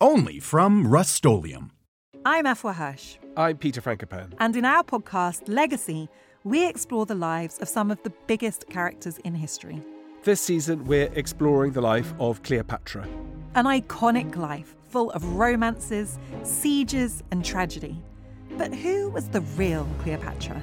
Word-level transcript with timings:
Only 0.00 0.40
from 0.40 0.86
Rust-Oleum 0.86 1.72
I'm 2.26 2.44
Afua 2.44 2.74
Hirsch. 2.74 3.16
I'm 3.34 3.56
Peter 3.56 3.80
Frankopan. 3.80 4.34
And 4.38 4.54
in 4.54 4.66
our 4.66 4.84
podcast, 4.84 5.48
Legacy, 5.48 6.10
we 6.44 6.68
explore 6.68 7.06
the 7.06 7.14
lives 7.14 7.58
of 7.60 7.68
some 7.68 7.90
of 7.90 8.02
the 8.02 8.12
biggest 8.26 8.68
characters 8.68 9.16
in 9.24 9.34
history. 9.34 9.80
This 10.22 10.42
season, 10.42 10.84
we're 10.84 11.10
exploring 11.14 11.72
the 11.72 11.80
life 11.80 12.12
of 12.20 12.42
Cleopatra. 12.42 13.08
An 13.54 13.64
iconic 13.64 14.36
life 14.36 14.76
full 14.86 15.10
of 15.12 15.24
romances, 15.34 16.18
sieges, 16.42 17.22
and 17.30 17.42
tragedy. 17.42 17.96
But 18.58 18.74
who 18.74 19.08
was 19.08 19.30
the 19.30 19.40
real 19.56 19.88
Cleopatra? 20.02 20.62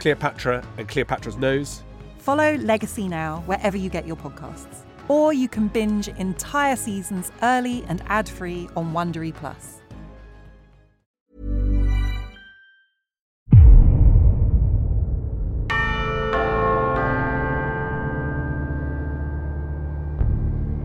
Cleopatra, 0.00 0.64
and 0.78 0.88
Cleopatra's 0.88 1.36
nose, 1.36 1.82
Follow 2.18 2.56
Legacy 2.56 3.08
now 3.08 3.42
wherever 3.46 3.76
you 3.76 3.88
get 3.88 4.06
your 4.06 4.16
podcasts. 4.16 4.84
Or 5.08 5.32
you 5.32 5.48
can 5.48 5.68
binge 5.68 6.08
entire 6.08 6.76
seasons 6.76 7.32
early 7.42 7.82
and 7.88 8.02
ad 8.06 8.28
free 8.28 8.68
on 8.76 8.92
Wondery 8.92 9.34
Plus. 9.34 9.78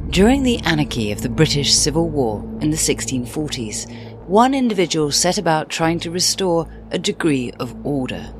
During 0.10 0.44
the 0.44 0.60
anarchy 0.60 1.12
of 1.12 1.22
the 1.22 1.28
British 1.28 1.76
Civil 1.76 2.08
War 2.08 2.40
in 2.62 2.70
the 2.70 2.78
1640s, 2.78 3.92
one 4.28 4.54
individual 4.54 5.12
set 5.12 5.38
about 5.38 5.70
trying 5.70 6.00
to 6.00 6.10
restore 6.10 6.70
a 6.92 6.98
degree 6.98 7.52
of 7.60 7.76
order. 7.86 8.34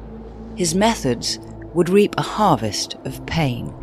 His 0.56 0.74
methods 0.74 1.40
would 1.74 1.90
reap 1.90 2.16
a 2.18 2.22
harvest 2.22 2.96
of 3.04 3.26
pain. 3.26 3.74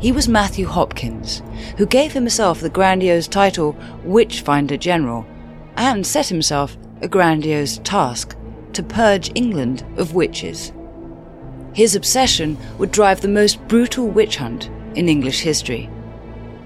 He 0.00 0.12
was 0.12 0.28
Matthew 0.28 0.66
Hopkins, 0.66 1.42
who 1.76 1.84
gave 1.84 2.12
himself 2.12 2.60
the 2.60 2.70
grandiose 2.70 3.26
title 3.26 3.76
Witchfinder 4.04 4.76
General 4.76 5.26
and 5.76 6.06
set 6.06 6.28
himself 6.28 6.78
a 7.02 7.08
grandiose 7.08 7.78
task 7.78 8.36
to 8.72 8.82
purge 8.82 9.32
England 9.34 9.84
of 9.96 10.14
witches. 10.14 10.72
His 11.72 11.96
obsession 11.96 12.56
would 12.78 12.92
drive 12.92 13.20
the 13.20 13.28
most 13.28 13.60
brutal 13.66 14.06
witch 14.08 14.36
hunt 14.36 14.70
in 14.94 15.08
English 15.08 15.40
history. 15.40 15.90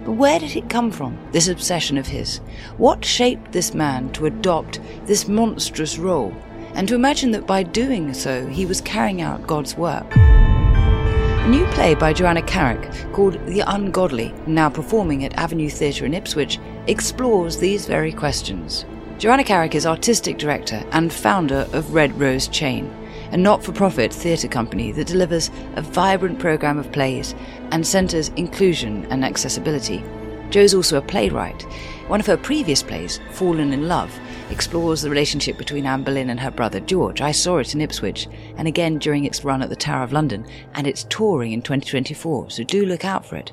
But 0.05 0.13
where 0.13 0.39
did 0.39 0.55
it 0.55 0.69
come 0.69 0.91
from, 0.91 1.19
this 1.33 1.49
obsession 1.49 1.97
of 1.97 2.07
his? 2.07 2.39
What 2.77 3.05
shaped 3.05 3.53
this 3.53 3.73
man 3.73 4.13
to 4.13 4.27
adopt 4.27 4.81
this 5.07 5.29
monstrous 5.29 5.99
role, 5.99 6.35
and 6.75 6.89
to 6.89 6.95
imagine 6.95 7.31
that 7.33 7.47
by 7.47 7.63
doing 7.63 8.13
so 8.13 8.47
he 8.47 8.67
was 8.67 8.81
carrying 8.81 9.21
out 9.21 9.47
God's 9.47 9.77
work? 9.77 10.07
A 10.17 11.49
new 11.49 11.67
play 11.67 11.95
by 11.95 12.13
Joanna 12.13 12.43
Carrick 12.43 12.91
called 13.13 13.35
The 13.47 13.61
Ungodly, 13.61 14.35
now 14.47 14.71
performing 14.71 15.25
at 15.25 15.35
Avenue 15.35 15.69
Theatre 15.69 16.07
in 16.07 16.15
Ipswich, 16.15 16.59
explores 16.87 17.59
these 17.59 17.87
very 17.87 18.13
questions. 18.13 18.85
Joanna 19.19 19.45
Carrick 19.45 19.75
is 19.75 19.87
artistic 19.87 20.39
director 20.39 20.83
and 20.93 21.13
founder 21.13 21.69
of 21.73 21.95
Red 21.95 22.19
Rose 22.19 22.49
Chain, 22.49 22.91
a 23.31 23.37
not 23.37 23.63
for 23.63 23.73
profit 23.73 24.13
theatre 24.13 24.49
company 24.49 24.91
that 24.93 25.07
delivers 25.07 25.51
a 25.77 25.83
vibrant 25.83 26.39
programme 26.39 26.79
of 26.79 26.91
plays 26.93 27.35
and 27.71 27.87
centres 27.87 28.31
inclusion 28.31 29.07
and 29.11 29.25
accessibility. 29.25 30.03
Jo's 30.51 30.75
also 30.75 30.99
a 30.99 31.03
playwright. 31.03 31.63
One 32.09 32.21
of 32.21 32.27
her 32.27 32.37
previous 32.37 32.83
plays, 32.83 33.21
Fallen 33.33 33.73
in 33.73 33.89
Love, 33.89 34.19
explores 34.51 35.03
the 35.03 35.11
relationship 35.11 35.59
between 35.59 35.87
Anne 35.87 36.05
Boleyn 36.05 36.31
and 36.31 36.41
her 36.41 36.51
brother 36.51 36.81
George. 36.81 37.21
I 37.21 37.33
saw 37.33 37.59
it 37.59 37.75
in 37.75 37.81
Ipswich, 37.81 38.29
and 38.57 38.69
again 38.69 38.99
during 38.99 39.25
its 39.25 39.45
run 39.45 39.63
at 39.63 39.71
the 39.71 39.77
Tower 39.77 40.05
of 40.05 40.13
London, 40.13 40.47
and 40.75 40.87
it's 40.87 41.05
touring 41.05 41.53
in 41.53 41.63
2024, 41.63 42.51
so 42.51 42.65
do 42.65 42.85
look 42.85 43.05
out 43.05 43.25
for 43.25 43.37
it. 43.37 43.53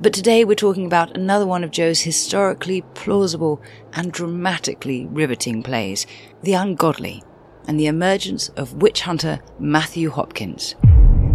But 0.00 0.12
today 0.12 0.44
we're 0.44 0.54
talking 0.54 0.84
about 0.84 1.16
another 1.16 1.46
one 1.46 1.64
of 1.64 1.70
Jo's 1.70 2.00
historically 2.00 2.82
plausible 2.94 3.62
and 3.94 4.12
dramatically 4.12 5.06
riveting 5.06 5.62
plays, 5.62 6.06
The 6.42 6.52
Ungodly, 6.52 7.22
and 7.66 7.80
the 7.80 7.86
emergence 7.86 8.50
of 8.50 8.74
witch 8.74 9.00
hunter 9.00 9.40
Matthew 9.58 10.10
Hopkins. 10.10 10.74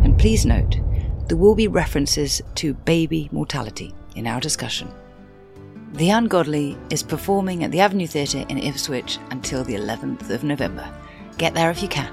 And 0.03 0.17
please 0.17 0.45
note, 0.45 0.79
there 1.27 1.37
will 1.37 1.55
be 1.55 1.67
references 1.67 2.41
to 2.55 2.73
baby 2.73 3.29
mortality 3.31 3.93
in 4.15 4.27
our 4.27 4.39
discussion. 4.39 4.93
The 5.93 6.09
Ungodly 6.09 6.77
is 6.89 7.03
performing 7.03 7.65
at 7.65 7.71
the 7.71 7.81
Avenue 7.81 8.07
Theatre 8.07 8.45
in 8.47 8.57
Ipswich 8.57 9.19
until 9.29 9.65
the 9.65 9.75
11th 9.75 10.29
of 10.29 10.41
November. 10.41 10.89
Get 11.37 11.53
there 11.53 11.69
if 11.69 11.83
you 11.83 11.89
can. 11.89 12.09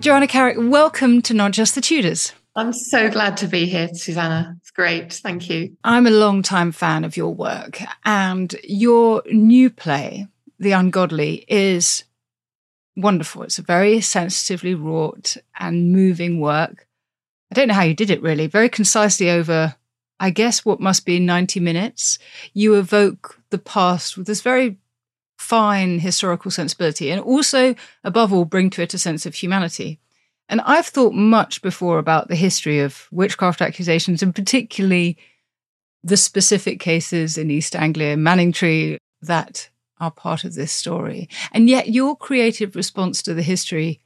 Joanna 0.00 0.26
Carrick, 0.28 0.58
welcome 0.60 1.22
to 1.22 1.32
Not 1.32 1.52
Just 1.52 1.74
the 1.74 1.80
Tudors. 1.80 2.34
I'm 2.54 2.74
so 2.74 3.08
glad 3.10 3.38
to 3.38 3.46
be 3.46 3.64
here, 3.64 3.88
Suzannah. 3.94 4.54
It's 4.60 4.70
great. 4.70 5.14
Thank 5.14 5.48
you. 5.48 5.74
I'm 5.84 6.06
a 6.06 6.10
long-time 6.10 6.70
fan 6.70 7.02
of 7.02 7.16
your 7.16 7.34
work, 7.34 7.80
and 8.04 8.54
your 8.62 9.22
new 9.32 9.70
play, 9.70 10.26
The 10.58 10.72
Ungodly, 10.72 11.46
is 11.48 12.04
wonderful. 12.94 13.42
It's 13.42 13.58
a 13.58 13.62
very 13.62 14.02
sensitively 14.02 14.74
wrought 14.74 15.38
and 15.58 15.92
moving 15.92 16.40
work. 16.40 16.85
I 17.50 17.54
don't 17.54 17.68
know 17.68 17.74
how 17.74 17.82
you 17.82 17.94
did 17.94 18.10
it 18.10 18.22
really, 18.22 18.46
very 18.46 18.68
concisely 18.68 19.30
over, 19.30 19.76
I 20.18 20.30
guess, 20.30 20.64
what 20.64 20.80
must 20.80 21.06
be 21.06 21.20
90 21.20 21.60
minutes. 21.60 22.18
You 22.52 22.74
evoke 22.74 23.40
the 23.50 23.58
past 23.58 24.16
with 24.16 24.26
this 24.26 24.42
very 24.42 24.78
fine 25.38 26.00
historical 26.00 26.50
sensibility 26.50 27.10
and 27.10 27.20
also, 27.20 27.74
above 28.02 28.32
all, 28.32 28.44
bring 28.44 28.70
to 28.70 28.82
it 28.82 28.94
a 28.94 28.98
sense 28.98 29.26
of 29.26 29.34
humanity. 29.34 30.00
And 30.48 30.60
I've 30.62 30.86
thought 30.86 31.12
much 31.12 31.62
before 31.62 31.98
about 31.98 32.28
the 32.28 32.36
history 32.36 32.80
of 32.80 33.08
witchcraft 33.10 33.60
accusations 33.60 34.22
and 34.22 34.34
particularly 34.34 35.18
the 36.02 36.16
specific 36.16 36.78
cases 36.78 37.36
in 37.36 37.50
East 37.50 37.74
Anglia, 37.74 38.16
Manningtree, 38.16 38.96
that 39.22 39.68
are 39.98 40.10
part 40.10 40.44
of 40.44 40.54
this 40.54 40.72
story. 40.72 41.28
And 41.52 41.68
yet 41.68 41.88
your 41.88 42.16
creative 42.16 42.76
response 42.76 43.22
to 43.22 43.34
the 43.34 43.42
history 43.42 44.00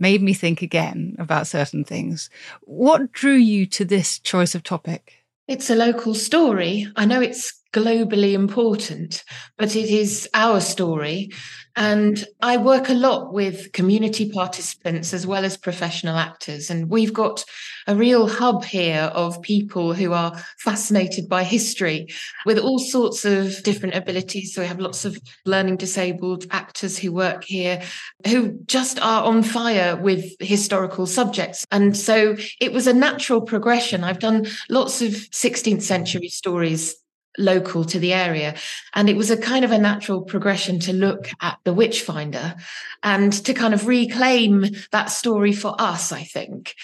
made 0.00 0.22
me 0.22 0.34
think 0.34 0.62
again 0.62 1.14
about 1.18 1.46
certain 1.46 1.84
things. 1.84 2.30
What 2.62 3.12
drew 3.12 3.34
you 3.34 3.66
to 3.66 3.84
this 3.84 4.18
choice 4.18 4.54
of 4.54 4.62
topic? 4.62 5.24
It's 5.46 5.70
a 5.70 5.76
local 5.76 6.14
story. 6.14 6.90
I 6.96 7.04
know 7.04 7.20
it's 7.20 7.59
globally 7.72 8.32
important, 8.32 9.24
but 9.56 9.76
it 9.76 9.90
is 9.90 10.28
our 10.34 10.60
story. 10.60 11.30
And 11.76 12.26
I 12.42 12.56
work 12.56 12.88
a 12.88 12.94
lot 12.94 13.32
with 13.32 13.72
community 13.72 14.28
participants 14.28 15.14
as 15.14 15.26
well 15.26 15.44
as 15.44 15.56
professional 15.56 16.16
actors. 16.16 16.68
And 16.68 16.90
we've 16.90 17.12
got 17.12 17.44
a 17.86 17.94
real 17.94 18.26
hub 18.26 18.64
here 18.64 19.10
of 19.14 19.40
people 19.40 19.94
who 19.94 20.12
are 20.12 20.36
fascinated 20.58 21.28
by 21.28 21.44
history 21.44 22.08
with 22.44 22.58
all 22.58 22.80
sorts 22.80 23.24
of 23.24 23.62
different 23.62 23.94
abilities. 23.94 24.52
So 24.52 24.62
we 24.62 24.66
have 24.66 24.80
lots 24.80 25.04
of 25.04 25.18
learning 25.46 25.76
disabled 25.76 26.44
actors 26.50 26.98
who 26.98 27.12
work 27.12 27.44
here 27.44 27.80
who 28.26 28.58
just 28.66 29.00
are 29.00 29.22
on 29.24 29.42
fire 29.42 29.96
with 29.96 30.34
historical 30.40 31.06
subjects. 31.06 31.64
And 31.70 31.96
so 31.96 32.36
it 32.60 32.72
was 32.72 32.88
a 32.88 32.92
natural 32.92 33.40
progression. 33.40 34.02
I've 34.02 34.18
done 34.18 34.46
lots 34.68 35.00
of 35.02 35.12
16th 35.12 35.82
century 35.82 36.28
stories 36.28 36.96
local 37.40 37.84
to 37.84 37.98
the 37.98 38.12
area. 38.12 38.54
And 38.94 39.08
it 39.08 39.16
was 39.16 39.30
a 39.30 39.36
kind 39.36 39.64
of 39.64 39.72
a 39.72 39.78
natural 39.78 40.22
progression 40.22 40.78
to 40.80 40.92
look 40.92 41.28
at 41.40 41.58
the 41.64 41.72
Witchfinder 41.72 42.54
and 43.02 43.32
to 43.32 43.54
kind 43.54 43.74
of 43.74 43.86
reclaim 43.86 44.66
that 44.92 45.06
story 45.06 45.52
for 45.52 45.74
us, 45.78 46.12
I 46.12 46.22
think. 46.22 46.74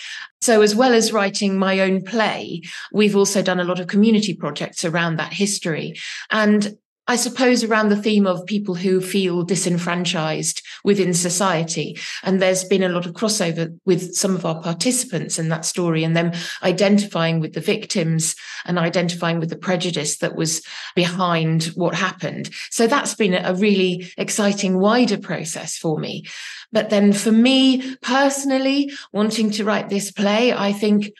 So, 0.40 0.62
as 0.62 0.74
well 0.74 0.92
as 0.92 1.12
writing 1.12 1.58
my 1.58 1.80
own 1.80 2.02
play, 2.02 2.62
we've 2.92 3.16
also 3.16 3.42
done 3.42 3.60
a 3.60 3.64
lot 3.64 3.80
of 3.80 3.86
community 3.86 4.34
projects 4.34 4.84
around 4.84 5.16
that 5.16 5.32
history. 5.32 5.94
And 6.30 6.76
I 7.08 7.16
suppose 7.16 7.62
around 7.62 7.88
the 7.88 8.02
theme 8.02 8.26
of 8.26 8.46
people 8.46 8.74
who 8.74 9.00
feel 9.00 9.44
disenfranchised 9.44 10.62
within 10.82 11.14
society. 11.14 11.98
And 12.24 12.42
there's 12.42 12.64
been 12.64 12.82
a 12.82 12.88
lot 12.88 13.06
of 13.06 13.12
crossover 13.12 13.78
with 13.84 14.14
some 14.14 14.34
of 14.34 14.44
our 14.44 14.60
participants 14.60 15.38
in 15.38 15.48
that 15.50 15.64
story 15.64 16.02
and 16.02 16.16
them 16.16 16.32
identifying 16.62 17.38
with 17.40 17.52
the 17.52 17.60
victims 17.60 18.34
and 18.64 18.78
identifying 18.78 19.38
with 19.38 19.50
the 19.50 19.56
prejudice 19.56 20.18
that 20.18 20.34
was 20.34 20.62
behind 20.96 21.64
what 21.74 21.94
happened. 21.94 22.50
So 22.70 22.86
that's 22.86 23.14
been 23.14 23.34
a 23.34 23.54
really 23.54 24.12
exciting 24.18 24.78
wider 24.78 25.18
process 25.18 25.76
for 25.76 25.98
me. 25.98 26.24
But 26.72 26.90
then 26.90 27.12
for 27.12 27.32
me 27.32 27.96
personally, 27.96 28.90
wanting 29.12 29.50
to 29.52 29.64
write 29.64 29.88
this 29.88 30.10
play, 30.10 30.52
I 30.52 30.72
think 30.72 31.12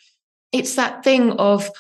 it's 0.53 0.75
that 0.75 1.05
thing 1.05 1.33
of 1.33 1.71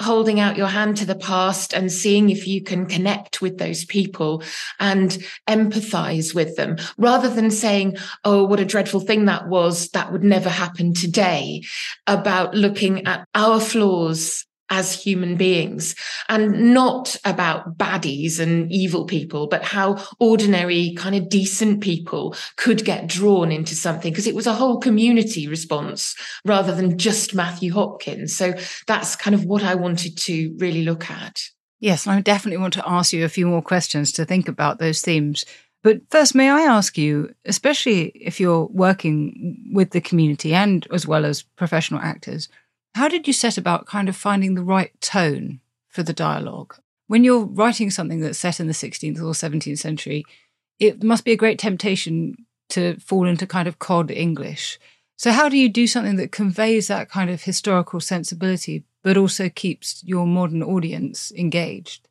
holding 0.00 0.40
out 0.40 0.56
your 0.56 0.66
hand 0.66 0.96
to 0.96 1.06
the 1.06 1.14
past 1.14 1.72
and 1.72 1.90
seeing 1.90 2.30
if 2.30 2.46
you 2.46 2.62
can 2.62 2.86
connect 2.86 3.40
with 3.40 3.58
those 3.58 3.84
people 3.84 4.42
and 4.80 5.18
empathize 5.48 6.34
with 6.34 6.56
them 6.56 6.76
rather 6.98 7.28
than 7.28 7.50
saying, 7.50 7.96
Oh, 8.24 8.44
what 8.44 8.60
a 8.60 8.64
dreadful 8.64 9.00
thing 9.00 9.26
that 9.26 9.48
was. 9.48 9.88
That 9.90 10.12
would 10.12 10.24
never 10.24 10.48
happen 10.48 10.94
today 10.94 11.62
about 12.06 12.54
looking 12.54 13.06
at 13.06 13.26
our 13.34 13.60
flaws 13.60 14.44
as 14.70 14.94
human 14.94 15.36
beings 15.36 15.94
and 16.28 16.72
not 16.72 17.16
about 17.24 17.76
baddies 17.76 18.40
and 18.40 18.70
evil 18.72 19.04
people, 19.04 19.46
but 19.46 19.62
how 19.62 20.02
ordinary, 20.18 20.94
kind 20.96 21.14
of 21.14 21.28
decent 21.28 21.82
people 21.82 22.34
could 22.56 22.84
get 22.84 23.06
drawn 23.06 23.52
into 23.52 23.74
something 23.74 24.12
because 24.12 24.26
it 24.26 24.34
was 24.34 24.46
a 24.46 24.54
whole 24.54 24.78
community 24.78 25.46
response 25.46 26.14
rather 26.44 26.74
than 26.74 26.98
just 26.98 27.34
Matthew 27.34 27.72
Hopkins. 27.72 28.34
So 28.34 28.54
that's 28.86 29.16
kind 29.16 29.34
of 29.34 29.44
what 29.44 29.62
I 29.62 29.74
wanted 29.74 30.16
to 30.18 30.54
really 30.58 30.82
look 30.82 31.10
at. 31.10 31.42
Yes, 31.80 32.06
I 32.06 32.20
definitely 32.20 32.58
want 32.58 32.72
to 32.74 32.88
ask 32.88 33.12
you 33.12 33.24
a 33.24 33.28
few 33.28 33.46
more 33.46 33.62
questions 33.62 34.12
to 34.12 34.24
think 34.24 34.48
about 34.48 34.78
those 34.78 35.02
themes. 35.02 35.44
But 35.82 36.00
first, 36.10 36.34
may 36.34 36.48
I 36.48 36.62
ask 36.62 36.96
you, 36.96 37.34
especially 37.44 38.06
if 38.14 38.40
you're 38.40 38.64
working 38.64 39.70
with 39.74 39.90
the 39.90 40.00
community 40.00 40.54
and 40.54 40.86
as 40.90 41.06
well 41.06 41.26
as 41.26 41.42
professional 41.42 42.00
actors, 42.00 42.48
how 42.94 43.08
did 43.08 43.26
you 43.26 43.32
set 43.32 43.58
about 43.58 43.86
kind 43.86 44.08
of 44.08 44.16
finding 44.16 44.54
the 44.54 44.62
right 44.62 44.98
tone 45.00 45.60
for 45.88 46.02
the 46.02 46.12
dialogue? 46.12 46.76
When 47.06 47.24
you're 47.24 47.44
writing 47.44 47.90
something 47.90 48.20
that's 48.20 48.38
set 48.38 48.60
in 48.60 48.66
the 48.66 48.72
16th 48.72 49.18
or 49.18 49.32
17th 49.32 49.78
century, 49.78 50.24
it 50.78 51.02
must 51.02 51.24
be 51.24 51.32
a 51.32 51.36
great 51.36 51.58
temptation 51.58 52.46
to 52.70 52.98
fall 53.00 53.26
into 53.26 53.46
kind 53.46 53.68
of 53.68 53.78
cod 53.78 54.10
English. 54.10 54.78
So, 55.16 55.30
how 55.30 55.48
do 55.48 55.56
you 55.56 55.68
do 55.68 55.86
something 55.86 56.16
that 56.16 56.32
conveys 56.32 56.88
that 56.88 57.10
kind 57.10 57.30
of 57.30 57.42
historical 57.42 58.00
sensibility, 58.00 58.84
but 59.02 59.16
also 59.16 59.48
keeps 59.48 60.02
your 60.04 60.26
modern 60.26 60.62
audience 60.62 61.30
engaged? 61.32 62.08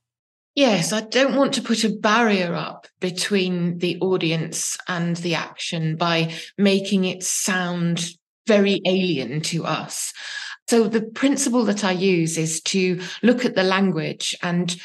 Yes, 0.56 0.94
I 0.94 1.02
don't 1.02 1.36
want 1.36 1.54
to 1.56 1.64
put 1.64 1.84
a 1.84 1.90
barrier 1.90 2.54
up 2.54 2.88
between 3.00 3.80
the 3.80 3.98
audience 4.00 4.78
and 4.88 5.16
the 5.18 5.34
action 5.34 5.96
by 5.96 6.34
making 6.58 7.06
it 7.06 7.24
sound 7.24 8.06
very 8.46 8.80
alien 8.86 9.42
to 9.42 9.66
us. 9.66 10.14
So 10.68 10.88
the 10.88 11.02
principle 11.02 11.66
that 11.66 11.84
I 11.84 11.92
use 11.92 12.38
is 12.38 12.62
to 12.62 13.02
look 13.22 13.46
at 13.46 13.56
the 13.56 13.64
language 13.64 14.36
and 14.42 14.76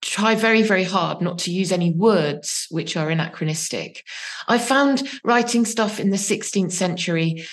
try 0.00 0.34
very, 0.34 0.62
very 0.62 0.84
hard 0.84 1.20
not 1.20 1.38
to 1.38 1.52
use 1.52 1.72
any 1.72 1.92
words 1.92 2.66
which 2.70 2.96
are 2.96 3.10
anachronistic. 3.10 4.04
I 4.46 4.58
found 4.58 5.08
writing 5.24 5.64
stuff 5.64 5.98
in 6.00 6.10
the 6.10 6.16
16th 6.16 6.72
century 6.72 7.46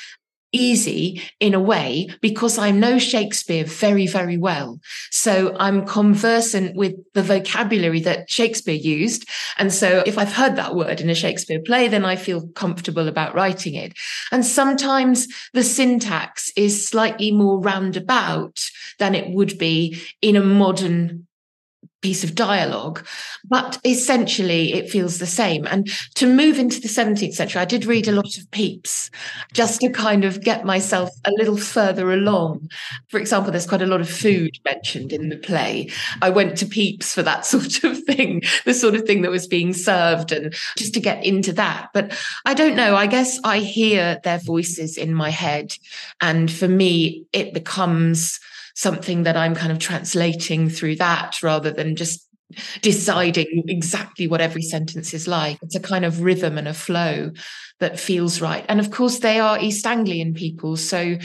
easy 0.51 1.21
in 1.39 1.53
a 1.53 1.59
way 1.59 2.07
because 2.21 2.57
I 2.57 2.71
know 2.71 2.97
Shakespeare 2.97 3.65
very, 3.65 4.07
very 4.07 4.37
well. 4.37 4.79
So 5.11 5.55
I'm 5.59 5.85
conversant 5.85 6.75
with 6.75 6.93
the 7.13 7.23
vocabulary 7.23 7.99
that 8.01 8.29
Shakespeare 8.29 8.75
used. 8.75 9.27
And 9.57 9.73
so 9.73 10.03
if 10.05 10.17
I've 10.17 10.33
heard 10.33 10.55
that 10.55 10.75
word 10.75 11.01
in 11.01 11.09
a 11.09 11.15
Shakespeare 11.15 11.61
play, 11.61 11.87
then 11.87 12.05
I 12.05 12.15
feel 12.15 12.47
comfortable 12.49 13.07
about 13.07 13.35
writing 13.35 13.75
it. 13.75 13.93
And 14.31 14.45
sometimes 14.45 15.27
the 15.53 15.63
syntax 15.63 16.51
is 16.55 16.87
slightly 16.87 17.31
more 17.31 17.59
roundabout 17.59 18.59
than 18.99 19.15
it 19.15 19.33
would 19.33 19.57
be 19.57 20.01
in 20.21 20.35
a 20.35 20.43
modern 20.43 21.24
piece 22.01 22.23
of 22.23 22.35
dialogue, 22.35 23.05
but 23.47 23.79
essentially 23.83 24.73
it 24.73 24.89
feels 24.89 25.17
the 25.17 25.25
same. 25.25 25.65
And 25.65 25.89
to 26.15 26.27
move 26.27 26.59
into 26.59 26.79
the 26.79 26.87
17th 26.87 27.33
century, 27.33 27.61
I 27.61 27.65
did 27.65 27.85
read 27.85 28.07
a 28.07 28.11
lot 28.11 28.37
of 28.37 28.49
Pepys 28.51 29.09
just 29.53 29.81
to 29.81 29.89
kind 29.89 30.23
of 30.23 30.41
get 30.41 30.65
myself 30.65 31.09
a 31.25 31.31
little 31.31 31.57
further 31.57 32.11
along. 32.11 32.69
For 33.07 33.19
example, 33.19 33.51
there's 33.51 33.67
quite 33.67 33.81
a 33.81 33.87
lot 33.87 34.01
of 34.01 34.09
food 34.09 34.59
mentioned 34.63 35.13
in 35.13 35.29
the 35.29 35.37
play. 35.37 35.89
I 36.21 36.29
went 36.29 36.57
to 36.59 36.65
Pepys 36.65 37.11
for 37.11 37.23
that 37.23 37.45
sort 37.53 37.83
of 37.83 38.03
thing, 38.03 38.43
the 38.65 38.73
sort 38.73 38.95
of 38.95 39.05
thing 39.05 39.23
that 39.23 39.31
was 39.31 39.47
being 39.47 39.73
served, 39.73 40.31
and 40.31 40.53
just 40.77 40.93
to 40.93 40.99
get 40.99 41.25
into 41.25 41.53
that. 41.53 41.89
But 41.93 42.15
I 42.45 42.53
don't 42.53 42.75
know. 42.75 42.95
I 42.95 43.07
guess 43.07 43.39
I 43.43 43.59
hear 43.59 44.19
their 44.23 44.39
voices 44.39 44.97
in 44.97 45.13
my 45.13 45.31
head. 45.31 45.73
And 46.21 46.51
for 46.51 46.67
me, 46.67 47.25
it 47.33 47.53
becomes 47.53 48.39
something 48.75 49.23
that 49.23 49.35
I'm 49.35 49.55
kind 49.55 49.71
of 49.71 49.79
translating 49.79 50.69
through 50.69 50.97
that 50.97 51.41
rather 51.41 51.71
than 51.71 51.95
just 51.95 52.27
deciding 52.81 53.63
exactly 53.67 54.27
what 54.27 54.41
every 54.41 54.61
sentence 54.61 55.13
is 55.13 55.27
like. 55.27 55.57
It's 55.61 55.75
a 55.75 55.79
kind 55.79 56.05
of 56.05 56.21
rhythm 56.21 56.57
and 56.57 56.67
a 56.67 56.73
flow 56.73 57.31
that 57.79 57.99
feels 57.99 58.39
right. 58.41 58.65
And 58.69 58.79
of 58.79 58.91
course, 58.91 59.19
they 59.19 59.39
are 59.39 59.59
East 59.59 59.85
Anglian 59.85 60.33
people. 60.33 60.77
So, 60.77 61.17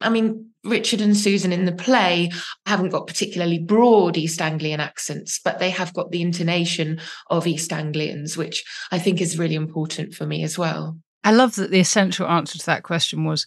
I 0.00 0.10
mean, 0.10 0.50
Richard 0.64 1.00
and 1.00 1.16
Susan 1.16 1.52
in 1.52 1.64
the 1.64 1.72
play 1.72 2.30
haven't 2.66 2.90
got 2.90 3.06
particularly 3.06 3.58
broad 3.58 4.16
East 4.16 4.42
Anglian 4.42 4.80
accents, 4.80 5.40
but 5.42 5.58
they 5.58 5.70
have 5.70 5.94
got 5.94 6.10
the 6.10 6.22
intonation 6.22 7.00
of 7.30 7.46
East 7.46 7.72
Anglians, 7.72 8.36
which 8.36 8.64
I 8.90 8.98
think 8.98 9.20
is 9.20 9.38
really 9.38 9.54
important 9.54 10.14
for 10.14 10.26
me 10.26 10.42
as 10.42 10.58
well. 10.58 10.98
I 11.24 11.32
love 11.32 11.54
that 11.56 11.70
the 11.70 11.80
essential 11.80 12.26
answer 12.28 12.58
to 12.58 12.66
that 12.66 12.82
question 12.82 13.24
was 13.24 13.46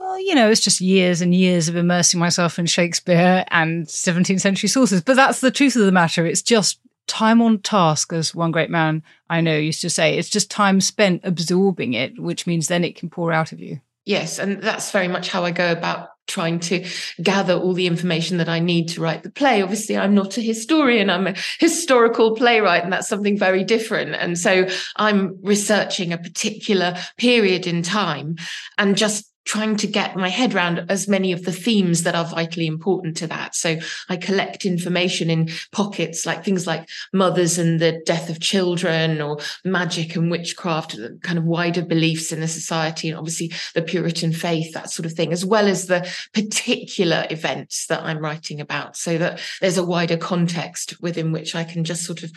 well, 0.00 0.18
you 0.18 0.34
know, 0.34 0.50
it's 0.50 0.62
just 0.62 0.80
years 0.80 1.20
and 1.20 1.34
years 1.34 1.68
of 1.68 1.76
immersing 1.76 2.18
myself 2.18 2.58
in 2.58 2.64
Shakespeare 2.64 3.44
and 3.48 3.86
17th 3.86 4.40
century 4.40 4.68
sources. 4.68 5.02
But 5.02 5.16
that's 5.16 5.40
the 5.40 5.50
truth 5.50 5.76
of 5.76 5.84
the 5.84 5.92
matter. 5.92 6.24
It's 6.24 6.40
just 6.42 6.80
time 7.06 7.42
on 7.42 7.58
task, 7.58 8.12
as 8.12 8.34
one 8.34 8.50
great 8.50 8.70
man 8.70 9.02
I 9.28 9.42
know 9.42 9.56
used 9.56 9.82
to 9.82 9.90
say. 9.90 10.16
It's 10.16 10.30
just 10.30 10.50
time 10.50 10.80
spent 10.80 11.20
absorbing 11.24 11.92
it, 11.92 12.18
which 12.18 12.46
means 12.46 12.66
then 12.66 12.82
it 12.82 12.96
can 12.96 13.10
pour 13.10 13.30
out 13.30 13.52
of 13.52 13.60
you. 13.60 13.80
Yes, 14.06 14.38
and 14.38 14.62
that's 14.62 14.90
very 14.90 15.08
much 15.08 15.28
how 15.28 15.44
I 15.44 15.50
go 15.50 15.70
about 15.70 16.08
trying 16.26 16.60
to 16.60 16.86
gather 17.22 17.54
all 17.54 17.74
the 17.74 17.86
information 17.86 18.38
that 18.38 18.48
I 18.48 18.60
need 18.60 18.88
to 18.90 19.00
write 19.00 19.22
the 19.22 19.30
play. 19.30 19.62
Obviously, 19.62 19.98
I'm 19.98 20.14
not 20.14 20.38
a 20.38 20.40
historian, 20.40 21.10
I'm 21.10 21.26
a 21.26 21.34
historical 21.58 22.34
playwright, 22.34 22.84
and 22.84 22.92
that's 22.92 23.08
something 23.08 23.36
very 23.36 23.64
different. 23.64 24.14
And 24.14 24.38
so 24.38 24.66
I'm 24.96 25.38
researching 25.42 26.12
a 26.12 26.18
particular 26.18 26.96
period 27.18 27.66
in 27.66 27.82
time 27.82 28.36
and 28.78 28.96
just 28.96 29.29
trying 29.44 29.76
to 29.76 29.86
get 29.86 30.16
my 30.16 30.28
head 30.28 30.54
around 30.54 30.84
as 30.88 31.08
many 31.08 31.32
of 31.32 31.44
the 31.44 31.52
themes 31.52 32.02
that 32.02 32.14
are 32.14 32.24
vitally 32.24 32.66
important 32.66 33.16
to 33.16 33.26
that. 33.26 33.54
So 33.54 33.78
I 34.08 34.16
collect 34.16 34.64
information 34.64 35.30
in 35.30 35.48
pockets 35.72 36.26
like 36.26 36.44
things 36.44 36.66
like 36.66 36.88
mothers 37.12 37.58
and 37.58 37.80
the 37.80 38.00
death 38.04 38.28
of 38.30 38.40
children 38.40 39.20
or 39.20 39.38
magic 39.64 40.14
and 40.14 40.30
witchcraft, 40.30 40.96
kind 41.22 41.38
of 41.38 41.44
wider 41.44 41.82
beliefs 41.82 42.32
in 42.32 42.40
the 42.40 42.48
society 42.48 43.08
and 43.08 43.18
obviously 43.18 43.52
the 43.74 43.82
Puritan 43.82 44.32
faith, 44.32 44.72
that 44.74 44.90
sort 44.90 45.06
of 45.06 45.12
thing, 45.14 45.32
as 45.32 45.44
well 45.44 45.66
as 45.66 45.86
the 45.86 46.08
particular 46.34 47.26
events 47.30 47.86
that 47.86 48.02
I'm 48.02 48.18
writing 48.18 48.60
about 48.60 48.96
so 48.96 49.18
that 49.18 49.40
there's 49.60 49.78
a 49.78 49.84
wider 49.84 50.16
context 50.16 51.00
within 51.00 51.32
which 51.32 51.54
I 51.54 51.64
can 51.64 51.84
just 51.84 52.04
sort 52.04 52.22
of 52.22 52.30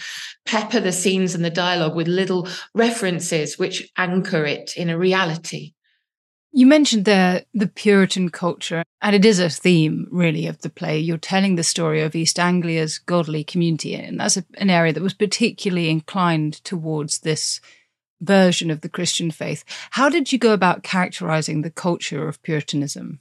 pepper 0.46 0.80
the 0.80 0.92
scenes 0.92 1.36
and 1.36 1.44
the 1.44 1.50
dialogue 1.50 1.96
with 1.96 2.08
little 2.08 2.48
references 2.74 3.60
which 3.60 3.92
anchor 3.98 4.46
it 4.46 4.74
in 4.78 4.90
a 4.90 4.98
reality. 4.98 5.74
You 6.56 6.68
mentioned 6.68 7.06
there 7.06 7.46
the 7.56 7.66
Puritan 7.66 8.30
culture, 8.30 8.84
and 9.02 9.16
it 9.16 9.26
is 9.26 9.40
a 9.40 9.50
theme 9.50 10.08
really 10.12 10.46
of 10.46 10.62
the 10.62 10.70
play. 10.70 11.00
You're 11.00 11.18
telling 11.18 11.56
the 11.56 11.64
story 11.64 12.04
of 12.04 12.16
East 12.16 12.38
Anglia's 12.38 13.00
godly 13.00 13.44
community, 13.44 13.96
and 13.96 14.20
that's 14.20 14.38
a, 14.38 14.46
an 14.54 14.70
area 14.70 14.94
that 14.94 15.02
was 15.02 15.16
particularly 15.16 15.90
inclined 15.90 16.64
towards 16.64 17.20
this 17.20 17.60
version 18.22 18.70
of 18.70 18.82
the 18.82 18.90
Christian 18.90 19.32
faith. 19.32 19.64
How 19.90 20.10
did 20.10 20.32
you 20.32 20.38
go 20.38 20.54
about 20.54 20.84
characterizing 20.84 21.64
the 21.64 21.72
culture 21.72 22.28
of 22.28 22.42
Puritanism? 22.44 23.20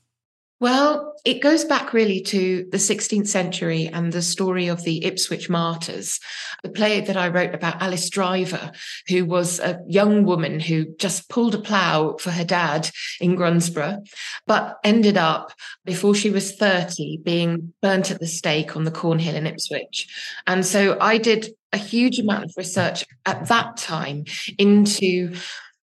Well, 0.63 1.15
it 1.25 1.43
goes 1.43 1.65
back 1.65 1.93
really 1.93 2.21
to 2.21 2.69
the 2.71 2.79
16th 2.79 3.27
century 3.27 3.89
and 3.89 4.13
the 4.13 4.23
story 4.23 4.69
of 4.69 4.85
the 4.85 5.05
Ipswich 5.05 5.51
martyrs, 5.51 6.21
the 6.63 6.69
play 6.69 7.01
that 7.01 7.17
I 7.17 7.31
wrote 7.31 7.53
about 7.53 7.83
Alice 7.83 8.09
Driver, 8.09 8.71
who 9.09 9.25
was 9.25 9.59
a 9.59 9.81
young 9.89 10.23
woman 10.23 10.61
who 10.61 10.95
just 10.99 11.29
pulled 11.29 11.57
a 11.57 11.59
plough 11.59 12.17
for 12.21 12.31
her 12.31 12.45
dad 12.45 12.89
in 13.21 13.35
Grundisburgh, 13.35 14.07
but 14.47 14.79
ended 14.85 15.17
up, 15.17 15.53
before 15.85 16.15
she 16.15 16.31
was 16.31 16.55
30, 16.55 17.23
being 17.25 17.73
burnt 17.83 18.13
at 18.13 18.21
the 18.21 18.29
stake 18.29 18.77
on 18.77 18.85
the 18.85 18.93
Cornhill 18.93 19.35
in 19.35 19.49
Ipswich. 19.49 20.07
And 20.47 20.65
so 20.65 20.97
I 21.01 21.19
did 21.19 21.49
a 21.73 21.77
huge 21.77 22.21
amount 22.21 22.45
of 22.45 22.53
research 22.57 23.05
at 23.27 23.49
that 23.49 23.79
time 23.79 24.27
into 24.59 25.35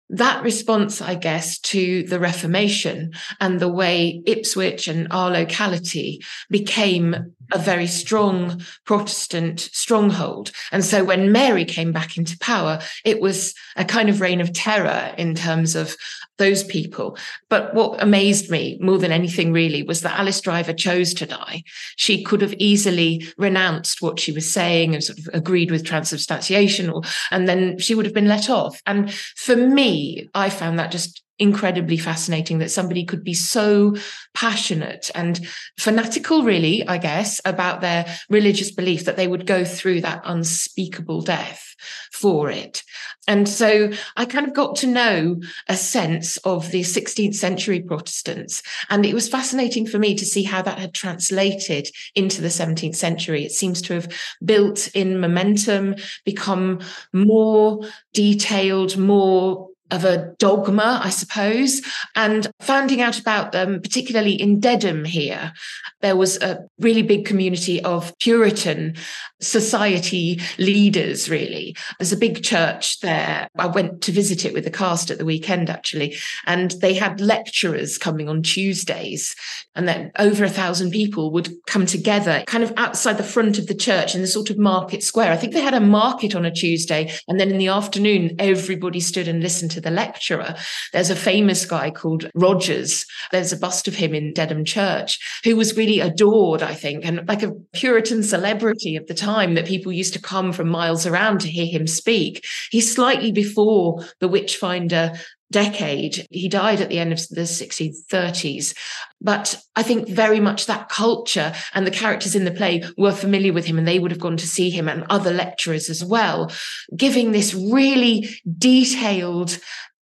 that 0.09 0.43
response, 0.45 1.01
I 1.03 1.17
guess, 1.17 1.59
to 1.61 2.05
the 2.05 2.21
Reformation 2.21 3.13
and 3.41 3.59
the 3.59 3.73
way 3.73 4.23
Ipswich 4.27 4.89
and 4.89 5.09
our 5.11 5.31
locality 5.31 6.23
became 6.49 7.35
a 7.53 7.59
very 7.59 7.87
strong 7.87 8.62
Protestant 8.85 9.61
stronghold. 9.73 10.50
And 10.73 10.85
so 10.85 11.05
when 11.05 11.33
Mary 11.33 11.65
came 11.65 11.93
back 11.93 12.17
into 12.17 12.38
power, 12.38 12.81
it 13.05 13.21
was 13.21 13.55
a 13.76 13.85
kind 13.85 14.09
of 14.09 14.21
reign 14.21 14.41
of 14.41 14.53
terror 14.53 15.15
in 15.17 15.35
terms 15.35 15.76
of 15.76 15.97
those 16.38 16.65
people. 16.65 17.17
But 17.49 17.75
what 17.75 18.03
amazed 18.03 18.50
me 18.50 18.79
more 18.81 18.99
than 18.99 19.12
anything 19.12 19.53
really 19.53 19.83
was 19.83 20.03
that 20.03 20.19
Alice 20.19 20.41
Driver 20.41 20.73
chose 20.73 21.15
to 21.15 21.26
die. 21.26 21.62
She 21.97 22.23
could 22.23 22.43
have 22.43 22.55
easily 22.59 23.26
renounced 23.38 24.03
what 24.03 24.21
she 24.21 24.33
was 24.33 24.50
saying 24.50 24.95
and 24.95 25.03
sort 25.03 25.19
of 25.19 25.29
agreed 25.33 25.71
with 25.71 25.85
transubstantiation 25.85 26.91
or, 26.91 27.03
and 27.31 27.49
then 27.49 27.79
she 27.79 27.95
would 27.95 28.05
have 28.05 28.15
been 28.15 28.29
let 28.29 28.50
off. 28.50 28.83
And 28.87 29.12
for 29.12 29.57
me, 29.57 30.29
I 30.35 30.50
found 30.50 30.79
that 30.79 30.91
just 30.91 31.23
incredibly 31.38 31.97
fascinating 31.97 32.59
that 32.59 32.71
somebody 32.71 33.05
could 33.05 33.23
be 33.23 33.35
so 33.35 33.95
passionate 34.35 35.11
and 35.14 35.47
fanatical, 35.78 36.43
really, 36.43 36.87
I 36.87 36.99
guess, 36.99 37.40
about 37.45 37.81
their 37.81 38.07
religious 38.28 38.71
belief 38.71 39.05
that 39.05 39.16
they 39.16 39.28
would 39.28 39.47
go 39.47 39.64
through 39.64 40.02
that 40.02 40.23
unspeakable 40.25 41.23
death 41.23 41.75
for 42.12 42.50
it. 42.50 42.83
And 43.28 43.49
so 43.49 43.90
I 44.16 44.25
kind 44.25 44.47
of 44.47 44.55
got 44.55 44.76
to 44.76 44.87
know 44.87 45.40
a 45.69 45.76
sense 45.76 46.37
of 46.38 46.71
the 46.71 46.83
16th 46.83 47.35
century 47.35 47.81
Protestants. 47.81 48.62
And 48.88 49.05
it 49.05 49.14
was 49.14 49.28
fascinating 49.28 49.87
for 49.87 49.99
me 49.99 50.14
to 50.14 50.25
see 50.25 50.45
how 50.45 50.62
that 50.62 50.78
had 50.78 50.95
translated 50.95 51.88
into 52.14 52.40
the 52.40 52.49
17th 52.49 52.97
century. 52.97 53.45
It 53.45 53.52
seems 53.52 53.83
to 53.83 53.95
have 53.95 54.09
built 54.45 54.88
in 54.95 55.21
momentum, 55.21 55.97
become 56.25 56.81
more 57.12 57.81
detailed, 58.14 58.97
more 58.97 59.69
of 59.90 60.05
a 60.05 60.35
dogma, 60.38 61.00
I 61.02 61.11
suppose, 61.11 61.81
and 62.14 62.49
finding 62.61 63.00
out 63.00 63.19
about 63.21 63.52
them, 63.52 63.81
particularly 63.81 64.33
in 64.33 64.61
Dedham 64.61 65.05
here, 65.05 65.52
there 66.00 66.16
was 66.16 66.37
a 66.43 66.61
really 66.78 67.02
big 67.02 67.25
community 67.25 67.83
of 67.83 68.16
Puritan 68.19 68.97
society 69.40 70.40
leaders, 70.59 71.28
really. 71.28 71.76
There's 71.99 72.12
a 72.12 72.16
big 72.16 72.43
church 72.43 73.00
there. 73.00 73.49
I 73.59 73.66
went 73.66 74.02
to 74.02 74.12
visit 74.12 74.45
it 74.45 74.52
with 74.52 74.64
the 74.64 74.71
cast 74.71 75.11
at 75.11 75.19
the 75.19 75.25
weekend, 75.25 75.71
actually, 75.71 76.16
and 76.47 76.73
they 76.81 76.95
had 76.95 77.21
lecturers 77.21 77.99
coming 77.99 78.28
on 78.28 78.43
Tuesdays, 78.43 79.35
and 79.75 79.87
then 79.87 80.11
over 80.19 80.45
a 80.45 80.50
thousand 80.50 80.90
people 80.90 81.31
would 81.33 81.50
come 81.66 81.87
together 81.87 82.43
kind 82.47 82.64
of 82.64 82.73
outside 82.76 83.19
the 83.19 83.23
front 83.23 83.59
of 83.59 83.66
the 83.66 83.75
church 83.75 84.14
in 84.14 84.21
the 84.21 84.26
sort 84.26 84.50
of 84.50 84.59
market 84.59 85.02
square. 85.02 85.33
I 85.33 85.37
think 85.37 85.52
they 85.52 85.61
had 85.61 85.75
a 85.75 85.81
market 85.81 86.35
on 86.35 86.45
a 86.45 86.50
Tuesday, 86.50 87.12
and 87.28 87.38
then 87.38 87.50
in 87.50 87.59
the 87.59 87.69
afternoon, 87.69 88.35
everybody 88.38 89.00
stood 89.00 89.28
and 89.28 89.43
listened 89.43 89.75
to 89.76 89.80
the 89.83 89.90
lecturer. 89.90 90.54
There's 90.92 91.11
a 91.11 91.16
famous 91.16 91.66
guy 91.66 91.90
called 91.90 92.30
Rogers. 92.35 93.04
There's 93.30 93.52
a 93.52 93.59
bust 93.59 93.87
of 93.87 93.95
him 93.95 94.14
in 94.14 94.33
Dedham 94.33 94.64
Church 94.64 95.18
who 95.45 95.54
was 95.54 95.76
really 95.76 96.00
adored, 96.00 96.62
I 96.62 96.75
think, 96.75 97.04
and 97.04 97.28
like 97.28 97.42
a 97.42 97.52
Puritan 97.73 98.23
celebrity 98.23 98.97
of 98.97 99.06
the 99.06 99.14
time 99.14 99.54
that 99.54 99.66
people 99.66 99.92
used 99.92 100.14
to 100.14 100.21
come 100.21 100.52
from 100.52 100.68
miles 100.68 101.06
around 101.06 101.40
to 101.42 101.49
hear 101.49 101.66
him 101.66 101.87
speak. 101.87 102.45
He's 102.71 102.92
slightly 102.92 103.33
before 103.33 104.04
the 104.21 104.28
Witchfinder 104.28 105.12
decade. 105.50 106.26
He 106.31 106.49
died 106.49 106.81
at 106.81 106.88
the 106.88 106.99
end 106.99 107.12
of 107.12 107.29
the 107.29 107.43
1630s. 107.43 108.75
But 109.21 109.61
I 109.75 109.83
think 109.83 110.09
very 110.09 110.41
much 110.41 110.67
that 110.67 110.88
culture 110.88 111.55
and 111.75 111.87
the 111.87 111.91
characters 111.91 112.35
in 112.35 112.45
the 112.45 112.50
play 112.50 112.83
were 112.99 113.12
familiar 113.12 113.53
with 113.53 113.65
him 113.65 113.79
and 113.79 113.88
they 113.88 113.99
would 113.99 114.11
have 114.11 114.21
gone 114.21 114.37
to 114.37 114.47
see 114.47 114.71
him 114.71 114.88
and 114.88 115.05
other 115.09 115.33
lecturers 115.33 115.88
as 115.88 116.05
well, 116.05 116.53
giving 116.97 117.33
this 117.33 117.55
really 117.55 118.29
detailed 118.59 119.59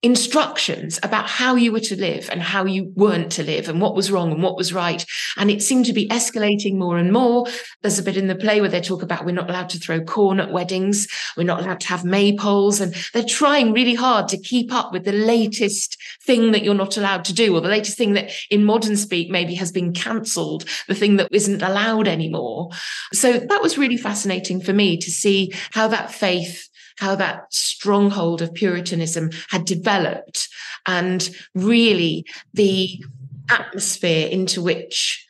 instructions 0.03 1.00
about 1.03 1.29
how 1.29 1.55
you 1.55 1.73
were 1.73 1.81
to 1.81 1.97
live 1.97 2.29
and 2.31 2.43
how 2.43 2.65
you 2.65 2.93
weren't 2.95 3.33
to 3.33 3.43
live 3.43 3.69
and 3.69 3.81
what 3.81 3.95
was 3.95 4.11
wrong 4.11 4.31
and 4.31 4.43
what 4.43 4.57
was 4.57 4.73
right. 4.73 5.05
And 5.37 5.50
it 5.50 5.62
seemed 5.62 5.87
to 5.87 5.93
be 5.93 6.07
escalating 6.09 6.76
more 6.76 6.99
and 6.99 7.12
more. 7.12 7.47
There's 7.83 7.99
a 7.99 8.03
bit 8.03 8.17
in 8.17 8.26
the 8.26 8.35
play 8.35 8.61
where 8.61 8.71
they 8.71 8.81
talk 8.81 9.03
about 9.03 9.25
we're 9.25 9.33
not 9.33 9.49
allowed 9.49 9.71
to 9.71 9.79
throw 9.79 10.03
corn 10.03 10.38
at 10.38 10.53
weddings. 10.53 11.09
We're 11.37 11.45
not 11.45 11.61
allowed 11.61 11.81
to 11.81 11.88
have 11.88 12.03
maypoles. 12.03 12.81
And 12.81 12.95
they're 13.15 13.25
trying 13.25 13.73
really 13.73 13.95
hard 13.95 14.29
to 14.29 14.38
keep 14.38 14.73
up 14.73 14.93
with 14.93 15.05
the 15.05 15.12
latest 15.12 15.97
thing 16.25 16.53
that 16.53 16.62
you're 16.62 16.75
not 16.75 16.97
allowed 16.97 17.25
to 17.25 17.33
do 17.33 17.57
or 17.57 17.61
the 17.61 17.69
latest 17.69 17.97
thing 17.97 18.12
that 18.12 18.31
in 18.50 18.65
modern 18.65 18.97
speak 18.97 19.31
maybe 19.31 19.55
has 19.55 19.73
been 19.73 19.93
cancelled, 19.93 20.67
the 20.88 20.95
thing 20.95 21.17
that 21.17 21.29
isn't 21.33 21.62
allowed 21.62 22.07
anymore. 22.07 22.69
So 23.12 23.33
that 23.33 23.62
was 23.62 23.79
really 23.79 23.97
fascinating 23.97 24.61
for 24.61 24.75
me 24.75 24.99
to 24.99 25.11
see 25.11 25.53
how 25.73 25.88
that 25.88 26.12
faith 26.12 26.69
how 26.99 27.15
that 27.17 27.53
stronghold 27.53 28.43
of 28.43 28.55
Puritanism 28.55 29.31
had 29.50 29.65
developed 29.65 30.49
and 30.87 31.29
really 31.55 32.26
the 32.55 33.03
atmosphere 33.50 34.29
into 34.29 34.62
which 34.62 35.26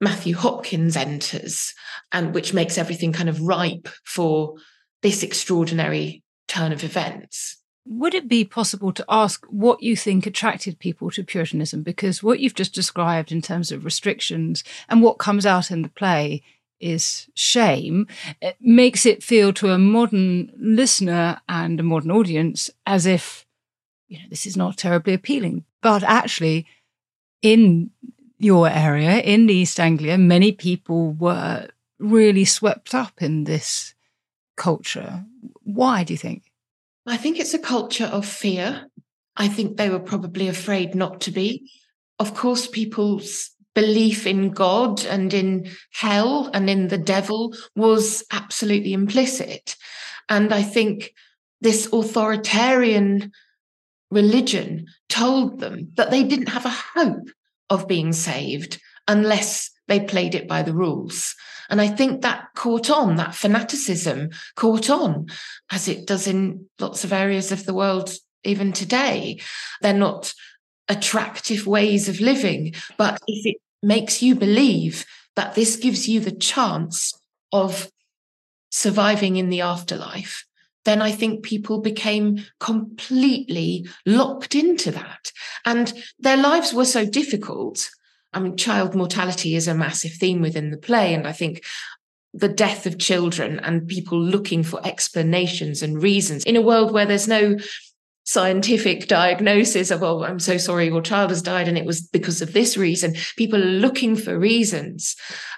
Matthew 0.00 0.34
Hopkins 0.34 0.96
enters 0.96 1.74
and 2.10 2.34
which 2.34 2.54
makes 2.54 2.78
everything 2.78 3.12
kind 3.12 3.28
of 3.28 3.40
ripe 3.42 3.88
for 4.04 4.54
this 5.02 5.22
extraordinary 5.22 6.22
turn 6.48 6.72
of 6.72 6.84
events. 6.84 7.58
Would 7.86 8.14
it 8.14 8.28
be 8.28 8.44
possible 8.44 8.92
to 8.92 9.04
ask 9.08 9.44
what 9.46 9.82
you 9.82 9.96
think 9.96 10.26
attracted 10.26 10.78
people 10.78 11.10
to 11.10 11.24
Puritanism? 11.24 11.82
Because 11.82 12.22
what 12.22 12.40
you've 12.40 12.54
just 12.54 12.74
described 12.74 13.32
in 13.32 13.42
terms 13.42 13.72
of 13.72 13.84
restrictions 13.84 14.62
and 14.88 15.02
what 15.02 15.18
comes 15.18 15.46
out 15.46 15.70
in 15.70 15.82
the 15.82 15.88
play 15.88 16.42
is 16.80 17.28
shame, 17.34 18.06
it 18.40 18.56
makes 18.60 19.06
it 19.06 19.22
feel 19.22 19.52
to 19.54 19.70
a 19.70 19.78
modern 19.78 20.52
listener 20.58 21.40
and 21.48 21.78
a 21.78 21.84
modern 21.84 22.10
audience 22.10 22.70
as 22.86 23.06
if, 23.06 23.46
you 24.08 24.18
know, 24.18 24.24
this 24.30 24.46
is 24.46 24.56
not 24.56 24.76
terribly 24.76 25.14
appealing. 25.14 25.64
But 25.82 26.02
actually, 26.02 26.66
in 27.42 27.90
your 28.38 28.68
area, 28.68 29.18
in 29.18 29.48
East 29.50 29.78
Anglia, 29.78 30.18
many 30.18 30.52
people 30.52 31.12
were 31.12 31.68
really 31.98 32.44
swept 32.44 32.94
up 32.94 33.22
in 33.22 33.44
this 33.44 33.94
culture. 34.56 35.24
Why 35.62 36.04
do 36.04 36.14
you 36.14 36.18
think? 36.18 36.44
I 37.06 37.16
think 37.16 37.38
it's 37.38 37.54
a 37.54 37.58
culture 37.58 38.06
of 38.06 38.26
fear. 38.26 38.86
I 39.36 39.48
think 39.48 39.76
they 39.76 39.90
were 39.90 40.00
probably 40.00 40.48
afraid 40.48 40.94
not 40.94 41.20
to 41.22 41.30
be. 41.30 41.70
Of 42.18 42.34
course, 42.34 42.66
people's 42.66 43.50
belief 43.74 44.26
in 44.26 44.50
God 44.50 45.04
and 45.04 45.32
in 45.32 45.70
hell 45.92 46.50
and 46.52 46.68
in 46.68 46.88
the 46.88 46.98
devil 46.98 47.54
was 47.76 48.24
absolutely 48.30 48.92
implicit. 48.92 49.76
And 50.28 50.52
I 50.52 50.62
think 50.62 51.12
this 51.60 51.88
authoritarian 51.92 53.32
religion 54.10 54.86
told 55.08 55.60
them 55.60 55.92
that 55.94 56.10
they 56.10 56.24
didn't 56.24 56.48
have 56.48 56.66
a 56.66 56.70
hope 56.98 57.28
of 57.68 57.86
being 57.86 58.12
saved 58.12 58.80
unless 59.06 59.70
they 59.86 60.00
played 60.00 60.34
it 60.34 60.48
by 60.48 60.62
the 60.62 60.74
rules. 60.74 61.34
And 61.68 61.80
I 61.80 61.86
think 61.86 62.22
that 62.22 62.48
caught 62.56 62.90
on, 62.90 63.16
that 63.16 63.34
fanaticism 63.34 64.30
caught 64.56 64.90
on, 64.90 65.26
as 65.70 65.86
it 65.86 66.06
does 66.06 66.26
in 66.26 66.66
lots 66.80 67.04
of 67.04 67.12
areas 67.12 67.52
of 67.52 67.64
the 67.64 67.74
world 67.74 68.12
even 68.42 68.72
today. 68.72 69.40
They're 69.80 69.92
not 69.92 70.32
attractive 70.90 71.66
ways 71.66 72.08
of 72.08 72.20
living. 72.20 72.74
But 72.98 73.18
if 73.26 73.46
it 73.46 73.56
makes 73.82 74.20
you 74.20 74.34
believe 74.34 75.06
that 75.36 75.54
this 75.54 75.76
gives 75.76 76.06
you 76.08 76.20
the 76.20 76.32
chance 76.32 77.14
of 77.52 77.90
surviving 78.70 79.36
in 79.36 79.48
the 79.48 79.62
afterlife, 79.62 80.44
then 80.84 81.00
I 81.00 81.12
think 81.12 81.44
people 81.44 81.80
became 81.80 82.44
completely 82.58 83.86
locked 84.04 84.54
into 84.54 84.90
that. 84.90 85.32
And 85.64 85.92
their 86.18 86.36
lives 86.36 86.74
were 86.74 86.84
so 86.84 87.06
difficult. 87.06 87.90
I 88.32 88.40
mean, 88.40 88.56
child 88.56 88.94
mortality 88.94 89.54
is 89.54 89.68
a 89.68 89.74
massive 89.74 90.12
theme 90.12 90.40
within 90.40 90.70
the 90.70 90.78
play. 90.78 91.14
And 91.14 91.26
I 91.26 91.32
think 91.32 91.64
the 92.32 92.48
death 92.48 92.86
of 92.86 92.98
children 92.98 93.60
and 93.60 93.88
people 93.88 94.20
looking 94.20 94.62
for 94.62 94.84
explanations 94.86 95.82
and 95.82 96.02
reasons 96.02 96.44
in 96.44 96.56
a 96.56 96.62
world 96.62 96.92
where 96.92 97.06
there's 97.06 97.28
no 97.28 97.56
scientific 98.30 99.08
diagnosis 99.08 99.90
of, 99.90 100.04
oh, 100.04 100.22
I'm 100.22 100.38
so 100.38 100.56
sorry, 100.56 100.86
your 100.86 101.02
child 101.02 101.30
has 101.30 101.42
died 101.42 101.66
and 101.66 101.76
it 101.76 101.84
was 101.84 102.00
because 102.00 102.40
of 102.40 102.52
this 102.52 102.76
reason. 102.76 103.16
People 103.36 103.60
are 103.60 103.66
looking 103.66 104.14
for 104.14 104.38
reasons. 104.38 105.16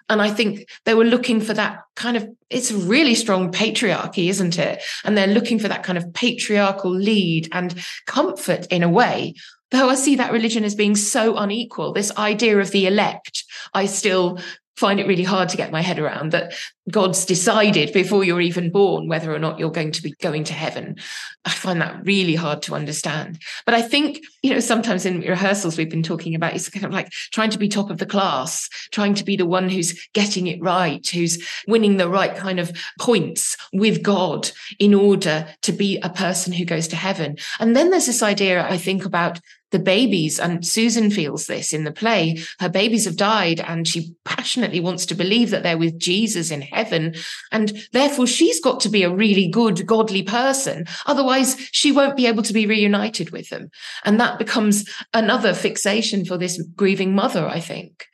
And 0.09 0.23
I 0.23 0.31
think 0.31 0.67
they 0.87 0.95
were 0.95 1.05
looking 1.05 1.43
for 1.43 1.53
that 1.53 1.81
kind 1.97 2.17
of, 2.17 2.27
it's 2.49 2.71
a 2.71 2.79
really 2.79 3.15
strong 3.15 3.53
patriarchy, 3.53 4.31
isn't 4.31 4.59
it? 4.59 4.83
And 5.05 5.19
they're 5.19 5.27
looking 5.27 5.59
for 5.59 5.69
that 5.69 5.83
kind 5.83 5.99
of 5.99 6.15
patriarchal 6.15 6.91
lead 6.91 7.47
and 7.53 7.75
comfort 8.07 8.67
in 8.71 8.83
a 8.83 8.89
way 8.89 9.35
though 9.71 9.89
I 9.89 9.95
see 9.95 10.17
that 10.17 10.33
religion 10.33 10.65
as 10.65 10.75
being 10.75 10.95
so 10.95 11.39
unequal, 11.39 11.95
this 11.95 12.15
idea 12.19 12.59
of 12.59 12.73
the 12.73 12.87
elect, 12.87 13.45
I 13.73 13.87
still 13.87 14.39
find 14.77 14.99
it 14.99 15.07
really 15.07 15.23
hard 15.23 15.49
to 15.51 15.57
get 15.57 15.71
my 15.71 15.83
head 15.83 15.99
around 15.99 16.33
that 16.33 16.55
God's 16.91 17.25
decided 17.25 17.93
before 17.93 18.25
you're 18.25 18.41
even 18.41 18.71
born 18.71 19.07
whether 19.07 19.33
or 19.33 19.39
not 19.39 19.59
you're 19.59 19.71
going 19.71 19.93
to 19.93 20.03
be 20.03 20.13
going 20.21 20.45
to 20.45 20.53
heaven. 20.53 20.97
I 21.45 21.51
find 21.51 21.81
that 21.81 22.05
really 22.05 22.35
hard 22.35 22.63
to 22.63 22.75
understand. 22.75 23.41
But 23.67 23.75
I 23.75 23.83
think, 23.83 24.21
you 24.43 24.51
know, 24.51 24.61
sometimes 24.61 25.05
in 25.07 25.21
rehearsals 25.21 25.77
we've 25.77 25.91
been 25.91 26.03
talking 26.03 26.35
about 26.35 26.55
it's 26.55 26.69
kind 26.69 26.85
of 26.85 26.93
like 26.93 27.11
trying 27.33 27.51
to 27.51 27.59
be 27.59 27.69
top 27.69 27.91
of 27.91 27.99
the 27.99 28.07
class, 28.07 28.69
trying 28.91 29.15
to 29.15 29.25
be 29.25 29.37
the 29.37 29.47
one 29.47 29.69
who's 29.69 30.09
getting 30.15 30.47
it 30.47 30.61
right, 30.61 31.07
who's 31.07 31.47
winning 31.69 31.99
the 31.99 32.09
right 32.09 32.35
kind 32.35 32.59
of 32.59 32.73
points 32.99 33.57
with 33.73 34.03
God 34.03 34.51
in 34.79 34.95
order 34.95 35.47
to 35.63 35.73
be 35.73 35.99
a 35.99 36.11
person 36.11 36.53
who 36.53 36.65
goes 36.65 36.89
to 36.89 36.97
heaven. 36.97 37.37
And 37.61 37.77
then 37.77 37.91
there's 37.91 38.07
this 38.07 38.23
idea, 38.23 38.67
I 38.69 38.79
think, 38.79 39.05
about 39.05 39.39
the 39.73 39.79
babies, 39.79 40.39
and 40.39 40.65
Susan 40.65 41.11
feels 41.11 41.47
this 41.47 41.73
in 41.73 41.85
the 41.85 41.93
play. 41.93 42.39
Her 42.61 42.69
babies 42.69 43.07
have 43.07 43.17
died, 43.17 43.61
and 43.61 43.89
she 43.89 44.15
passionately 44.25 44.81
wants 44.81 45.07
to 45.07 45.15
believe 45.15 45.51
that 45.51 45.63
they're 45.63 45.79
with 45.79 45.99
Jesus 45.99 46.51
in 46.51 46.63
heaven. 46.63 47.15
And 47.51 47.73
therefore, 47.93 48.27
she's 48.27 48.61
got 48.61 48.81
to 48.81 48.89
be 48.89 49.03
a 49.03 49.15
really 49.15 49.49
good, 49.49 49.87
godly 49.87 50.23
person. 50.23 50.87
Otherwise, 51.07 51.57
she 51.73 51.91
won't 51.91 52.17
be 52.17 52.27
able 52.27 52.43
to 52.45 52.53
be 52.53 52.67
reunited 52.67 53.31
with 53.31 53.49
them. 53.49 53.71
And 54.05 54.21
that 54.21 54.39
becomes 54.39 54.89
another 55.13 55.55
fixation 55.55 56.25
for 56.25 56.39
this 56.39 56.63
grieving 56.77 57.15
mother, 57.15 57.49
I 57.49 57.61
think. 57.61 58.07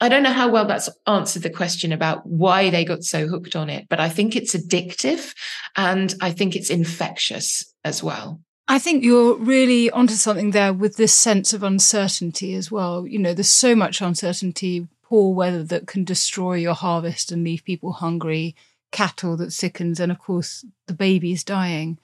I 0.00 0.08
don't 0.08 0.24
know 0.24 0.32
how 0.32 0.50
well 0.50 0.66
that's 0.66 0.90
answered 1.06 1.44
the 1.44 1.50
question 1.50 1.92
about 1.92 2.26
why 2.26 2.70
they 2.70 2.84
got 2.84 3.04
so 3.04 3.28
hooked 3.28 3.54
on 3.54 3.70
it, 3.70 3.86
but 3.88 4.00
I 4.00 4.08
think 4.08 4.34
it's 4.34 4.52
addictive 4.52 5.32
and 5.76 6.12
I 6.20 6.32
think 6.32 6.56
it's 6.56 6.70
infectious 6.70 7.72
as 7.84 8.02
well. 8.02 8.40
I 8.68 8.78
think 8.78 9.02
you're 9.02 9.36
really 9.36 9.90
onto 9.90 10.14
something 10.14 10.52
there 10.52 10.72
with 10.72 10.96
this 10.96 11.12
sense 11.12 11.52
of 11.52 11.62
uncertainty 11.62 12.54
as 12.54 12.70
well. 12.70 13.06
You 13.06 13.18
know, 13.18 13.34
there's 13.34 13.50
so 13.50 13.74
much 13.74 14.00
uncertainty, 14.00 14.88
poor 15.02 15.34
weather 15.34 15.64
that 15.64 15.86
can 15.86 16.04
destroy 16.04 16.54
your 16.54 16.74
harvest 16.74 17.32
and 17.32 17.44
leave 17.44 17.64
people 17.64 17.92
hungry, 17.92 18.54
cattle 18.90 19.36
that 19.38 19.52
sickens, 19.52 20.00
and 20.00 20.12
of 20.12 20.18
course, 20.18 20.64
the 20.86 20.94
babies 20.94 21.44
dying. 21.44 21.98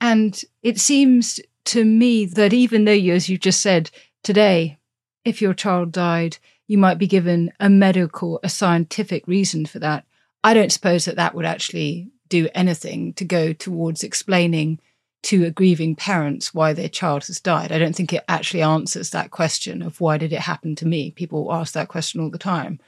And 0.00 0.42
it 0.62 0.78
seems 0.78 1.40
to 1.66 1.84
me 1.84 2.24
that 2.26 2.52
even 2.52 2.84
though 2.84 2.92
you, 2.92 3.14
as 3.14 3.28
you 3.28 3.36
just 3.36 3.60
said 3.60 3.90
today, 4.22 4.78
if 5.24 5.42
your 5.42 5.54
child 5.54 5.90
died, 5.90 6.38
you 6.68 6.78
might 6.78 6.98
be 6.98 7.06
given 7.06 7.52
a 7.58 7.68
medical, 7.68 8.40
a 8.42 8.48
scientific 8.48 9.26
reason 9.26 9.66
for 9.66 9.80
that. 9.80 10.04
I 10.44 10.54
don't 10.54 10.72
suppose 10.72 11.04
that 11.06 11.16
that 11.16 11.34
would 11.34 11.44
actually 11.44 12.10
do 12.28 12.48
anything 12.54 13.12
to 13.14 13.24
go 13.24 13.52
towards 13.52 14.02
explaining 14.04 14.80
to 15.26 15.44
a 15.44 15.50
grieving 15.50 15.96
parents 15.96 16.54
why 16.54 16.72
their 16.72 16.88
child 16.88 17.26
has 17.26 17.40
died. 17.40 17.72
I 17.72 17.80
don't 17.80 17.96
think 17.96 18.12
it 18.12 18.22
actually 18.28 18.62
answers 18.62 19.10
that 19.10 19.32
question 19.32 19.82
of 19.82 20.00
why 20.00 20.18
did 20.18 20.32
it 20.32 20.40
happen 20.40 20.76
to 20.76 20.86
me? 20.86 21.10
People 21.10 21.52
ask 21.52 21.74
that 21.74 21.88
question 21.88 22.20
all 22.20 22.30
the 22.30 22.38
time. 22.38 22.78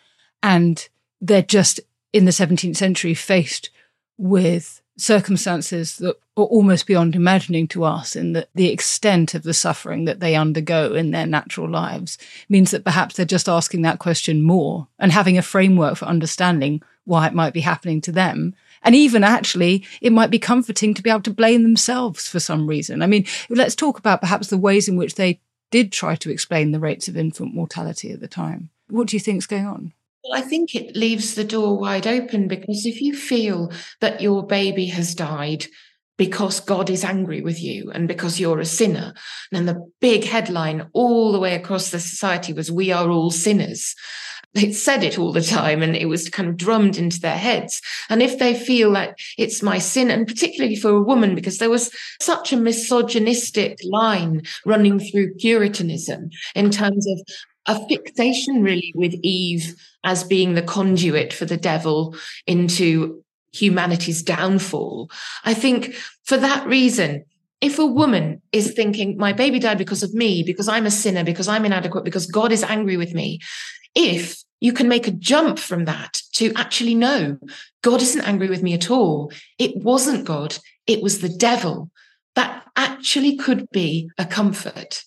And 0.40 0.88
they're 1.21 1.42
just 1.42 1.80
in 2.12 2.26
the 2.26 2.30
17th 2.30 2.76
century 2.76 3.12
faced 3.12 3.71
with 4.18 4.80
circumstances 4.97 5.97
that 5.99 6.16
are 6.37 6.45
almost 6.45 6.87
beyond 6.87 7.16
imagining 7.16 7.66
to 7.68 7.83
us 7.83 8.14
in 8.14 8.35
that 8.35 8.49
the 8.54 8.71
extent 8.71 9.35
of 9.35 9.42
the 9.42 9.54
suffering 9.54 10.04
that 10.04 10.21
they 10.21 10.37
undergo 10.37 10.95
in 10.95 11.11
their 11.11 11.26
natural 11.26 11.68
lives 11.68 12.18
means 12.49 12.71
that 12.71 12.85
perhaps 12.85 13.16
they're 13.16 13.26
just 13.26 13.49
asking 13.49 13.83
that 13.83 13.99
question 13.99 14.42
more 14.42 14.87
and 15.00 15.11
having 15.11 15.37
a 15.37 15.42
framework 15.42 15.97
for 15.97 16.07
understanding 16.07 16.80
why 17.04 17.26
it 17.26 17.35
might 17.35 17.52
be 17.52 17.61
happening 17.61 18.00
to 18.00 18.12
them 18.12 18.54
and 18.82 18.94
even 18.94 19.25
actually, 19.25 19.85
it 20.00 20.12
might 20.12 20.30
be 20.30 20.38
comforting 20.38 20.94
to 20.94 21.02
be 21.02 21.11
able 21.11 21.23
to 21.23 21.30
blame 21.32 21.62
themselves 21.62 22.28
for 22.28 22.40
some 22.40 22.66
reason. 22.66 23.02
I 23.02 23.06
mean, 23.06 23.26
let's 23.49 23.75
talk 23.75 23.99
about 23.99 24.20
perhaps 24.20 24.49
the 24.49 24.58
ways 24.58 24.88
in 24.88 24.97
which 24.97 25.14
they 25.14 25.40
did 25.70 25.92
try 25.92 26.16
to 26.16 26.30
explain 26.30 26.73
the 26.73 26.80
rates 26.80 27.08
of 27.08 27.16
infant 27.16 27.54
mortality 27.54 28.12
at 28.12 28.20
the 28.20 28.28
time. 28.28 28.70
What 28.88 29.08
do 29.08 29.16
you 29.16 29.20
think 29.20 29.38
is 29.38 29.47
going 29.47 29.66
on? 29.66 29.92
Well, 30.25 30.38
I 30.38 30.42
think 30.42 30.75
it 30.75 30.97
leaves 30.97 31.35
the 31.35 31.44
door 31.44 31.78
wide 31.78 32.06
open 32.06 32.49
because 32.49 32.87
if 32.87 33.00
you 33.00 33.14
feel 33.14 33.73
that 34.00 34.20
your 34.20 34.47
baby 34.47 34.87
has 34.87 35.14
died 35.14 35.66
because 36.16 36.58
God 36.58 36.90
is 36.90 37.04
angry 37.04 37.40
with 37.40 37.62
you 37.62 37.92
and 37.92 38.08
because 38.08 38.40
you're 38.40 38.58
a 38.58 38.66
sinner, 38.66 39.14
and 39.52 39.68
the 39.68 39.88
big 40.00 40.25
headline 40.25 40.88
all 40.92 41.30
the 41.30 41.38
way 41.38 41.54
across 41.54 41.90
the 41.90 42.00
society 42.00 42.52
was, 42.52 42.73
We 42.73 42.90
are 42.90 43.08
all 43.08 43.30
sinners 43.30 43.94
they 44.55 44.73
said 44.73 45.05
it 45.05 45.19
all 45.19 45.33
the 45.33 45.43
time 45.43 45.83
and 45.83 45.95
it 45.95 46.07
was 46.07 46.28
kind 46.28 46.49
of 46.49 46.57
drummed 46.57 46.97
into 46.97 47.21
their 47.21 47.37
heads. 47.37 47.81
And 48.09 48.23
if 48.23 48.38
they 48.38 48.55
feel 48.55 48.90
like 48.90 49.19
it's 49.37 49.62
my 49.62 49.78
sin, 49.78 50.11
and 50.11 50.26
particularly 50.26 50.76
for 50.76 50.90
a 50.90 51.02
woman, 51.02 51.35
because 51.35 51.59
there 51.59 51.71
was 51.71 51.95
such 52.21 52.52
a 52.52 52.57
misogynistic 52.57 53.78
line 53.85 54.43
running 54.64 54.99
through 54.99 55.35
Puritanism 55.35 56.31
in 56.55 56.71
terms 56.71 57.07
of 57.07 57.21
a 57.67 57.87
fixation 57.87 58.62
really 58.62 58.93
with 58.97 59.14
Eve 59.23 59.75
as 60.05 60.25
being 60.25 60.55
the 60.55 60.62
conduit 60.62 61.33
for 61.33 61.45
the 61.45 61.59
devil 61.59 62.17
into 62.47 63.23
humanity's 63.52 64.23
downfall. 64.23 65.11
I 65.45 65.55
think 65.55 65.95
for 66.25 66.37
that 66.38 66.67
reason, 66.67 67.25
if 67.60 67.78
a 67.78 67.86
woman 67.86 68.40
is 68.52 68.73
thinking, 68.73 69.16
my 69.16 69.32
baby 69.32 69.58
died 69.58 69.78
because 69.78 70.02
of 70.02 70.14
me, 70.14 70.42
because 70.42 70.68
I'm 70.68 70.86
a 70.86 70.90
sinner, 70.90 71.25
because 71.25 71.49
I'm 71.49 71.64
inadequate, 71.64 72.04
because 72.04 72.26
God 72.26 72.52
is 72.52 72.62
angry 72.62 72.97
with 72.97 73.14
me, 73.14 73.40
if 73.94 74.42
you 74.60 74.73
can 74.73 74.88
make 74.88 75.06
a 75.06 75.12
jump 75.12 75.58
from 75.58 75.84
that 75.84 76.21
to 76.34 76.52
actually 76.54 76.94
know 76.94 77.38
God 77.82 78.02
isn't 78.02 78.26
angry 78.26 78.49
with 78.49 78.62
me 78.62 78.75
at 78.75 78.90
all. 78.90 79.32
It 79.58 79.76
wasn't 79.76 80.25
God, 80.25 80.56
it 80.86 81.02
was 81.02 81.21
the 81.21 81.28
devil. 81.28 81.90
That 82.34 82.64
actually 82.76 83.36
could 83.36 83.68
be 83.71 84.10
a 84.18 84.25
comfort. 84.25 85.04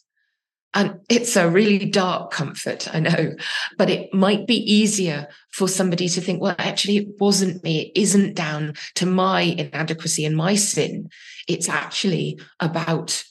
And 0.74 1.00
it's 1.10 1.36
a 1.36 1.50
really 1.50 1.86
dark 1.86 2.32
comfort, 2.32 2.88
I 2.94 3.02
know, 3.02 3.36
but 3.78 3.90
it 3.90 4.14
might 4.14 4.48
be 4.48 4.56
easier 4.56 5.28
for 5.52 5.68
somebody 5.68 6.08
to 6.08 6.22
think, 6.22 6.42
well, 6.42 6.56
actually, 6.58 6.98
it 6.98 7.08
wasn't 7.20 7.62
me. 7.62 7.82
It 7.82 8.00
isn't 8.00 8.36
down 8.36 8.76
to 8.96 9.06
my 9.06 9.42
inadequacy 9.42 10.24
and 10.24 10.36
my 10.36 10.56
sin. 10.56 11.10
It's 11.48 11.68
actually 11.68 12.40
about 12.62 13.24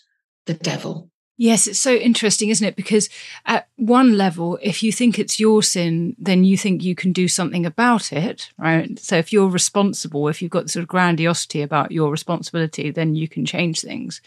the 0.44 0.54
devil. 0.54 1.10
Yes, 1.38 1.66
it's 1.66 1.78
so 1.78 1.94
interesting, 1.94 2.50
isn't 2.50 2.66
it? 2.66 2.76
Because 2.76 3.08
at 3.46 3.68
one 3.76 4.18
level, 4.18 4.58
if 4.60 4.82
you 4.82 4.92
think 4.92 5.18
it's 5.18 5.40
your 5.40 5.62
sin, 5.62 6.14
then 6.18 6.44
you 6.44 6.58
think 6.58 6.84
you 6.84 6.94
can 6.94 7.12
do 7.14 7.28
something 7.28 7.64
about 7.64 8.12
it, 8.12 8.50
right? 8.58 8.98
So 8.98 9.16
if 9.16 9.32
you're 9.32 9.48
responsible, 9.48 10.28
if 10.28 10.42
you've 10.42 10.50
got 10.50 10.68
sort 10.68 10.82
of 10.82 10.88
grandiosity 10.88 11.62
about 11.62 11.92
your 11.92 12.10
responsibility, 12.10 12.90
then 12.90 13.14
you 13.14 13.26
can 13.26 13.46
change 13.46 13.80
things. 13.80 14.20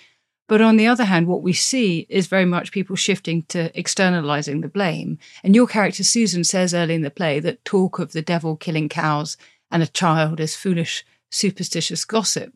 But 0.53 0.61
on 0.61 0.77
the 0.77 0.85
other 0.85 1.05
hand, 1.05 1.25
what 1.25 1.41
we 1.41 1.53
see 1.53 2.05
is 2.09 2.27
very 2.27 2.45
much 2.45 2.71
people 2.71 2.95
shifting 2.95 3.41
to 3.47 3.75
externalizing 3.75 4.61
the 4.61 4.67
blame. 4.67 5.17
And 5.43 5.55
your 5.55 5.65
character, 5.65 6.03
Susan, 6.03 6.43
says 6.43 6.75
early 6.75 6.93
in 6.93 7.01
the 7.01 7.09
play 7.09 7.39
that 7.39 7.65
talk 7.65 7.97
of 7.97 8.11
the 8.11 8.21
devil 8.21 8.55
killing 8.55 8.87
cows 8.87 9.35
and 9.71 9.81
a 9.81 9.87
child 9.87 10.39
is 10.39 10.55
foolish, 10.55 11.03
superstitious 11.31 12.05
gossip. 12.05 12.53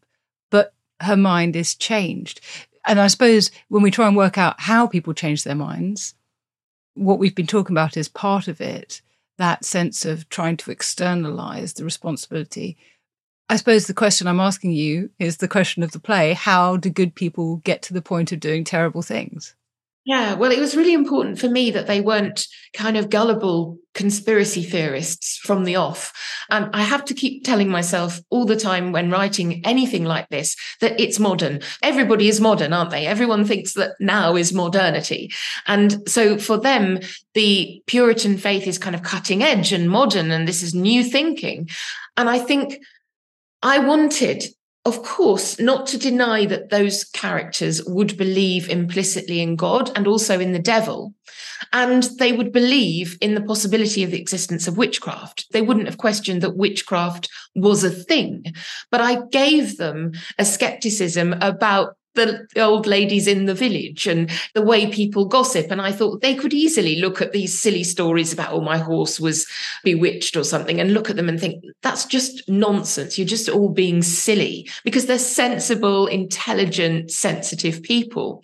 But 0.51 0.75
her 1.01 1.17
mind 1.17 1.55
is 1.55 1.73
changed. 1.73 2.39
And 2.85 2.99
I 2.99 3.07
suppose 3.07 3.49
when 3.67 3.81
we 3.81 3.89
try 3.89 4.07
and 4.07 4.15
work 4.15 4.37
out 4.37 4.59
how 4.59 4.85
people 4.85 5.15
change 5.15 5.43
their 5.43 5.55
minds, 5.55 6.13
what 6.93 7.17
we've 7.17 7.33
been 7.33 7.47
talking 7.47 7.73
about 7.73 7.97
is 7.97 8.07
part 8.07 8.47
of 8.47 8.61
it 8.61 9.01
that 9.39 9.65
sense 9.65 10.05
of 10.05 10.29
trying 10.29 10.57
to 10.57 10.69
externalize 10.69 11.73
the 11.73 11.83
responsibility. 11.83 12.77
I 13.49 13.55
suppose 13.55 13.87
the 13.87 13.93
question 13.93 14.27
I'm 14.27 14.41
asking 14.41 14.71
you 14.71 15.09
is 15.19 15.37
the 15.37 15.47
question 15.47 15.81
of 15.81 15.91
the 15.91 15.99
play 15.99 16.33
how 16.33 16.77
do 16.77 16.89
good 16.89 17.15
people 17.15 17.57
get 17.57 17.81
to 17.83 17.93
the 17.93 18.01
point 18.01 18.31
of 18.31 18.39
doing 18.39 18.63
terrible 18.63 19.01
things? 19.01 19.55
Yeah, 20.07 20.35
well, 20.35 20.53
it 20.53 20.59
was 20.59 20.77
really 20.77 20.93
important 20.93 21.37
for 21.37 21.49
me 21.49 21.69
that 21.71 21.87
they 21.87 21.99
weren't 21.99 22.47
kind 22.73 22.95
of 22.95 23.09
gullible 23.09 23.77
conspiracy 23.93 24.63
theorists 24.63 25.37
from 25.37 25.65
the 25.65 25.75
off. 25.75 26.13
And 26.49 26.69
I 26.73 26.83
have 26.83 27.03
to 27.05 27.13
keep 27.13 27.43
telling 27.43 27.67
myself 27.67 28.21
all 28.29 28.45
the 28.45 28.55
time 28.55 28.93
when 28.93 29.11
writing 29.11 29.65
anything 29.65 30.05
like 30.05 30.29
this 30.29 30.55
that 30.79 30.97
it's 30.97 31.19
modern. 31.19 31.59
Everybody 31.83 32.29
is 32.29 32.39
modern, 32.39 32.71
aren't 32.71 32.91
they? 32.91 33.05
Everyone 33.05 33.43
thinks 33.43 33.73
that 33.73 33.95
now 33.99 34.37
is 34.37 34.53
modernity. 34.53 35.29
And 35.65 36.07
so 36.07 36.37
for 36.37 36.57
them, 36.57 36.99
the 37.33 37.83
Puritan 37.85 38.37
faith 38.37 38.65
is 38.65 38.77
kind 38.77 38.95
of 38.95 39.03
cutting 39.03 39.43
edge 39.43 39.73
and 39.73 39.89
modern, 39.89 40.31
and 40.31 40.47
this 40.47 40.63
is 40.63 40.73
new 40.73 41.03
thinking. 41.03 41.67
And 42.15 42.29
I 42.29 42.39
think 42.39 42.79
I 43.61 43.79
wanted 43.79 44.43
of 44.87 45.03
course, 45.03 45.59
not 45.59 45.85
to 45.87 45.97
deny 45.97 46.45
that 46.45 46.69
those 46.69 47.03
characters 47.03 47.83
would 47.83 48.17
believe 48.17 48.69
implicitly 48.69 49.41
in 49.41 49.57
God 49.57 49.91
and 49.97 50.07
also 50.07 50.39
in 50.39 50.53
the 50.53 50.59
devil. 50.59 51.13
And 51.73 52.03
they 52.19 52.31
would 52.31 52.53
believe 52.53 53.17
in 53.19 53.35
the 53.35 53.41
possibility 53.41 54.01
of 54.05 54.11
the 54.11 54.21
existence 54.21 54.65
of 54.65 54.77
witchcraft. 54.77 55.47
They 55.51 55.61
wouldn't 55.61 55.87
have 55.87 55.97
questioned 55.97 56.41
that 56.41 56.55
witchcraft 56.55 57.27
was 57.53 57.83
a 57.83 57.89
thing. 57.89 58.45
But 58.89 59.01
I 59.01 59.25
gave 59.29 59.75
them 59.75 60.13
a 60.39 60.45
skepticism 60.45 61.33
about 61.41 61.97
the 62.17 62.45
old 62.57 62.85
ladies 62.85 63.27
in 63.27 63.45
the 63.45 63.53
village 63.53 64.05
and 64.07 64.29
the 64.53 64.61
way 64.61 64.91
people 64.91 65.25
gossip. 65.25 65.71
And 65.71 65.81
I 65.81 65.93
thought 65.93 66.21
they 66.21 66.35
could 66.35 66.53
easily 66.53 66.97
look 66.97 67.21
at 67.21 67.31
these 67.31 67.57
silly 67.57 67.85
stories 67.85 68.33
about, 68.33 68.51
oh, 68.51 68.61
my 68.61 68.77
horse 68.77 69.19
was 69.19 69.47
bewitched 69.83 70.35
or 70.35 70.43
something, 70.43 70.81
and 70.81 70.93
look 70.93 71.09
at 71.09 71.15
them 71.15 71.29
and 71.29 71.39
think, 71.39 71.63
that's 71.81 72.05
just 72.05 72.47
nonsense. 72.49 73.17
You're 73.17 73.25
just 73.25 73.47
all 73.47 73.69
being 73.69 74.01
silly 74.01 74.69
because 74.83 75.05
they're 75.05 75.17
sensible, 75.17 76.07
intelligent, 76.07 77.11
sensitive 77.11 77.81
people. 77.83 78.43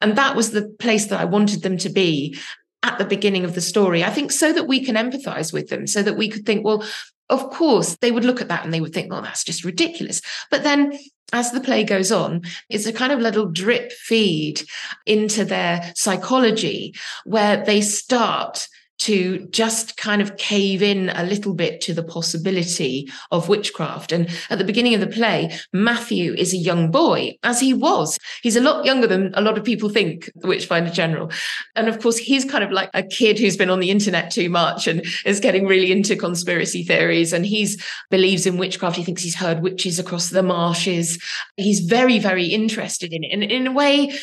And 0.00 0.16
that 0.16 0.36
was 0.36 0.52
the 0.52 0.68
place 0.78 1.06
that 1.06 1.20
I 1.20 1.24
wanted 1.24 1.62
them 1.62 1.78
to 1.78 1.88
be 1.88 2.38
at 2.82 2.98
the 2.98 3.04
beginning 3.04 3.44
of 3.44 3.54
the 3.54 3.60
story. 3.62 4.04
I 4.04 4.10
think 4.10 4.30
so 4.30 4.52
that 4.52 4.68
we 4.68 4.84
can 4.84 4.94
empathize 4.94 5.52
with 5.52 5.68
them, 5.68 5.86
so 5.86 6.02
that 6.02 6.18
we 6.18 6.28
could 6.28 6.44
think, 6.44 6.64
well, 6.64 6.84
of 7.30 7.48
course, 7.48 7.96
they 7.96 8.10
would 8.10 8.24
look 8.26 8.42
at 8.42 8.48
that 8.48 8.64
and 8.64 8.74
they 8.74 8.82
would 8.82 8.92
think, 8.92 9.10
well, 9.10 9.22
that's 9.22 9.44
just 9.44 9.64
ridiculous. 9.64 10.20
But 10.50 10.62
then 10.62 10.92
as 11.34 11.50
the 11.52 11.60
play 11.60 11.84
goes 11.84 12.12
on, 12.12 12.42
it's 12.68 12.86
a 12.86 12.92
kind 12.92 13.12
of 13.12 13.20
little 13.20 13.46
drip 13.46 13.92
feed 13.92 14.62
into 15.04 15.44
their 15.44 15.92
psychology 15.96 16.94
where 17.24 17.64
they 17.64 17.80
start 17.80 18.68
to 19.04 19.46
just 19.50 19.98
kind 19.98 20.22
of 20.22 20.38
cave 20.38 20.82
in 20.82 21.10
a 21.10 21.24
little 21.24 21.52
bit 21.52 21.82
to 21.82 21.92
the 21.92 22.02
possibility 22.02 23.06
of 23.30 23.50
witchcraft. 23.50 24.12
And 24.12 24.30
at 24.48 24.56
the 24.56 24.64
beginning 24.64 24.94
of 24.94 25.00
the 25.00 25.06
play, 25.06 25.54
Matthew 25.74 26.32
is 26.32 26.54
a 26.54 26.58
young 26.58 26.90
boy, 26.90 27.36
as 27.42 27.60
he 27.60 27.74
was. 27.74 28.18
He's 28.42 28.56
a 28.56 28.62
lot 28.62 28.86
younger 28.86 29.06
than 29.06 29.34
a 29.34 29.42
lot 29.42 29.58
of 29.58 29.64
people 29.64 29.90
think, 29.90 30.30
the 30.36 30.48
Witchfinder 30.48 30.90
General. 30.90 31.30
And 31.76 31.86
of 31.86 32.00
course, 32.00 32.16
he's 32.16 32.46
kind 32.46 32.64
of 32.64 32.70
like 32.70 32.88
a 32.94 33.02
kid 33.02 33.38
who's 33.38 33.58
been 33.58 33.68
on 33.68 33.80
the 33.80 33.90
internet 33.90 34.30
too 34.30 34.48
much 34.48 34.86
and 34.86 35.04
is 35.26 35.38
getting 35.38 35.66
really 35.66 35.92
into 35.92 36.16
conspiracy 36.16 36.82
theories. 36.82 37.34
And 37.34 37.44
he's 37.44 37.82
believes 38.10 38.46
in 38.46 38.56
witchcraft. 38.56 38.96
He 38.96 39.04
thinks 39.04 39.22
he's 39.22 39.36
heard 39.36 39.62
witches 39.62 39.98
across 39.98 40.30
the 40.30 40.42
marshes. 40.42 41.22
He's 41.58 41.80
very, 41.80 42.18
very 42.18 42.46
interested 42.46 43.12
in 43.12 43.22
it. 43.22 43.32
And 43.32 43.44
in 43.44 43.66
a 43.66 43.72
way, 43.72 44.14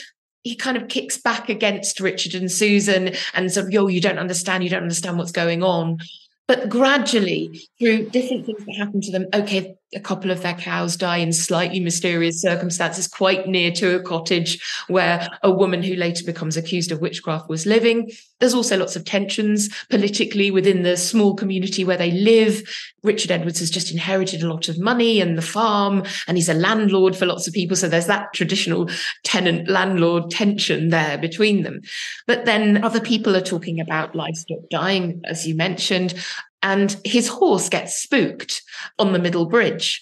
he 0.43 0.55
kind 0.55 0.77
of 0.77 0.87
kicks 0.87 1.17
back 1.17 1.49
against 1.49 1.99
Richard 1.99 2.33
and 2.33 2.51
Susan 2.51 3.13
and 3.33 3.51
sort 3.51 3.67
of, 3.67 3.71
yo, 3.71 3.87
you 3.87 4.01
don't 4.01 4.19
understand, 4.19 4.63
you 4.63 4.69
don't 4.69 4.83
understand 4.83 5.17
what's 5.17 5.31
going 5.31 5.63
on. 5.63 5.99
But 6.47 6.67
gradually, 6.69 7.67
through 7.79 8.09
different 8.09 8.45
things 8.45 8.65
that 8.65 8.75
happen 8.75 9.01
to 9.01 9.11
them, 9.11 9.27
okay, 9.33 9.75
a 9.93 9.99
couple 9.99 10.31
of 10.31 10.41
their 10.41 10.53
cows 10.53 10.95
die 10.95 11.17
in 11.17 11.33
slightly 11.33 11.79
mysterious 11.79 12.41
circumstances, 12.41 13.07
quite 13.07 13.47
near 13.47 13.71
to 13.71 13.95
a 13.95 14.01
cottage 14.01 14.59
where 14.87 15.27
a 15.43 15.51
woman 15.51 15.83
who 15.83 15.95
later 15.95 16.23
becomes 16.23 16.55
accused 16.55 16.91
of 16.91 17.01
witchcraft 17.01 17.49
was 17.49 17.65
living. 17.65 18.09
There's 18.39 18.53
also 18.53 18.77
lots 18.77 18.95
of 18.95 19.05
tensions 19.05 19.69
politically 19.89 20.49
within 20.49 20.83
the 20.83 20.97
small 20.97 21.35
community 21.35 21.83
where 21.83 21.97
they 21.97 22.11
live. 22.11 22.63
Richard 23.03 23.31
Edwards 23.31 23.59
has 23.59 23.69
just 23.69 23.91
inherited 23.91 24.41
a 24.41 24.49
lot 24.49 24.69
of 24.69 24.79
money 24.79 25.19
and 25.19 25.37
the 25.37 25.41
farm, 25.41 26.03
and 26.27 26.37
he's 26.37 26.49
a 26.49 26.53
landlord 26.53 27.15
for 27.15 27.25
lots 27.25 27.47
of 27.47 27.53
people. 27.53 27.75
So 27.75 27.89
there's 27.89 28.07
that 28.07 28.33
traditional 28.33 28.89
tenant 29.23 29.69
landlord 29.69 30.31
tension 30.31 30.89
there 30.89 31.17
between 31.17 31.63
them. 31.63 31.81
But 32.27 32.45
then 32.45 32.83
other 32.83 33.01
people 33.01 33.35
are 33.35 33.41
talking 33.41 33.79
about 33.79 34.15
livestock 34.15 34.69
dying, 34.69 35.21
as 35.25 35.45
you 35.47 35.55
mentioned 35.55 36.13
and 36.63 36.97
his 37.03 37.27
horse 37.27 37.69
gets 37.69 38.01
spooked 38.01 38.61
on 38.99 39.13
the 39.13 39.19
middle 39.19 39.45
bridge. 39.45 40.01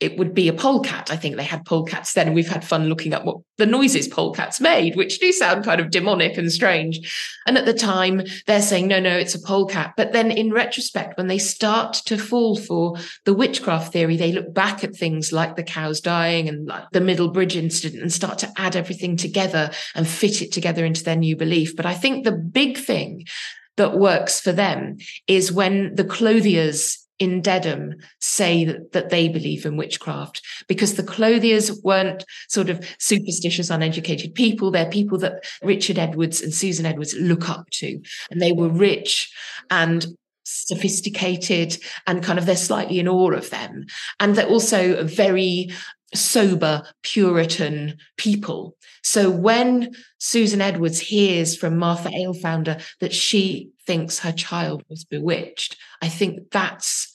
It 0.00 0.16
would 0.16 0.32
be 0.32 0.48
a 0.48 0.54
polecat. 0.54 1.10
I 1.10 1.16
think 1.16 1.36
they 1.36 1.44
had 1.44 1.66
polecats 1.66 2.14
then, 2.14 2.32
we've 2.32 2.48
had 2.48 2.64
fun 2.64 2.88
looking 2.88 3.12
up 3.12 3.26
what 3.26 3.36
the 3.58 3.66
noises 3.66 4.08
polecats 4.08 4.58
made, 4.58 4.96
which 4.96 5.20
do 5.20 5.30
sound 5.30 5.62
kind 5.62 5.78
of 5.78 5.90
demonic 5.90 6.38
and 6.38 6.50
strange. 6.50 7.38
And 7.46 7.58
at 7.58 7.66
the 7.66 7.74
time, 7.74 8.22
they're 8.46 8.62
saying, 8.62 8.88
no, 8.88 8.98
no, 8.98 9.14
it's 9.14 9.34
a 9.34 9.42
polecat. 9.42 9.92
But 9.98 10.14
then 10.14 10.30
in 10.30 10.54
retrospect, 10.54 11.18
when 11.18 11.26
they 11.26 11.36
start 11.36 11.92
to 12.06 12.16
fall 12.16 12.56
for 12.56 12.96
the 13.26 13.34
witchcraft 13.34 13.92
theory, 13.92 14.16
they 14.16 14.32
look 14.32 14.54
back 14.54 14.82
at 14.82 14.96
things 14.96 15.32
like 15.32 15.56
the 15.56 15.62
cows 15.62 16.00
dying 16.00 16.48
and 16.48 16.66
like 16.66 16.84
the 16.92 17.02
middle 17.02 17.28
bridge 17.28 17.54
incident 17.54 18.00
and 18.00 18.10
start 18.10 18.38
to 18.38 18.50
add 18.56 18.76
everything 18.76 19.18
together 19.18 19.70
and 19.94 20.08
fit 20.08 20.40
it 20.40 20.50
together 20.50 20.86
into 20.86 21.04
their 21.04 21.16
new 21.16 21.36
belief. 21.36 21.76
But 21.76 21.84
I 21.84 21.92
think 21.92 22.24
the 22.24 22.32
big 22.32 22.78
thing 22.78 23.26
that 23.76 23.98
works 23.98 24.40
for 24.40 24.52
them 24.52 24.98
is 25.26 25.52
when 25.52 25.94
the 25.94 26.04
clothiers 26.04 27.06
in 27.20 27.42
Dedham 27.42 27.96
say 28.18 28.64
that, 28.64 28.92
that, 28.92 29.10
they 29.10 29.28
believe 29.28 29.66
in 29.66 29.76
witchcraft 29.76 30.42
because 30.66 30.94
the 30.94 31.02
clothiers 31.02 31.70
weren't 31.84 32.24
sort 32.48 32.70
of 32.70 32.84
superstitious, 32.98 33.68
uneducated 33.68 34.34
people. 34.34 34.70
They're 34.70 34.90
people 34.90 35.18
that 35.18 35.44
Richard 35.62 35.98
Edwards 35.98 36.40
and 36.40 36.52
Susan 36.52 36.86
Edwards 36.86 37.14
look 37.14 37.48
up 37.48 37.68
to. 37.72 38.00
And 38.30 38.40
they 38.40 38.52
were 38.52 38.70
rich 38.70 39.30
and 39.70 40.06
sophisticated 40.44 41.76
and 42.06 42.22
kind 42.22 42.38
of 42.38 42.46
they're 42.46 42.56
slightly 42.56 42.98
in 42.98 43.06
awe 43.06 43.32
of 43.32 43.50
them. 43.50 43.84
And 44.18 44.34
they're 44.34 44.48
also 44.48 45.04
very 45.04 45.70
sober 46.14 46.82
Puritan 47.02 47.98
people. 48.16 48.76
So 49.02 49.30
when 49.30 49.92
Susan 50.18 50.60
Edwards 50.60 51.00
hears 51.00 51.56
from 51.56 51.78
Martha 51.78 52.10
Alefounder 52.10 52.82
that 53.00 53.14
she 53.14 53.70
thinks 53.86 54.20
her 54.20 54.32
child 54.32 54.82
was 54.88 55.04
bewitched, 55.04 55.76
I 56.02 56.08
think 56.08 56.50
that's 56.50 57.12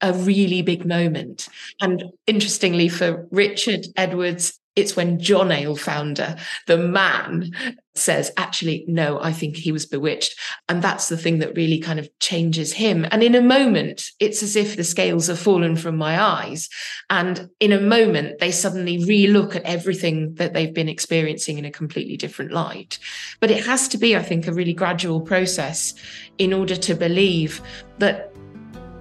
a 0.00 0.12
really 0.12 0.62
big 0.62 0.84
moment. 0.84 1.48
And 1.80 2.04
interestingly, 2.26 2.88
for 2.88 3.28
Richard 3.30 3.86
Edwards, 3.96 4.58
it's 4.74 4.96
when 4.96 5.20
John 5.20 5.48
Alefounder, 5.48 6.38
the 6.66 6.78
man, 6.78 7.52
says, 7.94 8.32
actually, 8.38 8.86
no, 8.88 9.20
I 9.20 9.32
think 9.32 9.56
he 9.56 9.70
was 9.70 9.84
bewitched. 9.84 10.34
And 10.68 10.80
that's 10.80 11.10
the 11.10 11.16
thing 11.16 11.40
that 11.40 11.54
really 11.56 11.78
kind 11.78 11.98
of 11.98 12.08
changes 12.20 12.72
him. 12.72 13.06
And 13.10 13.22
in 13.22 13.34
a 13.34 13.42
moment, 13.42 14.04
it's 14.18 14.42
as 14.42 14.56
if 14.56 14.76
the 14.76 14.84
scales 14.84 15.26
have 15.26 15.38
fallen 15.38 15.76
from 15.76 15.96
my 15.96 16.20
eyes. 16.20 16.70
And 17.10 17.50
in 17.60 17.70
a 17.70 17.80
moment, 17.80 18.38
they 18.38 18.50
suddenly 18.50 18.98
relook 18.98 19.54
at 19.54 19.64
everything 19.64 20.34
that 20.36 20.54
they've 20.54 20.72
been 20.72 20.88
experiencing 20.88 21.58
in 21.58 21.66
a 21.66 21.70
completely 21.70 22.16
different 22.16 22.52
light. 22.52 22.98
But 23.40 23.50
it 23.50 23.66
has 23.66 23.88
to 23.88 23.98
be, 23.98 24.16
I 24.16 24.22
think, 24.22 24.46
a 24.46 24.54
really 24.54 24.72
gradual 24.72 25.20
process 25.20 25.92
in 26.38 26.54
order 26.54 26.76
to 26.76 26.94
believe 26.94 27.60
that 27.98 28.32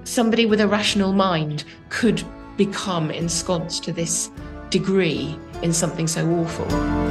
somebody 0.03 0.45
with 0.45 0.59
a 0.59 0.67
rational 0.67 1.13
mind 1.13 1.63
could 1.87 2.21
become 2.57 3.09
ensconced 3.09 3.85
to 3.85 3.93
this 3.93 4.29
degree 4.69 5.37
in 5.61 5.73
something 5.73 6.07
so 6.07 6.27
awful. 6.31 7.10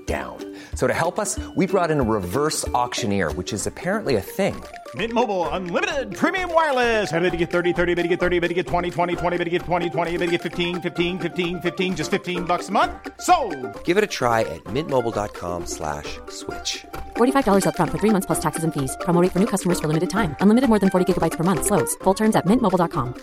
down. 0.05 0.37
So 0.75 0.87
to 0.87 0.93
help 0.93 1.17
us, 1.17 1.39
we 1.55 1.65
brought 1.67 1.89
in 1.91 2.01
a 2.01 2.03
reverse 2.03 2.67
auctioneer, 2.69 3.31
which 3.33 3.53
is 3.53 3.67
apparently 3.67 4.17
a 4.17 4.21
thing. 4.21 4.61
Mint 4.95 5.13
Mobile 5.13 5.47
unlimited 5.49 6.13
premium 6.13 6.53
wireless. 6.53 7.09
Have 7.11 7.23
to 7.23 7.37
get 7.37 7.49
30, 7.51 7.71
30, 7.71 7.93
bit 7.93 8.01
to 8.03 8.07
get 8.09 8.19
30, 8.19 8.39
bit 8.39 8.49
to 8.49 8.53
get 8.53 8.67
20, 8.67 8.89
20, 8.89 9.15
20, 9.15 9.37
bit 9.37 9.43
to 9.45 9.49
get 9.49 9.61
20, 9.61 9.89
20, 9.89 10.11
bit 10.17 10.25
to 10.25 10.31
get 10.31 10.41
15, 10.41 10.81
15, 10.81 11.19
15, 11.19 11.61
15 11.61 11.95
just 11.95 12.11
15 12.11 12.43
bucks 12.43 12.67
a 12.67 12.71
month. 12.73 12.91
So, 13.21 13.35
Give 13.85 13.95
it 13.97 14.03
a 14.03 14.11
try 14.19 14.41
at 14.41 14.61
mintmobile.com/switch. 14.65 16.19
slash 16.27 16.85
$45 17.15 17.65
up 17.65 17.77
front 17.77 17.91
for 17.91 17.99
3 17.99 18.09
months 18.09 18.25
plus 18.25 18.41
taxes 18.41 18.65
and 18.65 18.73
fees. 18.73 18.97
Promo 19.05 19.21
rate 19.21 19.31
for 19.31 19.39
new 19.39 19.47
customers 19.47 19.79
for 19.79 19.87
limited 19.87 20.09
time. 20.09 20.35
Unlimited 20.41 20.67
more 20.67 20.79
than 20.79 20.89
40 20.89 21.05
gigabytes 21.07 21.37
per 21.37 21.45
month 21.45 21.65
slows. 21.65 21.95
Full 22.03 22.15
terms 22.15 22.35
at 22.35 22.45
mintmobile.com. 22.45 23.13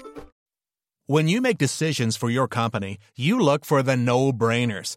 When 1.11 1.27
you 1.27 1.41
make 1.41 1.57
decisions 1.57 2.19
for 2.19 2.29
your 2.29 2.47
company, 2.49 2.99
you 3.17 3.41
look 3.41 3.65
for 3.65 3.83
the 3.83 3.97
no 3.97 4.31
brainers. 4.31 4.97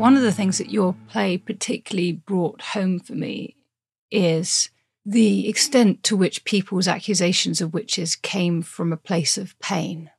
One 0.00 0.16
of 0.16 0.22
the 0.22 0.32
things 0.32 0.56
that 0.56 0.70
your 0.70 0.96
play 1.08 1.36
particularly 1.36 2.12
brought 2.12 2.62
home 2.62 3.00
for 3.00 3.12
me 3.12 3.54
is 4.10 4.70
the 5.04 5.46
extent 5.46 6.02
to 6.04 6.16
which 6.16 6.46
people's 6.46 6.88
accusations 6.88 7.60
of 7.60 7.74
witches 7.74 8.16
came 8.16 8.62
from 8.62 8.94
a 8.94 8.96
place 8.96 9.36
of 9.36 9.58
pain. 9.58 10.10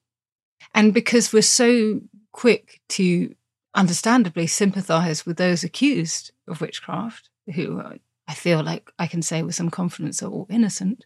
And 0.76 0.94
because 0.94 1.34
we're 1.34 1.42
so 1.42 2.02
quick 2.32 2.80
to 2.90 3.34
understandably 3.74 4.46
sympathize 4.46 5.26
with 5.26 5.38
those 5.38 5.64
accused 5.64 6.32
of 6.48 6.62
witchcraft, 6.62 7.32
who 7.56 7.82
I 8.28 8.36
feel 8.36 8.62
like 8.62 8.92
I 9.00 9.08
can 9.08 9.24
say 9.24 9.42
with 9.42 9.56
some 9.56 9.72
confidence 9.72 10.22
are 10.22 10.30
all 10.30 10.46
innocent, 10.48 11.06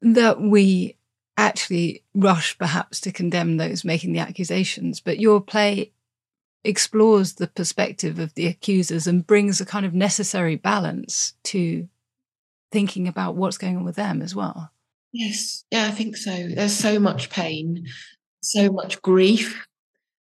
that 0.00 0.40
we 0.40 0.96
actually 1.36 2.02
rush 2.14 2.56
perhaps 2.56 2.98
to 3.02 3.12
condemn 3.12 3.58
those 3.58 3.84
making 3.84 4.14
the 4.14 4.20
accusations. 4.20 5.00
But 5.00 5.20
your 5.20 5.42
play 5.42 5.92
explores 6.64 7.34
the 7.34 7.46
perspective 7.46 8.18
of 8.18 8.34
the 8.34 8.46
accusers 8.46 9.06
and 9.06 9.26
brings 9.26 9.60
a 9.60 9.66
kind 9.66 9.86
of 9.86 9.94
necessary 9.94 10.56
balance 10.56 11.34
to 11.44 11.88
thinking 12.70 13.08
about 13.08 13.36
what's 13.36 13.58
going 13.58 13.76
on 13.76 13.84
with 13.84 13.96
them 13.96 14.22
as 14.22 14.34
well. 14.34 14.70
Yes, 15.12 15.64
yeah, 15.70 15.86
I 15.86 15.90
think 15.90 16.16
so. 16.16 16.48
There's 16.48 16.76
so 16.76 17.00
much 17.00 17.30
pain, 17.30 17.86
so 18.42 18.70
much 18.70 19.02
grief, 19.02 19.66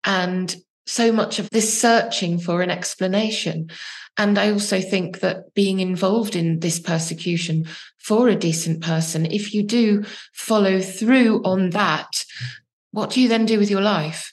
and 0.04 0.56
so 0.86 1.12
much 1.12 1.40
of 1.40 1.50
this 1.52 1.80
searching 1.80 2.40
for 2.40 2.62
an 2.62 2.70
explanation. 2.70 3.70
And 4.18 4.38
I 4.38 4.52
also 4.52 4.82
think 4.82 5.22
that 5.22 5.54
being 5.54 5.80
involved 5.80 6.36
in 6.36 6.60
this 6.60 6.80
persecution 6.80 7.66
for 7.98 8.28
a 8.28 8.36
decent 8.36 8.82
person, 8.82 9.26
if 9.26 9.54
you 9.54 9.64
do 9.64 10.04
follow 10.34 10.82
through 10.82 11.42
on 11.44 11.70
that, 11.72 12.26
what 12.92 13.12
do 13.12 13.22
you 13.22 13.30
then 13.30 13.46
do 13.46 13.58
with 13.58 13.72
your 13.72 13.82
life? 13.82 14.33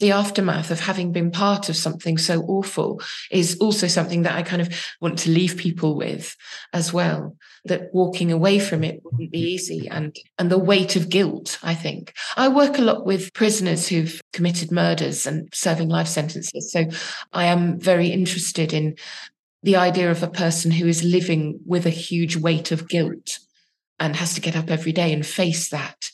The 0.00 0.12
aftermath 0.12 0.70
of 0.70 0.80
having 0.80 1.12
been 1.12 1.30
part 1.30 1.68
of 1.68 1.76
something 1.76 2.18
so 2.18 2.42
awful 2.42 3.00
is 3.30 3.58
also 3.58 3.86
something 3.88 4.22
that 4.22 4.34
I 4.34 4.42
kind 4.42 4.62
of 4.62 4.72
want 5.00 5.18
to 5.20 5.30
leave 5.30 5.56
people 5.56 5.96
with 5.96 6.36
as 6.72 6.92
well. 6.92 7.36
That 7.64 7.92
walking 7.92 8.30
away 8.30 8.60
from 8.60 8.84
it 8.84 9.00
wouldn't 9.04 9.32
be 9.32 9.40
easy 9.40 9.88
and, 9.88 10.14
and 10.38 10.50
the 10.50 10.58
weight 10.58 10.96
of 10.96 11.08
guilt, 11.08 11.58
I 11.62 11.74
think. 11.74 12.14
I 12.36 12.48
work 12.48 12.78
a 12.78 12.82
lot 12.82 13.04
with 13.04 13.34
prisoners 13.34 13.88
who've 13.88 14.20
committed 14.32 14.70
murders 14.70 15.26
and 15.26 15.48
serving 15.52 15.88
life 15.88 16.06
sentences. 16.06 16.72
So 16.72 16.86
I 17.32 17.46
am 17.46 17.78
very 17.78 18.08
interested 18.08 18.72
in 18.72 18.96
the 19.62 19.76
idea 19.76 20.10
of 20.10 20.22
a 20.22 20.30
person 20.30 20.70
who 20.70 20.86
is 20.86 21.02
living 21.02 21.58
with 21.66 21.84
a 21.84 21.90
huge 21.90 22.36
weight 22.36 22.70
of 22.70 22.88
guilt 22.88 23.40
and 23.98 24.14
has 24.14 24.34
to 24.34 24.40
get 24.40 24.56
up 24.56 24.70
every 24.70 24.92
day 24.92 25.12
and 25.12 25.26
face 25.26 25.68
that 25.70 26.10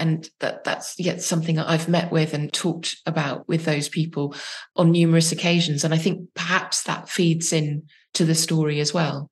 and 0.00 0.28
that 0.40 0.64
that's 0.64 0.98
yet 0.98 1.22
something 1.22 1.58
I've 1.58 1.88
met 1.88 2.10
with 2.10 2.32
and 2.34 2.52
talked 2.52 2.96
about 3.06 3.46
with 3.46 3.64
those 3.64 3.88
people 3.88 4.34
on 4.74 4.90
numerous 4.90 5.30
occasions. 5.30 5.84
And 5.84 5.92
I 5.92 5.98
think 5.98 6.34
perhaps 6.34 6.82
that 6.84 7.08
feeds 7.08 7.52
in 7.52 7.84
to 8.14 8.24
the 8.24 8.34
story 8.34 8.80
as 8.80 8.94
well. 8.94 9.30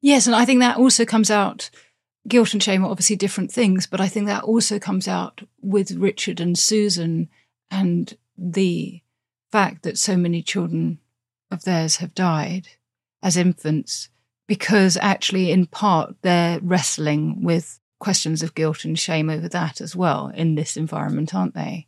Yes, 0.00 0.26
and 0.26 0.36
I 0.36 0.44
think 0.44 0.60
that 0.60 0.76
also 0.76 1.04
comes 1.04 1.30
out. 1.30 1.70
Guilt 2.26 2.52
and 2.52 2.62
shame 2.62 2.84
are 2.84 2.90
obviously 2.90 3.16
different 3.16 3.50
things, 3.50 3.86
but 3.86 4.00
I 4.00 4.08
think 4.08 4.26
that 4.26 4.44
also 4.44 4.78
comes 4.78 5.08
out 5.08 5.40
with 5.62 5.92
Richard 5.92 6.40
and 6.40 6.58
Susan 6.58 7.28
and 7.70 8.16
the 8.36 9.00
fact 9.50 9.82
that 9.84 9.98
so 9.98 10.16
many 10.16 10.42
children 10.42 10.98
of 11.50 11.64
theirs 11.64 11.96
have 11.96 12.14
died 12.14 12.68
as 13.22 13.36
infants 13.36 14.10
because 14.46 14.96
actually, 15.00 15.52
in 15.52 15.66
part, 15.66 16.16
they're 16.22 16.58
wrestling 16.60 17.42
with 17.42 17.78
questions 17.98 18.42
of 18.42 18.54
guilt 18.54 18.84
and 18.84 18.98
shame 18.98 19.28
over 19.28 19.48
that 19.48 19.80
as 19.80 19.96
well 19.96 20.28
in 20.34 20.54
this 20.54 20.76
environment, 20.76 21.34
aren't 21.34 21.54
they? 21.54 21.86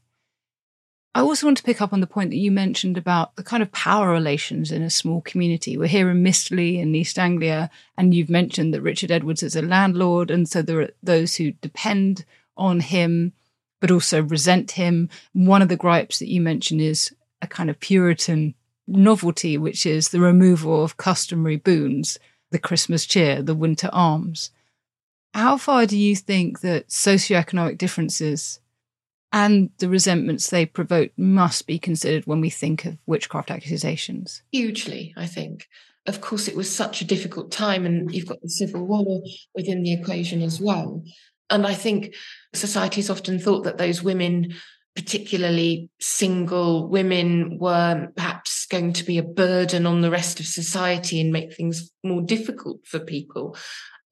I 1.12 1.23
also 1.23 1.46
want 1.46 1.57
to 1.57 1.64
pick 1.64 1.81
up 1.81 1.92
on 1.92 2.01
the 2.01 2.07
point 2.07 2.31
that 2.31 2.37
you 2.37 2.53
mentioned 2.53 2.96
about 2.96 3.35
the 3.35 3.42
kind 3.42 3.64
of 3.64 3.73
power 3.73 4.11
relations 4.11 4.70
in 4.70 4.83
a 4.83 4.90
small 4.90 5.20
community. 5.23 5.77
We're 5.77 5.88
here 5.88 6.09
in 6.09 6.23
Mistley 6.23 6.79
in 6.79 6.94
East 6.94 7.18
Anglia, 7.18 7.68
and 7.96 8.14
you've 8.14 8.31
mentioned 8.31 8.73
that 8.73 8.83
Richard 8.83 9.11
Edwards 9.11 9.42
is 9.42 9.57
a 9.57 9.62
landlord, 9.62 10.31
and 10.31 10.49
so 10.49 10.62
there 10.62 10.81
are 10.83 10.90
those 11.03 11.35
who 11.35 11.51
depend 11.51 12.25
on 12.57 12.79
him, 12.79 13.33
but 13.81 13.90
also 13.90 14.23
resent 14.23 14.73
him. 14.73 15.09
One 15.33 15.62
of 15.62 15.68
the 15.68 15.77
gripes 15.77 16.20
that 16.20 16.29
you 16.29 16.40
mentioned 16.40 16.81
is 16.81 17.12
a 17.42 17.49
kind 17.49 17.70
of 17.70 17.81
Puritan 17.81 18.55
novelty, 18.87 19.59
which 19.59 19.87
is 19.87 20.11
the 20.11 20.20
removal 20.20 20.85
of 20.85 20.96
customary 20.96 21.57
boons, 21.57 22.20
the 22.51 22.59
Christmas 22.59 23.05
cheer, 23.05 23.42
the 23.42 23.55
winter 23.55 23.90
alms. 23.92 24.51
How 25.35 25.57
far 25.57 25.87
do 25.87 25.97
you 25.97 26.16
think 26.16 26.61
that 26.61 26.88
socioeconomic 26.88 27.79
differences 27.79 28.61
and 29.33 29.71
the 29.79 29.88
resentments 29.88 30.51
they 30.51 30.66
provoke 30.66 31.12
must 31.16 31.66
be 31.66 31.79
considered 31.79 32.27
when 32.27 32.40
we 32.40 32.51
think 32.51 32.85
of 32.85 32.99
witchcraft 33.07 33.51
accusations? 33.51 34.43
Hugely, 34.51 35.14
I 35.16 35.27
think. 35.27 35.69
Of 36.07 36.21
course, 36.21 36.49
it 36.49 36.57
was 36.57 36.75
such 36.75 37.01
a 37.01 37.07
difficult 37.07 37.53
time, 37.53 37.87
and 37.87 38.12
you've 38.12 38.27
got 38.27 38.40
the 38.40 38.49
Civil 38.49 38.87
War 38.87 39.23
within 39.55 39.83
the 39.83 39.93
equation 39.93 40.43
as 40.43 40.61
well. 40.61 41.05
And 41.49 41.66
I 41.66 41.75
think 41.75 42.14
society's 42.55 43.11
often 43.11 43.38
thought 43.38 43.64
that 43.64 43.79
those 43.79 44.03
women, 44.03 44.55
particularly 44.97 45.90
single 46.01 46.88
women, 46.88 47.59
were 47.59 48.09
perhaps 48.16 48.66
going 48.66 48.93
to 48.95 49.05
be 49.05 49.19
a 49.19 49.23
burden 49.23 49.87
on 49.87 50.01
the 50.01 50.11
rest 50.11 50.40
of 50.40 50.47
society 50.47 51.21
and 51.21 51.33
make 51.33 51.55
things 51.55 51.93
more 52.03 52.23
difficult 52.23 52.87
for 52.87 52.99
people 52.99 53.57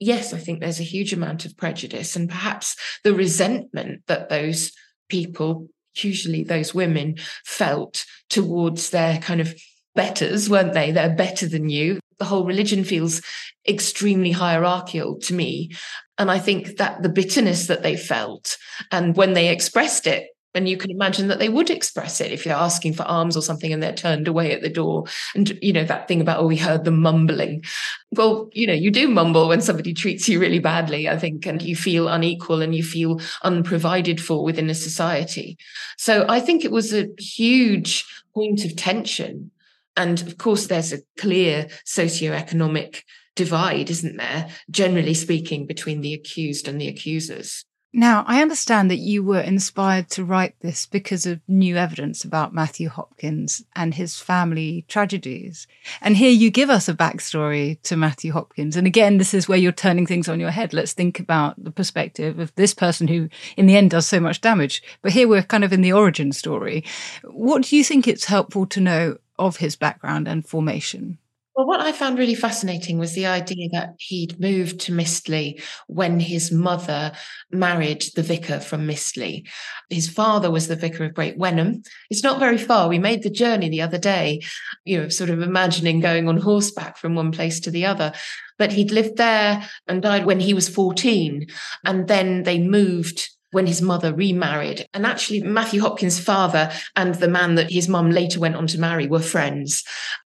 yes, 0.01 0.33
I 0.33 0.39
think 0.39 0.61
there's 0.61 0.81
a 0.81 0.85
huge 0.85 1.13
amount 1.13 1.45
of 1.45 1.57
prejudice 1.57 2.17
and 2.17 2.29
perhaps 2.29 2.77
the 3.05 3.15
resentment 3.15 4.03
that 4.07 4.29
those 4.29 4.73
people, 5.09 5.69
usually 5.97 6.45
those 6.45 6.75
women, 6.75 7.17
felt 7.45 8.05
towards 8.31 8.91
their 8.91 9.19
kind 9.19 9.41
of 9.41 9.55
betters, 9.95 10.49
weren't 10.49 10.75
they? 10.75 10.93
They're 10.93 11.15
better 11.15 11.49
than 11.49 11.69
you. 11.69 11.99
The 12.19 12.25
whole 12.25 12.45
religion 12.45 12.85
feels 12.85 13.23
extremely 13.69 14.31
hierarchical 14.31 15.19
to 15.21 15.35
me. 15.35 15.71
And 16.19 16.31
I 16.31 16.39
think 16.39 16.77
that 16.77 17.03
the 17.03 17.09
bitterness 17.09 17.67
that 17.67 17.83
they 17.83 17.97
felt 17.97 18.57
and 18.91 19.17
when 19.17 19.35
they 19.35 19.49
expressed 19.49 20.07
it 20.07 20.29
and 20.59 20.69
you 20.69 20.77
can 20.77 20.91
imagine 20.91 21.29
that 21.29 21.39
they 21.39 21.49
would 21.49 21.71
express 21.71 22.21
it 22.21 22.33
if 22.33 22.45
you're 22.45 22.53
asking 22.53 22.93
for 22.93 23.05
alms 23.05 23.37
or 23.37 23.43
something 23.43 23.73
and 23.73 23.81
they're 23.81 23.93
turned 23.93 24.27
away 24.27 24.51
at 24.51 24.61
the 24.61 24.69
door. 24.69 25.05
And, 25.37 25.57
you 25.63 25.73
know, 25.73 25.85
that 25.85 26.09
thing 26.09 26.21
about, 26.21 26.41
oh, 26.41 26.49
we 26.49 26.57
heard 26.57 26.83
them 26.83 27.01
mumbling. 27.01 27.63
Well, 28.11 28.51
you 28.53 28.67
know, 28.67 28.73
you 28.73 28.91
do 28.91 29.07
mumble 29.07 29.47
when 29.47 29.61
somebody 29.61 29.95
treats 29.95 30.29
you 30.29 30.41
really 30.41 30.59
badly, 30.59 31.09
I 31.09 31.17
think, 31.17 31.47
and 31.47 31.63
you 31.63 31.77
feel 31.77 32.09
unequal 32.09 32.61
and 32.61 32.75
you 32.75 32.83
feel 32.83 33.21
unprovided 33.45 34.21
for 34.21 34.43
within 34.43 34.69
a 34.69 34.75
society. 34.75 35.57
So 35.97 36.27
I 36.29 36.41
think 36.41 36.65
it 36.65 36.73
was 36.73 36.93
a 36.93 37.07
huge 37.21 38.05
point 38.35 38.65
of 38.65 38.75
tension. 38.75 39.53
And 39.97 40.21
of 40.23 40.39
course, 40.39 40.67
there's 40.67 40.93
a 40.93 41.03
clear 41.17 41.69
socioeconomic 41.87 43.03
divide, 43.37 43.91
isn't 43.91 44.17
there, 44.17 44.49
generally 44.73 45.15
speaking, 45.15 45.67
between 45.67 46.01
the 46.01 46.15
accused 46.15 46.67
and 46.67 46.81
the 46.81 46.89
accusers. 46.89 47.65
Now, 47.99 48.23
I 48.29 48.43
understand 48.43 48.93
that 48.93 49.01
you 49.01 49.25
were 49.25 49.41
inspired 49.41 50.09
to 50.11 50.25
write 50.25 50.55
this 50.61 50.87
because 50.87 51.27
of 51.27 51.41
new 51.49 51.77
evidence 51.77 52.23
about 52.23 52.55
Matthew 52.55 52.89
Hopkins 52.89 53.65
and 53.75 53.93
his 53.93 54.21
family 54.21 54.85
tragedies. 54.87 55.67
And 56.01 56.17
here 56.17 56.31
you 56.31 56.53
give 56.53 56.71
us 56.71 56.89
a 56.89 56.95
backstory 56.95 57.83
to 57.83 57.97
Matthew 57.97 58.31
Hopkins. 58.31 58.77
And 58.77 58.87
again, 58.87 59.19
this 59.19 59.35
is 59.35 59.49
where 59.49 59.59
you're 59.59 59.73
turning 59.73 60.07
things 60.07 60.29
on 60.29 60.39
your 60.39 60.53
head. 60.53 60.73
Let's 60.73 60.93
think 60.93 61.19
about 61.19 61.57
the 61.65 61.73
perspective 61.73 62.39
of 62.39 62.55
this 62.55 62.73
person 62.73 63.09
who, 63.09 63.29
in 63.57 63.67
the 63.67 63.77
end, 63.77 63.91
does 63.91 64.07
so 64.07 64.21
much 64.21 64.41
damage. 64.41 64.81
But 65.03 65.11
here 65.11 65.27
we're 65.27 65.43
kind 65.43 65.65
of 65.65 65.73
in 65.73 65.83
the 65.83 65.93
origin 65.93 66.31
story. 66.31 66.85
What 67.25 67.65
do 67.65 67.77
you 67.77 67.83
think 67.83 68.07
it's 68.07 68.27
helpful 68.27 68.65
to 68.67 68.81
know 68.81 69.19
of 69.41 69.57
his 69.57 69.75
background 69.75 70.29
and 70.29 70.47
formation? 70.47 71.19
Well, 71.59 71.67
what 71.67 71.81
I 71.81 71.91
found 71.91 72.21
really 72.21 72.37
fascinating 72.37 73.01
was 73.01 73.15
the 73.15 73.27
idea 73.27 73.69
that 73.73 73.95
he'd 73.99 74.39
moved 74.39 74.79
to 74.83 74.93
Mistley 74.93 75.61
when 75.89 76.21
his 76.21 76.53
mother 76.53 77.11
married 77.51 78.05
the 78.15 78.23
vicar 78.23 78.61
from 78.61 78.87
Mistley. 78.87 79.45
His 79.91 80.09
father 80.09 80.53
was 80.53 80.69
the 80.69 80.77
vicar 80.77 81.03
of 81.03 81.15
Great 81.15 81.37
Wenham. 81.37 81.83
It's 82.11 82.23
not 82.23 82.39
very 82.39 82.59
far. 82.59 82.89
We 82.89 83.01
made 83.01 83.25
the 83.25 83.29
journey 83.29 83.69
the 83.69 83.83
other 83.83 83.99
day, 83.99 84.43
you 84.85 84.99
know, 84.99 85.09
sort 85.09 85.31
of 85.31 85.43
imagining 85.43 85.99
going 85.99 86.29
on 86.29 86.37
horseback 86.37 86.97
from 86.97 87.17
one 87.17 87.33
place 87.33 87.59
to 87.59 87.73
the 87.73 87.87
other. 87.87 88.13
But 88.57 88.71
he'd 88.71 88.93
lived 88.93 89.17
there 89.17 89.69
and 89.89 90.01
died 90.01 90.27
when 90.27 90.39
he 90.39 90.55
was 90.55 90.69
14. 90.69 91.45
And 91.85 92.07
then 92.07 92.45
they 92.45 92.61
moved 92.61 93.31
when 93.51 93.67
his 93.67 93.83
mother 93.83 94.15
remarried. 94.15 94.87
And 94.95 95.07
actually, 95.07 95.43
Matthew 95.43 95.81
Hopkins' 95.81 96.21
father 96.21 96.71
and 96.95 97.15
the 97.15 97.29
man 97.29 97.55
that 97.57 97.73
his 97.73 97.89
mum 97.89 98.11
later 98.11 98.39
went 98.39 98.57
on 98.57 98.67
to 98.69 98.79
marry 98.79 99.09
were 99.09 99.21
friends 99.21 99.83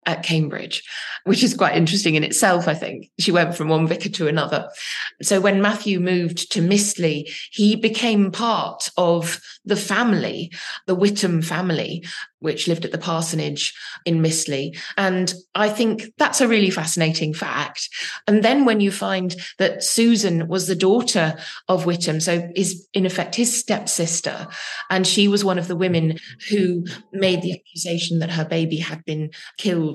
at 0.05 0.23
Cambridge, 0.23 0.83
which 1.25 1.43
is 1.43 1.53
quite 1.53 1.75
interesting 1.75 2.15
in 2.15 2.23
itself, 2.23 2.67
I 2.67 2.73
think. 2.73 3.11
She 3.19 3.31
went 3.31 3.55
from 3.55 3.69
one 3.69 3.87
vicar 3.87 4.09
to 4.09 4.27
another. 4.27 4.69
So 5.21 5.39
when 5.39 5.61
Matthew 5.61 5.99
moved 5.99 6.51
to 6.53 6.61
Mistley, 6.61 7.31
he 7.51 7.75
became 7.75 8.31
part 8.31 8.89
of 8.97 9.39
the 9.63 9.75
family, 9.75 10.51
the 10.87 10.95
Witham 10.95 11.41
family, 11.41 12.03
which 12.39 12.67
lived 12.67 12.83
at 12.83 12.91
the 12.91 12.97
parsonage 12.97 13.73
in 14.03 14.21
Mistley. 14.21 14.75
And 14.97 15.31
I 15.53 15.69
think 15.69 16.11
that's 16.17 16.41
a 16.41 16.47
really 16.47 16.71
fascinating 16.71 17.35
fact. 17.35 17.87
And 18.27 18.43
then 18.43 18.65
when 18.65 18.79
you 18.79 18.91
find 18.91 19.35
that 19.59 19.83
Susan 19.83 20.47
was 20.47 20.65
the 20.65 20.75
daughter 20.75 21.37
of 21.67 21.85
Witham, 21.85 22.19
so 22.19 22.49
is 22.55 22.87
in 22.95 23.05
effect 23.05 23.35
his 23.35 23.57
stepsister, 23.57 24.47
and 24.89 25.05
she 25.05 25.27
was 25.27 25.45
one 25.45 25.59
of 25.59 25.67
the 25.67 25.75
women 25.75 26.17
who 26.49 26.83
made 27.13 27.43
the 27.43 27.53
accusation 27.53 28.17
that 28.19 28.31
her 28.31 28.45
baby 28.45 28.77
had 28.77 29.05
been 29.05 29.29
killed 29.57 29.90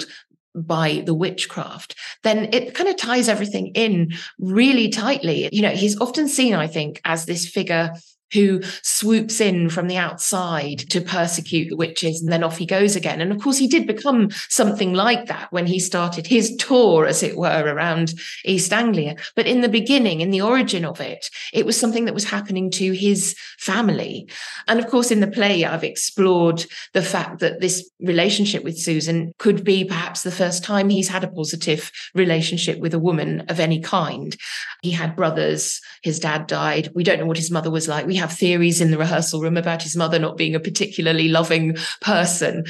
by 0.54 1.02
the 1.04 1.14
witchcraft, 1.14 1.94
then 2.22 2.48
it 2.52 2.74
kind 2.74 2.88
of 2.88 2.96
ties 2.96 3.28
everything 3.28 3.68
in 3.74 4.12
really 4.38 4.88
tightly. 4.88 5.48
You 5.52 5.62
know, 5.62 5.70
he's 5.70 6.00
often 6.00 6.28
seen, 6.28 6.54
I 6.54 6.66
think, 6.66 7.00
as 7.04 7.26
this 7.26 7.46
figure 7.48 7.92
who 8.32 8.60
swoops 8.82 9.40
in 9.40 9.68
from 9.68 9.88
the 9.88 9.96
outside 9.96 10.78
to 10.90 11.00
persecute 11.00 11.68
the 11.68 11.76
witches 11.76 12.20
and 12.20 12.32
then 12.32 12.42
off 12.42 12.58
he 12.58 12.66
goes 12.66 12.96
again. 12.96 13.20
And 13.20 13.32
of 13.32 13.40
course, 13.40 13.58
he 13.58 13.68
did 13.68 13.86
become 13.86 14.30
something 14.48 14.94
like 14.94 15.26
that 15.26 15.52
when 15.52 15.66
he 15.66 15.78
started 15.78 16.26
his 16.26 16.54
tour, 16.56 17.06
as 17.06 17.22
it 17.22 17.36
were, 17.36 17.64
around 17.64 18.14
East 18.44 18.72
Anglia. 18.72 19.16
But 19.34 19.46
in 19.46 19.60
the 19.60 19.68
beginning, 19.68 20.20
in 20.20 20.30
the 20.30 20.40
origin 20.40 20.84
of 20.84 21.00
it, 21.00 21.30
it 21.52 21.66
was 21.66 21.78
something 21.78 22.04
that 22.06 22.14
was 22.14 22.24
happening 22.24 22.70
to 22.72 22.92
his 22.92 23.36
family. 23.58 24.28
And 24.68 24.78
of 24.78 24.88
course, 24.88 25.10
in 25.10 25.20
the 25.20 25.26
play, 25.26 25.64
I've 25.64 25.84
explored 25.84 26.64
the 26.92 27.02
fact 27.02 27.40
that 27.40 27.60
this 27.60 27.88
relationship 28.00 28.64
with 28.64 28.78
Susan 28.78 29.32
could 29.38 29.64
be 29.64 29.84
perhaps 29.84 30.22
the 30.22 30.30
first 30.30 30.64
time 30.64 30.88
he's 30.88 31.08
had 31.08 31.24
a 31.24 31.28
positive 31.28 31.90
relationship 32.14 32.78
with 32.78 32.94
a 32.94 32.98
woman 32.98 33.40
of 33.48 33.60
any 33.60 33.80
kind. 33.80 34.36
He 34.82 34.90
had 34.90 35.16
brothers, 35.16 35.80
his 36.02 36.18
dad 36.18 36.46
died. 36.46 36.90
We 36.94 37.04
don't 37.04 37.18
know 37.18 37.26
what 37.26 37.36
his 37.36 37.50
mother 37.50 37.70
was 37.70 37.88
like. 37.88 38.06
We 38.06 38.15
have 38.16 38.32
theories 38.32 38.80
in 38.80 38.90
the 38.90 38.98
rehearsal 38.98 39.40
room 39.40 39.56
about 39.56 39.82
his 39.82 39.96
mother 39.96 40.18
not 40.18 40.36
being 40.36 40.54
a 40.54 40.60
particularly 40.60 41.28
loving 41.28 41.76
person. 42.00 42.64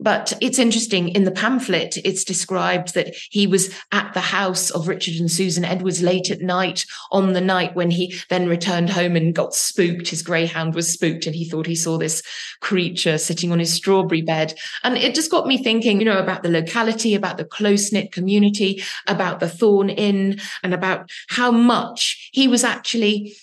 But 0.00 0.32
it's 0.40 0.60
interesting 0.60 1.08
in 1.08 1.24
the 1.24 1.32
pamphlet, 1.32 1.96
it's 2.04 2.22
described 2.22 2.94
that 2.94 3.16
he 3.30 3.48
was 3.48 3.74
at 3.90 4.14
the 4.14 4.20
house 4.20 4.70
of 4.70 4.86
Richard 4.86 5.16
and 5.16 5.30
Susan 5.30 5.64
Edwards 5.64 6.02
late 6.02 6.30
at 6.30 6.40
night 6.40 6.84
on 7.10 7.32
the 7.32 7.40
night 7.40 7.74
when 7.74 7.90
he 7.90 8.14
then 8.30 8.48
returned 8.48 8.90
home 8.90 9.16
and 9.16 9.34
got 9.34 9.54
spooked. 9.54 10.08
His 10.08 10.22
greyhound 10.22 10.76
was 10.76 10.88
spooked 10.88 11.26
and 11.26 11.34
he 11.34 11.44
thought 11.44 11.66
he 11.66 11.74
saw 11.74 11.98
this 11.98 12.22
creature 12.60 13.18
sitting 13.18 13.50
on 13.50 13.58
his 13.58 13.72
strawberry 13.72 14.22
bed. 14.22 14.54
And 14.84 14.96
it 14.96 15.16
just 15.16 15.32
got 15.32 15.48
me 15.48 15.60
thinking, 15.60 15.98
you 15.98 16.04
know, 16.04 16.18
about 16.18 16.44
the 16.44 16.50
locality, 16.50 17.16
about 17.16 17.36
the 17.36 17.44
close 17.44 17.90
knit 17.90 18.12
community, 18.12 18.84
about 19.08 19.40
the 19.40 19.48
Thorn 19.48 19.90
Inn, 19.90 20.38
and 20.62 20.72
about 20.72 21.10
how 21.28 21.50
much 21.50 22.30
he 22.32 22.46
was 22.46 22.62
actually 22.62 23.34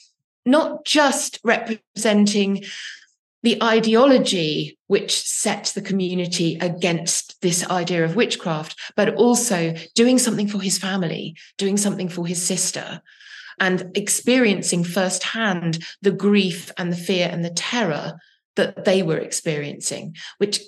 not 0.45 0.85
just 0.85 1.39
representing 1.43 2.63
the 3.43 3.61
ideology 3.61 4.77
which 4.87 5.21
set 5.21 5.71
the 5.75 5.81
community 5.81 6.57
against 6.59 7.39
this 7.41 7.67
idea 7.69 8.03
of 8.03 8.15
witchcraft, 8.15 8.75
but 8.95 9.13
also 9.15 9.75
doing 9.93 10.17
something 10.17 10.47
for 10.47 10.59
his 10.59 10.79
family, 10.79 11.35
doing 11.57 11.77
something 11.77 12.09
for 12.09 12.25
his 12.25 12.43
sister, 12.43 13.01
and 13.59 13.91
experiencing 13.95 14.83
firsthand 14.83 15.83
the 16.01 16.11
grief 16.11 16.71
and 16.77 16.91
the 16.91 16.97
fear 16.97 17.29
and 17.31 17.45
the 17.45 17.51
terror 17.51 18.19
that 18.55 18.83
they 18.83 19.03
were 19.03 19.17
experiencing, 19.17 20.15
which 20.39 20.59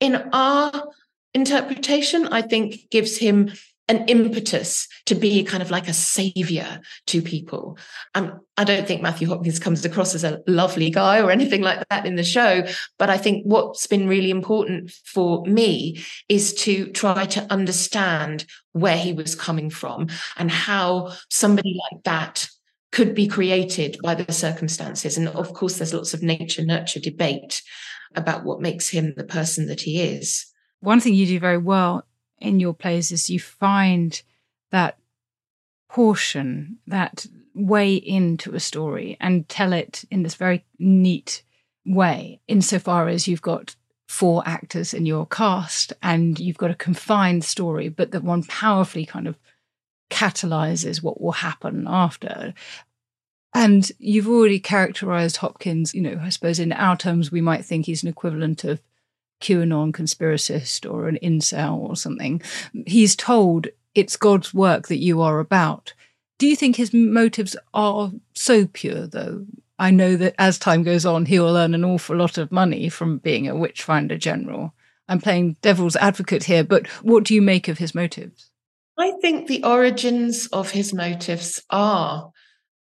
in 0.00 0.16
our 0.32 0.88
interpretation, 1.32 2.26
I 2.28 2.42
think 2.42 2.90
gives 2.90 3.18
him 3.18 3.52
an 3.88 4.04
impetus 4.08 4.88
to 5.06 5.14
be 5.14 5.44
kind 5.44 5.62
of 5.62 5.70
like 5.70 5.86
a 5.86 5.92
savior 5.92 6.80
to 7.06 7.22
people. 7.22 7.78
Um, 8.14 8.40
I 8.56 8.64
don't 8.64 8.86
think 8.86 9.00
Matthew 9.00 9.28
Hopkins 9.28 9.58
comes 9.58 9.84
across 9.84 10.14
as 10.14 10.24
a 10.24 10.42
lovely 10.46 10.90
guy 10.90 11.20
or 11.20 11.30
anything 11.30 11.62
like 11.62 11.88
that 11.88 12.04
in 12.04 12.16
the 12.16 12.24
show, 12.24 12.66
but 12.98 13.10
I 13.10 13.16
think 13.16 13.44
what's 13.44 13.86
been 13.86 14.08
really 14.08 14.30
important 14.30 14.90
for 14.90 15.44
me 15.46 16.02
is 16.28 16.52
to 16.54 16.90
try 16.92 17.26
to 17.26 17.46
understand 17.52 18.44
where 18.72 18.96
he 18.96 19.12
was 19.12 19.34
coming 19.34 19.70
from 19.70 20.08
and 20.36 20.50
how 20.50 21.12
somebody 21.30 21.78
like 21.92 22.02
that 22.04 22.48
could 22.92 23.14
be 23.14 23.28
created 23.28 23.98
by 24.02 24.14
the 24.14 24.32
circumstances. 24.32 25.16
And 25.16 25.28
of 25.28 25.52
course, 25.52 25.78
there's 25.78 25.94
lots 25.94 26.14
of 26.14 26.22
nature 26.22 26.64
nurture 26.64 27.00
debate 27.00 27.62
about 28.14 28.44
what 28.44 28.60
makes 28.60 28.88
him 28.88 29.14
the 29.16 29.24
person 29.24 29.66
that 29.66 29.82
he 29.82 30.02
is. 30.02 30.46
One 30.80 31.00
thing 31.00 31.14
you 31.14 31.26
do 31.26 31.38
very 31.38 31.58
well 31.58 32.04
in 32.38 32.60
your 32.60 32.74
plays 32.74 33.12
is 33.12 33.30
you 33.30 33.40
find 33.40 34.22
that 34.70 34.98
portion, 35.88 36.78
that 36.86 37.26
way 37.54 37.94
into 37.94 38.54
a 38.54 38.60
story 38.60 39.16
and 39.20 39.48
tell 39.48 39.72
it 39.72 40.04
in 40.10 40.22
this 40.22 40.34
very 40.34 40.64
neat 40.78 41.42
way, 41.86 42.40
insofar 42.48 43.08
as 43.08 43.26
you've 43.26 43.42
got 43.42 43.76
four 44.08 44.42
actors 44.46 44.94
in 44.94 45.06
your 45.06 45.26
cast 45.26 45.92
and 46.02 46.38
you've 46.38 46.58
got 46.58 46.70
a 46.70 46.74
confined 46.74 47.44
story, 47.44 47.88
but 47.88 48.10
that 48.10 48.22
one 48.22 48.44
powerfully 48.44 49.06
kind 49.06 49.26
of 49.26 49.38
catalyzes 50.10 51.02
what 51.02 51.20
will 51.20 51.32
happen 51.32 51.86
after. 51.88 52.54
And 53.54 53.90
you've 53.98 54.28
already 54.28 54.60
characterized 54.60 55.38
Hopkins, 55.38 55.94
you 55.94 56.02
know, 56.02 56.20
I 56.22 56.28
suppose 56.28 56.58
in 56.58 56.72
our 56.72 56.96
terms, 56.96 57.32
we 57.32 57.40
might 57.40 57.64
think 57.64 57.86
he's 57.86 58.02
an 58.02 58.08
equivalent 58.08 58.64
of 58.64 58.80
QAnon 59.40 59.92
conspiracist 59.92 60.90
or 60.90 61.08
an 61.08 61.18
incel 61.22 61.76
or 61.78 61.96
something. 61.96 62.42
He's 62.86 63.16
told 63.16 63.68
it's 63.94 64.16
God's 64.16 64.52
work 64.52 64.88
that 64.88 65.02
you 65.02 65.22
are 65.22 65.38
about. 65.38 65.94
Do 66.38 66.46
you 66.46 66.56
think 66.56 66.76
his 66.76 66.92
motives 66.92 67.56
are 67.72 68.12
so 68.34 68.66
pure, 68.66 69.06
though? 69.06 69.46
I 69.78 69.90
know 69.90 70.16
that 70.16 70.34
as 70.38 70.58
time 70.58 70.82
goes 70.82 71.06
on, 71.06 71.26
he 71.26 71.38
will 71.38 71.56
earn 71.56 71.74
an 71.74 71.84
awful 71.84 72.16
lot 72.16 72.38
of 72.38 72.52
money 72.52 72.88
from 72.88 73.18
being 73.18 73.48
a 73.48 73.56
witchfinder 73.56 74.16
general. 74.18 74.74
I'm 75.08 75.20
playing 75.20 75.56
devil's 75.62 75.96
advocate 75.96 76.44
here, 76.44 76.64
but 76.64 76.86
what 77.02 77.24
do 77.24 77.34
you 77.34 77.42
make 77.42 77.68
of 77.68 77.78
his 77.78 77.94
motives? 77.94 78.50
I 78.98 79.12
think 79.20 79.46
the 79.46 79.62
origins 79.62 80.46
of 80.48 80.70
his 80.70 80.92
motives 80.94 81.62
are 81.70 82.32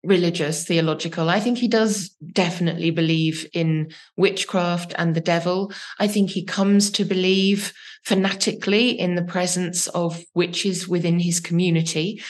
religious, 0.05 0.65
theological. 0.65 1.29
I 1.29 1.39
think 1.39 1.57
he 1.57 1.67
does 1.67 2.09
definitely 2.31 2.91
believe 2.91 3.47
in 3.53 3.91
witchcraft 4.15 4.93
and 4.97 5.15
the 5.15 5.21
devil. 5.21 5.71
I 5.99 6.07
think 6.07 6.29
he 6.29 6.43
comes 6.43 6.91
to 6.91 7.05
believe 7.05 7.73
fanatically 8.03 8.91
in 8.91 9.15
the 9.15 9.23
presence 9.23 9.87
of 9.87 10.23
witches 10.33 10.87
within 10.87 11.19
his 11.19 11.39
community. 11.39 12.21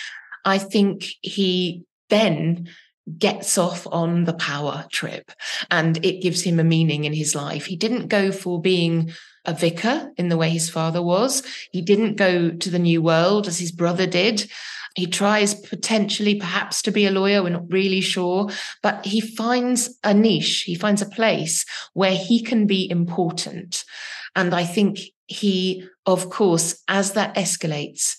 I 0.45 0.57
think 0.57 1.05
he 1.21 1.83
then 2.09 2.69
gets 3.17 3.57
off 3.57 3.85
on 3.91 4.23
the 4.23 4.33
power 4.33 4.85
trip 4.91 5.31
and 5.69 6.03
it 6.03 6.21
gives 6.21 6.41
him 6.41 6.59
a 6.59 6.63
meaning 6.63 7.03
in 7.03 7.13
his 7.13 7.35
life. 7.35 7.65
He 7.65 7.75
didn't 7.75 8.07
go 8.07 8.31
for 8.31 8.59
being 8.59 9.11
a 9.45 9.53
vicar 9.53 10.11
in 10.17 10.29
the 10.29 10.37
way 10.37 10.49
his 10.49 10.69
father 10.69 11.01
was. 11.01 11.43
He 11.71 11.81
didn't 11.81 12.15
go 12.15 12.49
to 12.49 12.69
the 12.69 12.79
new 12.79 13.01
world 13.01 13.47
as 13.47 13.59
his 13.59 13.71
brother 13.71 14.07
did. 14.07 14.49
He 14.95 15.07
tries 15.07 15.53
potentially 15.53 16.35
perhaps 16.35 16.81
to 16.83 16.91
be 16.91 17.05
a 17.05 17.11
lawyer. 17.11 17.43
We're 17.43 17.49
not 17.49 17.71
really 17.71 18.01
sure, 18.01 18.49
but 18.81 19.05
he 19.05 19.19
finds 19.19 19.99
a 20.03 20.13
niche. 20.13 20.63
He 20.65 20.75
finds 20.75 21.01
a 21.01 21.09
place 21.09 21.65
where 21.93 22.15
he 22.15 22.41
can 22.41 22.65
be 22.65 22.89
important. 22.89 23.83
And 24.35 24.53
I 24.53 24.63
think 24.63 24.99
he, 25.27 25.83
of 26.05 26.29
course, 26.29 26.81
as 26.87 27.11
that 27.13 27.35
escalates, 27.35 28.15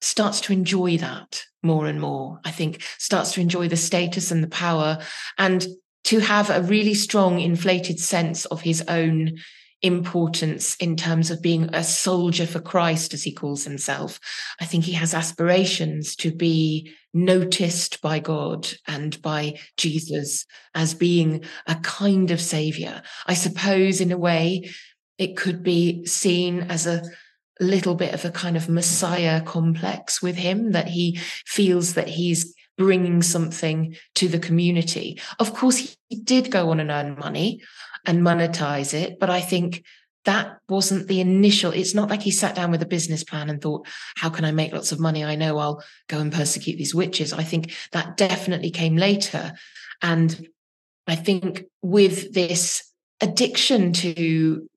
starts 0.00 0.40
to 0.42 0.52
enjoy 0.52 0.96
that 0.98 1.44
more 1.62 1.86
and 1.86 2.00
more. 2.00 2.38
I 2.44 2.52
think 2.52 2.82
starts 2.98 3.32
to 3.32 3.40
enjoy 3.40 3.68
the 3.68 3.76
status 3.76 4.30
and 4.30 4.42
the 4.42 4.48
power 4.48 4.98
and 5.38 5.66
to 6.04 6.20
have 6.20 6.50
a 6.50 6.62
really 6.62 6.94
strong 6.94 7.40
inflated 7.40 8.00
sense 8.00 8.46
of 8.46 8.62
his 8.62 8.82
own 8.88 9.38
importance 9.82 10.76
in 10.76 10.96
terms 10.96 11.30
of 11.30 11.42
being 11.42 11.74
a 11.74 11.82
soldier 11.82 12.46
for 12.46 12.60
Christ, 12.60 13.14
as 13.14 13.22
he 13.22 13.32
calls 13.32 13.64
himself. 13.64 14.20
I 14.60 14.64
think 14.64 14.84
he 14.84 14.92
has 14.92 15.14
aspirations 15.14 16.14
to 16.16 16.32
be 16.32 16.92
noticed 17.14 18.00
by 18.02 18.18
God 18.18 18.68
and 18.86 19.20
by 19.22 19.58
Jesus 19.76 20.46
as 20.74 20.94
being 20.94 21.44
a 21.66 21.76
kind 21.76 22.30
of 22.30 22.40
savior. 22.40 23.02
I 23.26 23.34
suppose, 23.34 24.00
in 24.00 24.12
a 24.12 24.18
way, 24.18 24.70
it 25.18 25.36
could 25.36 25.62
be 25.62 26.04
seen 26.06 26.62
as 26.62 26.86
a 26.86 27.02
little 27.58 27.94
bit 27.94 28.14
of 28.14 28.24
a 28.24 28.30
kind 28.30 28.56
of 28.56 28.68
messiah 28.68 29.42
complex 29.42 30.22
with 30.22 30.36
him 30.36 30.72
that 30.72 30.88
he 30.88 31.18
feels 31.46 31.94
that 31.94 32.08
he's 32.08 32.54
bringing 32.78 33.20
something 33.20 33.94
to 34.14 34.26
the 34.28 34.38
community. 34.38 35.20
Of 35.38 35.52
course, 35.52 35.94
he 36.08 36.16
did 36.16 36.50
go 36.50 36.70
on 36.70 36.80
and 36.80 36.90
earn 36.90 37.18
money 37.18 37.60
and 38.06 38.22
monetize 38.22 38.94
it, 38.94 39.18
but 39.18 39.30
I 39.30 39.40
think 39.40 39.84
that 40.26 40.58
wasn't 40.68 41.08
the 41.08 41.20
initial 41.20 41.72
it's 41.72 41.94
not 41.94 42.10
like 42.10 42.20
he 42.20 42.30
sat 42.30 42.54
down 42.54 42.70
with 42.70 42.82
a 42.82 42.86
business 42.86 43.24
plan 43.24 43.48
and 43.48 43.62
thought 43.62 43.86
how 44.16 44.28
can 44.28 44.44
i 44.44 44.50
make 44.50 44.72
lots 44.72 44.92
of 44.92 45.00
money? 45.00 45.24
I 45.24 45.34
know 45.34 45.58
i'll 45.58 45.82
go 46.08 46.18
and 46.18 46.32
persecute 46.32 46.76
these 46.76 46.94
witches. 46.94 47.32
I 47.32 47.42
think 47.42 47.74
that 47.92 48.16
definitely 48.16 48.70
came 48.70 48.96
later. 48.96 49.52
And 50.02 50.48
i 51.06 51.14
think 51.14 51.64
with 51.82 52.34
this 52.34 52.82
addiction 53.20 53.92
to 53.92 54.68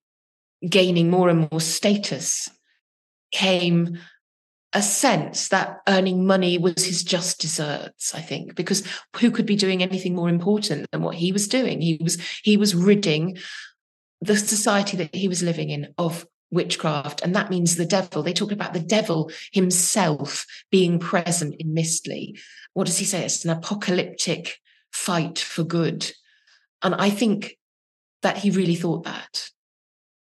gaining 0.67 1.09
more 1.09 1.29
and 1.29 1.49
more 1.51 1.62
status 1.62 2.49
came 3.32 3.97
a 4.74 4.82
sense 4.82 5.49
that 5.49 5.80
earning 5.88 6.26
money 6.26 6.57
was 6.57 6.86
his 6.86 7.03
just 7.03 7.39
desserts 7.39 8.15
i 8.15 8.19
think 8.19 8.55
because 8.55 8.84
who 9.17 9.32
could 9.32 9.45
be 9.45 9.55
doing 9.55 9.84
anything 9.84 10.15
more 10.15 10.30
important 10.30 10.89
than 10.91 11.01
what 11.01 11.15
he 11.15 11.32
was 11.32 11.47
doing? 11.47 11.82
He 11.82 11.99
was 12.01 12.19
he 12.43 12.57
was 12.57 12.76
ridding 12.76 13.38
the 14.21 14.38
society 14.38 14.97
that 14.97 15.13
he 15.13 15.28
was 15.28 15.43
living 15.43 15.69
in 15.69 15.93
of 15.97 16.26
witchcraft 16.51 17.21
and 17.21 17.36
that 17.36 17.49
means 17.49 17.76
the 17.76 17.86
devil. 17.86 18.24
They 18.24 18.34
talk 18.34 18.51
about 18.51 18.74
the 18.74 18.80
devil 18.80 19.32
himself 19.51 20.45
being 20.71 20.99
present 20.99 21.55
in 21.59 21.76
mistley 21.76 22.38
what 22.74 22.88
does 22.88 22.97
he 22.97 23.05
say? 23.05 23.24
It's 23.24 23.45
an 23.45 23.51
apocalyptic 23.51 24.57
fight 24.91 25.38
for 25.38 25.63
good. 25.63 26.11
And 26.82 26.95
i 26.95 27.09
think 27.09 27.57
that 28.24 28.38
he 28.38 28.49
really 28.49 28.76
thought 28.76 29.03
that. 29.03 29.49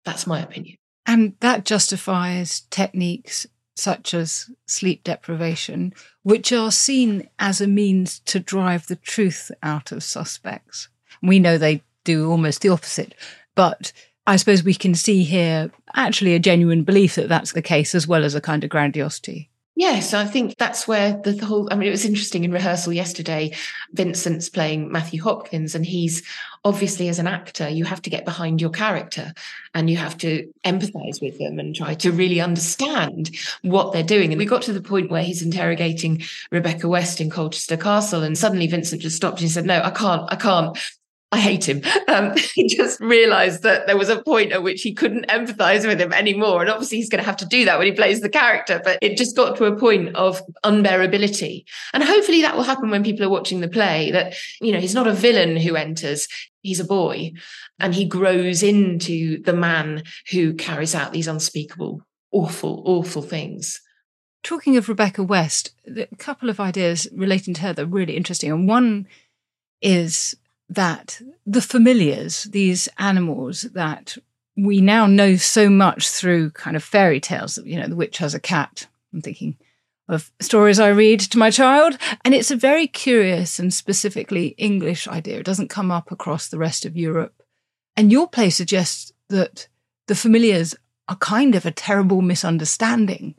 That's 0.04 0.28
my 0.28 0.42
opinion. 0.42 0.78
And 1.06 1.36
that 1.40 1.66
justifies 1.66 2.62
techniques 2.70 3.46
such 3.76 4.14
as 4.14 4.50
sleep 4.66 5.04
deprivation, 5.04 5.94
which 6.24 6.52
are 6.52 6.72
seen 6.72 7.30
as 7.40 7.60
a 7.60 7.68
means 7.68 8.20
to 8.20 8.40
drive 8.40 8.88
the 8.88 8.96
truth 8.96 9.52
out 9.62 9.92
of 9.92 10.04
suspects. 10.04 10.90
We 11.22 11.40
know 11.40 11.58
they 11.58 11.84
do 12.04 12.30
almost 12.30 12.62
the 12.62 12.70
opposite, 12.70 13.16
but 13.56 13.92
I 14.26 14.36
suppose 14.36 14.64
we 14.64 14.74
can 14.74 14.96
see 14.96 15.24
here 15.24 15.72
actually 15.96 16.36
a 16.36 16.40
genuine 16.40 16.84
belief 16.84 17.16
that 17.16 17.30
that's 17.30 17.54
the 17.54 17.62
case 17.62 17.94
as 17.94 18.08
well 18.08 18.24
as 18.24 18.36
a 18.36 18.42
kind 18.42 18.64
of 18.64 18.70
grandiosity. 18.70 19.50
Yes, 19.84 20.14
I 20.14 20.24
think 20.24 20.56
that's 20.58 20.88
where 20.88 21.20
the, 21.26 21.34
the, 21.34 21.46
whole. 21.46 21.68
I 21.70 21.76
mean, 21.76 21.90
it 21.90 21.92
was 21.92 22.06
interesting 22.06 22.46
in 22.46 22.54
rehearsal 22.54 22.94
yesterday. 22.94 23.52
Vincent's 23.92 24.48
playing 24.48 24.90
Matthew 24.90 25.22
Hopkins, 25.22 25.76
and 25.76 25.86
he's 25.86 26.24
obviously, 26.64 27.10
as 27.10 27.20
an 27.20 27.28
actor, 27.28 27.68
you 27.68 27.84
have 27.84 28.02
to 28.04 28.10
get 28.10 28.24
behind 28.24 28.62
your 28.62 28.70
character 28.70 29.34
and 29.74 29.90
you 29.90 29.98
have 29.98 30.18
to 30.20 30.50
empathize 30.64 31.22
with 31.22 31.38
them 31.38 31.60
and 31.60 31.76
try 31.76 31.96
to 31.96 32.14
really 32.14 32.40
understand 32.40 33.36
what 33.62 33.92
they're 33.92 34.04
doing. 34.04 34.32
And 34.32 34.40
we 34.40 34.46
got 34.46 34.62
to 34.62 34.74
the 34.74 34.80
point 34.80 35.12
where 35.12 35.22
he's 35.22 35.42
interrogating 35.42 36.24
Rebecca 36.50 36.88
West 36.88 37.20
in 37.20 37.30
Colchester 37.30 37.76
Castle, 37.76 38.24
and 38.24 38.38
suddenly 38.38 38.68
Vincent 38.68 39.02
just 39.02 39.18
stopped 39.18 39.42
and 39.42 39.52
said, 39.52 39.66
No, 39.66 39.82
I 39.82 39.92
can't, 39.92 40.24
I 40.32 40.38
can't. 40.38 40.78
I 41.34 41.40
hate 41.40 41.68
him. 41.68 41.82
Um, 42.08 42.36
he 42.54 42.68
just 42.68 43.00
realized 43.00 43.64
that 43.64 43.88
there 43.88 43.98
was 43.98 44.10
a 44.10 44.22
point 44.22 44.52
at 44.52 44.62
which 44.62 44.84
he 44.84 44.94
couldn't 44.94 45.28
empathize 45.30 45.86
with 45.86 46.00
him 46.00 46.14
anymore. 46.14 46.62
And 46.62 46.70
obviously, 46.70 46.98
he's 46.98 47.10
going 47.10 47.24
to 47.24 47.26
have 47.26 47.38
to 47.38 47.46
do 47.48 47.66
that 47.66 47.80
when 47.80 47.88
he 47.88 47.94
plays 47.94 48.22
the 48.22 48.30
character. 48.30 48.80
But 48.84 49.00
it 49.02 49.18
just 49.18 49.36
got 49.36 49.58
to 49.58 49.66
a 49.66 49.76
point 49.76 50.16
of 50.16 50.40
unbearability. 50.64 51.66
And 51.92 52.04
hopefully, 52.04 52.44
that 52.44 52.56
will 52.56 52.64
happen 52.64 52.92
when 52.92 53.04
people 53.04 53.26
are 53.26 53.30
watching 53.30 53.62
the 53.62 53.68
play 53.68 54.12
that, 54.12 54.36
you 54.62 54.72
know, 54.72 54.80
he's 54.80 54.94
not 54.94 55.08
a 55.08 55.14
villain 55.14 55.58
who 55.58 55.76
enters, 55.76 56.28
he's 56.62 56.80
a 56.80 56.86
boy 56.86 57.32
and 57.80 57.96
he 57.96 58.06
grows 58.06 58.62
into 58.62 59.42
the 59.42 59.54
man 59.54 60.04
who 60.32 60.54
carries 60.54 60.94
out 60.94 61.14
these 61.14 61.28
unspeakable, 61.28 62.02
awful, 62.32 62.84
awful 62.86 63.24
things. 63.24 63.82
Talking 64.44 64.78
of 64.78 64.88
Rebecca 64.88 65.24
West, 65.24 65.72
a 65.88 66.08
couple 66.18 66.50
of 66.50 66.60
ideas 66.60 67.08
relating 67.12 67.56
to 67.56 67.62
her 67.62 67.74
that 67.74 67.82
are 67.82 67.88
really 67.88 68.16
interesting. 68.16 68.52
And 68.52 68.68
one 68.68 69.08
is 69.82 70.36
that 70.76 71.22
the 71.46 71.62
familiars, 71.62 72.44
these 72.46 72.90
animals 72.98 73.64
that 73.74 74.18
we 74.56 74.82
now 74.82 75.06
know 75.06 75.36
so 75.36 75.70
much 75.70 76.10
through 76.10 76.52
kind 76.52 76.76
of 76.76 76.84
fairy 76.84 77.20
tales, 77.20 77.58
you 77.64 77.80
know, 77.80 77.88
the 77.88 77.96
witch 77.96 78.18
has 78.20 78.34
a 78.34 78.40
cat. 78.40 78.88
I'm 79.14 79.22
thinking 79.22 79.58
of 80.10 80.32
stories 80.40 80.80
I 80.80 80.90
read 80.90 81.20
to 81.22 81.38
my 81.38 81.50
child. 81.50 81.98
And 82.24 82.34
it's 82.34 82.52
a 82.52 82.56
very 82.56 82.88
curious 82.88 83.60
and 83.60 83.74
specifically 83.74 84.48
English 84.58 85.08
idea. 85.08 85.40
It 85.40 85.46
doesn't 85.46 85.70
come 85.70 85.92
up 85.92 86.12
across 86.12 86.48
the 86.48 86.58
rest 86.58 86.86
of 86.86 86.98
Europe. 86.98 87.42
And 87.96 88.12
your 88.12 88.28
play 88.28 88.50
suggests 88.50 89.14
that 89.30 89.68
the 90.08 90.16
familiars 90.16 90.76
are 91.08 91.16
kind 91.16 91.56
of 91.56 91.66
a 91.66 91.72
terrible 91.72 92.22
misunderstanding. 92.22 93.36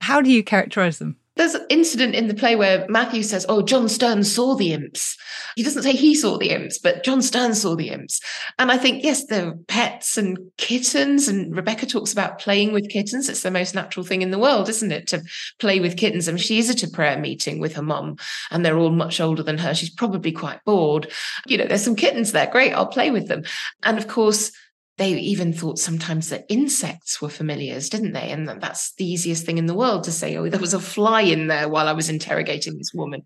How 0.00 0.20
do 0.20 0.30
you 0.30 0.42
characterize 0.42 0.98
them? 0.98 1.16
There's 1.40 1.54
an 1.54 1.64
incident 1.70 2.14
in 2.14 2.28
the 2.28 2.34
play 2.34 2.54
where 2.54 2.84
Matthew 2.90 3.22
says, 3.22 3.46
Oh, 3.48 3.62
John 3.62 3.86
Stearne 3.86 4.26
saw 4.26 4.54
the 4.56 4.74
imps. 4.74 5.16
He 5.56 5.62
doesn't 5.62 5.84
say 5.84 5.92
he 5.92 6.14
saw 6.14 6.36
the 6.36 6.50
imps, 6.50 6.76
but 6.76 7.02
John 7.02 7.20
Stearne 7.20 7.54
saw 7.54 7.74
the 7.74 7.88
imps. 7.88 8.20
And 8.58 8.70
I 8.70 8.76
think, 8.76 9.02
yes, 9.02 9.24
they're 9.24 9.54
pets 9.66 10.18
and 10.18 10.36
kittens. 10.58 11.28
And 11.28 11.56
Rebecca 11.56 11.86
talks 11.86 12.12
about 12.12 12.40
playing 12.40 12.74
with 12.74 12.90
kittens. 12.90 13.30
It's 13.30 13.40
the 13.40 13.50
most 13.50 13.74
natural 13.74 14.04
thing 14.04 14.20
in 14.20 14.32
the 14.32 14.38
world, 14.38 14.68
isn't 14.68 14.92
it? 14.92 15.06
To 15.06 15.22
play 15.58 15.80
with 15.80 15.96
kittens. 15.96 16.28
I 16.28 16.32
mean, 16.32 16.40
she 16.40 16.58
is 16.58 16.68
at 16.68 16.82
a 16.82 16.90
prayer 16.90 17.18
meeting 17.18 17.58
with 17.58 17.72
her 17.72 17.82
mum, 17.82 18.16
and 18.50 18.62
they're 18.62 18.76
all 18.76 18.90
much 18.90 19.18
older 19.18 19.42
than 19.42 19.56
her. 19.56 19.74
She's 19.74 19.88
probably 19.88 20.32
quite 20.32 20.62
bored. 20.66 21.10
You 21.46 21.56
know, 21.56 21.64
there's 21.64 21.82
some 21.82 21.96
kittens 21.96 22.32
there. 22.32 22.48
Great, 22.48 22.74
I'll 22.74 22.86
play 22.86 23.10
with 23.10 23.28
them. 23.28 23.44
And 23.82 23.96
of 23.96 24.08
course, 24.08 24.52
they 25.00 25.12
even 25.12 25.50
thought 25.50 25.78
sometimes 25.78 26.28
that 26.28 26.44
insects 26.50 27.22
were 27.22 27.30
familiars, 27.30 27.88
didn't 27.88 28.12
they? 28.12 28.30
And 28.30 28.46
that's 28.46 28.92
the 28.96 29.10
easiest 29.10 29.46
thing 29.46 29.56
in 29.56 29.64
the 29.64 29.74
world 29.74 30.04
to 30.04 30.12
say, 30.12 30.36
oh, 30.36 30.50
there 30.50 30.60
was 30.60 30.74
a 30.74 30.78
fly 30.78 31.22
in 31.22 31.46
there 31.46 31.70
while 31.70 31.88
I 31.88 31.92
was 31.92 32.10
interrogating 32.10 32.76
this 32.76 32.92
woman, 32.92 33.22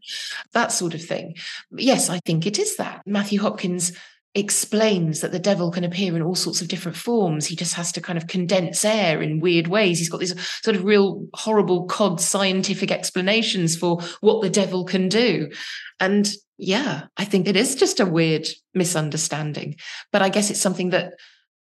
that 0.52 0.70
sort 0.70 0.94
of 0.94 1.02
thing. 1.02 1.34
But 1.72 1.82
yes, 1.82 2.08
I 2.08 2.20
think 2.20 2.46
it 2.46 2.60
is 2.60 2.76
that. 2.76 3.02
Matthew 3.06 3.40
Hopkins 3.40 3.90
explains 4.36 5.20
that 5.20 5.32
the 5.32 5.40
devil 5.40 5.72
can 5.72 5.82
appear 5.82 6.14
in 6.14 6.22
all 6.22 6.36
sorts 6.36 6.62
of 6.62 6.68
different 6.68 6.96
forms. 6.96 7.46
He 7.46 7.56
just 7.56 7.74
has 7.74 7.90
to 7.92 8.00
kind 8.00 8.18
of 8.18 8.28
condense 8.28 8.84
air 8.84 9.20
in 9.20 9.40
weird 9.40 9.66
ways. 9.66 9.98
He's 9.98 10.08
got 10.08 10.20
these 10.20 10.40
sort 10.62 10.76
of 10.76 10.84
real 10.84 11.26
horrible 11.34 11.86
cod 11.86 12.20
scientific 12.20 12.92
explanations 12.92 13.76
for 13.76 14.00
what 14.20 14.42
the 14.42 14.50
devil 14.50 14.84
can 14.84 15.08
do. 15.08 15.50
And 15.98 16.32
yeah, 16.56 17.06
I 17.16 17.24
think 17.24 17.48
it 17.48 17.56
is 17.56 17.74
just 17.74 17.98
a 17.98 18.06
weird 18.06 18.46
misunderstanding. 18.74 19.74
But 20.12 20.22
I 20.22 20.28
guess 20.28 20.50
it's 20.50 20.60
something 20.60 20.90
that 20.90 21.14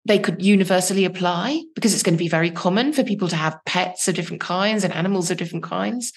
they 0.05 0.19
could 0.19 0.41
universally 0.41 1.05
apply 1.05 1.61
because 1.75 1.93
it's 1.93 2.03
going 2.03 2.15
to 2.15 2.23
be 2.23 2.27
very 2.27 2.49
common 2.49 2.91
for 2.93 3.03
people 3.03 3.27
to 3.27 3.35
have 3.35 3.59
pets 3.65 4.07
of 4.07 4.15
different 4.15 4.41
kinds 4.41 4.83
and 4.83 4.93
animals 4.93 5.29
of 5.29 5.37
different 5.37 5.63
kinds. 5.63 6.11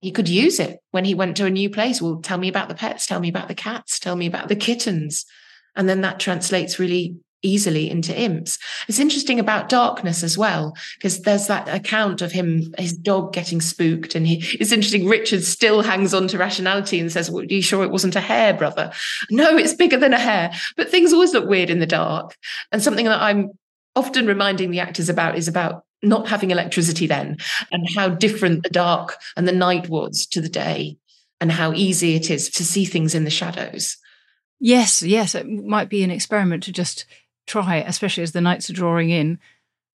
He 0.00 0.12
could 0.12 0.28
use 0.28 0.60
it 0.60 0.78
when 0.90 1.04
he 1.04 1.14
went 1.14 1.36
to 1.38 1.46
a 1.46 1.50
new 1.50 1.70
place. 1.70 2.00
Well, 2.00 2.20
tell 2.22 2.38
me 2.38 2.48
about 2.48 2.68
the 2.68 2.74
pets, 2.74 3.06
tell 3.06 3.18
me 3.18 3.28
about 3.28 3.48
the 3.48 3.54
cats, 3.54 3.98
tell 3.98 4.14
me 4.14 4.26
about 4.26 4.48
the 4.48 4.56
kittens. 4.56 5.24
And 5.74 5.88
then 5.88 6.02
that 6.02 6.20
translates 6.20 6.78
really 6.78 7.16
easily 7.46 7.88
into 7.88 8.18
imps. 8.18 8.58
It's 8.88 8.98
interesting 8.98 9.38
about 9.38 9.68
darkness 9.68 10.22
as 10.22 10.36
well, 10.36 10.76
because 10.96 11.22
there's 11.22 11.46
that 11.46 11.68
account 11.68 12.20
of 12.22 12.32
him, 12.32 12.74
his 12.78 12.92
dog 12.92 13.32
getting 13.32 13.60
spooked. 13.60 14.14
And 14.14 14.26
he, 14.26 14.44
it's 14.60 14.72
interesting. 14.72 15.06
Richard 15.06 15.44
still 15.44 15.82
hangs 15.82 16.12
on 16.12 16.28
to 16.28 16.38
rationality 16.38 16.98
and 16.98 17.10
says, 17.10 17.30
well, 17.30 17.42
are 17.42 17.46
you 17.46 17.62
sure 17.62 17.84
it 17.84 17.90
wasn't 17.90 18.16
a 18.16 18.20
hare, 18.20 18.52
brother? 18.52 18.92
No, 19.30 19.56
it's 19.56 19.74
bigger 19.74 19.96
than 19.96 20.12
a 20.12 20.18
hare, 20.18 20.52
but 20.76 20.90
things 20.90 21.12
always 21.12 21.32
look 21.32 21.48
weird 21.48 21.70
in 21.70 21.78
the 21.78 21.86
dark. 21.86 22.36
And 22.72 22.82
something 22.82 23.06
that 23.06 23.22
I'm 23.22 23.50
often 23.94 24.26
reminding 24.26 24.70
the 24.70 24.80
actors 24.80 25.08
about 25.08 25.38
is 25.38 25.48
about 25.48 25.84
not 26.02 26.28
having 26.28 26.50
electricity 26.50 27.06
then 27.06 27.38
and 27.72 27.88
how 27.96 28.08
different 28.08 28.62
the 28.62 28.68
dark 28.68 29.16
and 29.36 29.48
the 29.48 29.52
night 29.52 29.88
was 29.88 30.26
to 30.26 30.40
the 30.40 30.48
day 30.48 30.98
and 31.40 31.50
how 31.50 31.72
easy 31.72 32.14
it 32.14 32.30
is 32.30 32.50
to 32.50 32.64
see 32.64 32.84
things 32.84 33.14
in 33.14 33.24
the 33.24 33.30
shadows. 33.30 33.96
Yes, 34.60 35.02
yes, 35.02 35.34
it 35.34 35.46
might 35.46 35.88
be 35.88 36.02
an 36.02 36.10
experiment 36.10 36.62
to 36.64 36.72
just 36.72 37.04
try, 37.46 37.76
especially 37.76 38.22
as 38.22 38.32
the 38.32 38.40
nights 38.40 38.68
are 38.70 38.74
drawing 38.74 39.10
in, 39.10 39.38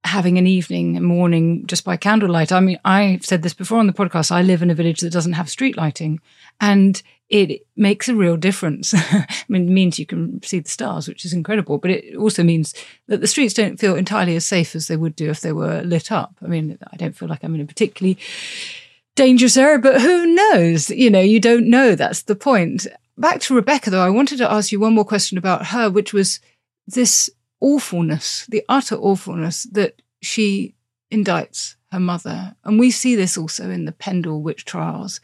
having 0.04 0.36
an 0.36 0.46
evening 0.46 0.96
and 0.96 1.06
morning 1.06 1.66
just 1.66 1.84
by 1.84 1.96
candlelight. 1.96 2.50
I 2.50 2.60
mean, 2.60 2.78
I've 2.84 3.24
said 3.24 3.42
this 3.42 3.54
before 3.54 3.78
on 3.78 3.86
the 3.86 3.92
podcast. 3.92 4.32
I 4.32 4.42
live 4.42 4.62
in 4.62 4.70
a 4.70 4.74
village 4.74 5.00
that 5.00 5.12
doesn't 5.12 5.34
have 5.34 5.48
street 5.48 5.76
lighting, 5.76 6.20
and 6.60 7.00
it 7.28 7.66
makes 7.76 8.08
a 8.08 8.14
real 8.14 8.36
difference. 8.36 8.92
I 8.96 9.26
mean, 9.48 9.68
it 9.68 9.72
means 9.72 9.98
you 9.98 10.06
can 10.06 10.42
see 10.42 10.58
the 10.58 10.68
stars, 10.68 11.08
which 11.08 11.24
is 11.24 11.32
incredible, 11.32 11.78
but 11.78 11.90
it 11.90 12.16
also 12.16 12.42
means 12.42 12.74
that 13.06 13.20
the 13.20 13.26
streets 13.26 13.54
don't 13.54 13.78
feel 13.80 13.96
entirely 13.96 14.36
as 14.36 14.44
safe 14.44 14.74
as 14.74 14.88
they 14.88 14.96
would 14.96 15.16
do 15.16 15.30
if 15.30 15.40
they 15.40 15.52
were 15.52 15.82
lit 15.82 16.10
up. 16.12 16.34
I 16.42 16.46
mean, 16.46 16.78
I 16.92 16.96
don't 16.96 17.16
feel 17.16 17.28
like 17.28 17.42
I'm 17.42 17.54
in 17.54 17.60
a 17.60 17.66
particularly 17.66 18.18
dangerous 19.14 19.56
area, 19.56 19.78
but 19.78 20.00
who 20.00 20.26
knows? 20.26 20.90
You 20.90 21.10
know, 21.10 21.20
you 21.20 21.40
don't 21.40 21.68
know. 21.68 21.94
That's 21.94 22.22
the 22.22 22.36
point. 22.36 22.86
Back 23.16 23.40
to 23.42 23.54
Rebecca, 23.54 23.90
though, 23.90 24.04
I 24.04 24.10
wanted 24.10 24.38
to 24.38 24.50
ask 24.50 24.72
you 24.72 24.80
one 24.80 24.94
more 24.94 25.04
question 25.04 25.38
about 25.38 25.66
her, 25.66 25.90
which 25.90 26.12
was 26.12 26.40
this 26.86 27.30
awfulness, 27.62 28.44
the 28.46 28.62
utter 28.68 28.96
awfulness 28.96 29.62
that 29.72 30.02
she 30.20 30.74
indicts 31.10 31.76
her 31.92 32.00
mother. 32.00 32.56
And 32.64 32.78
we 32.78 32.90
see 32.90 33.14
this 33.14 33.38
also 33.38 33.70
in 33.70 33.86
the 33.86 33.92
Pendle 33.92 34.42
witch 34.42 34.64
trials. 34.64 35.20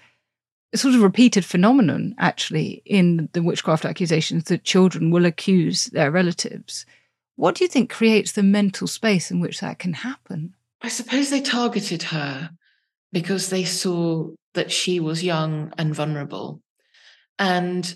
A 0.73 0.79
sort 0.79 0.95
of 0.95 1.03
repeated 1.03 1.45
phenomenon, 1.45 2.15
actually, 2.19 2.83
in 2.85 3.29
the 3.33 3.43
witchcraft 3.43 3.85
accusations 3.85 4.45
that 4.45 4.65
children 4.65 5.11
will 5.11 5.25
accuse 5.25 5.87
their 5.87 6.11
relatives. 6.11 6.87
What 7.37 7.55
do 7.55 7.65
you 7.65 7.69
think 7.69 7.91
creates 7.91 8.33
the 8.33 8.43
mental 8.43 8.87
space 8.87 9.31
in 9.31 9.41
which 9.41 9.61
that 9.61 9.79
can 9.79 9.95
happen? 9.95 10.55
I 10.83 10.89
suppose 10.89 11.31
they 11.31 11.41
targeted 11.41 12.05
her 12.05 12.51
because 13.13 13.49
they 13.49 13.65
saw 13.65 14.31
that 14.55 14.71
she 14.71 15.01
was 15.01 15.25
young 15.25 15.73
and 15.79 15.95
vulnerable. 15.95 16.61
And 17.39 17.95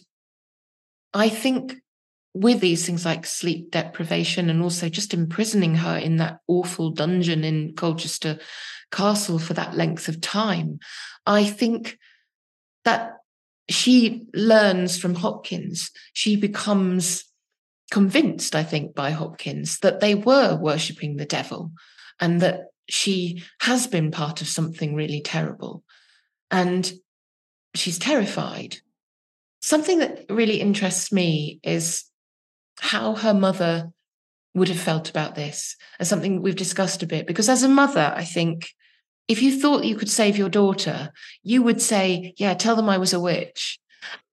I 1.12 1.28
think 1.28 1.74
with 2.34 2.60
these 2.60 2.86
things 2.86 3.04
like 3.04 3.26
sleep 3.26 3.70
deprivation 3.70 4.48
and 4.48 4.62
also 4.62 4.88
just 4.88 5.12
imprisoning 5.12 5.74
her 5.76 5.98
in 5.98 6.16
that 6.16 6.38
awful 6.48 6.90
dungeon 6.90 7.44
in 7.44 7.74
Colchester 7.74 8.38
Castle 8.90 9.38
for 9.38 9.54
that 9.54 9.76
length 9.76 10.08
of 10.08 10.20
time, 10.20 10.78
I 11.26 11.44
think 11.44 11.98
that 12.84 13.18
she 13.68 14.26
learns 14.34 14.98
from 14.98 15.14
Hopkins. 15.14 15.90
She 16.14 16.36
becomes 16.36 17.24
convinced, 17.90 18.54
I 18.54 18.62
think, 18.62 18.94
by 18.94 19.10
Hopkins 19.10 19.78
that 19.80 20.00
they 20.00 20.14
were 20.14 20.56
worshipping 20.56 21.16
the 21.16 21.26
devil 21.26 21.72
and 22.20 22.40
that 22.40 22.68
she 22.88 23.42
has 23.60 23.86
been 23.86 24.10
part 24.10 24.40
of 24.40 24.48
something 24.48 24.94
really 24.94 25.20
terrible. 25.20 25.84
And 26.50 26.90
she's 27.74 27.98
terrified. 27.98 28.78
Something 29.60 29.98
that 29.98 30.24
really 30.28 30.60
interests 30.60 31.12
me 31.12 31.60
is 31.62 32.04
how 32.82 33.14
her 33.14 33.32
mother 33.32 33.92
would 34.54 34.68
have 34.68 34.78
felt 34.78 35.08
about 35.08 35.36
this 35.36 35.76
as 36.00 36.08
something 36.08 36.42
we've 36.42 36.56
discussed 36.56 37.02
a 37.02 37.06
bit. 37.06 37.28
Because 37.28 37.48
as 37.48 37.62
a 37.62 37.68
mother, 37.68 38.12
I 38.14 38.24
think 38.24 38.70
if 39.28 39.40
you 39.40 39.58
thought 39.58 39.84
you 39.84 39.94
could 39.94 40.10
save 40.10 40.36
your 40.36 40.48
daughter, 40.48 41.12
you 41.44 41.62
would 41.62 41.80
say, 41.80 42.34
Yeah, 42.38 42.54
tell 42.54 42.74
them 42.74 42.88
I 42.88 42.98
was 42.98 43.12
a 43.12 43.20
witch. 43.20 43.78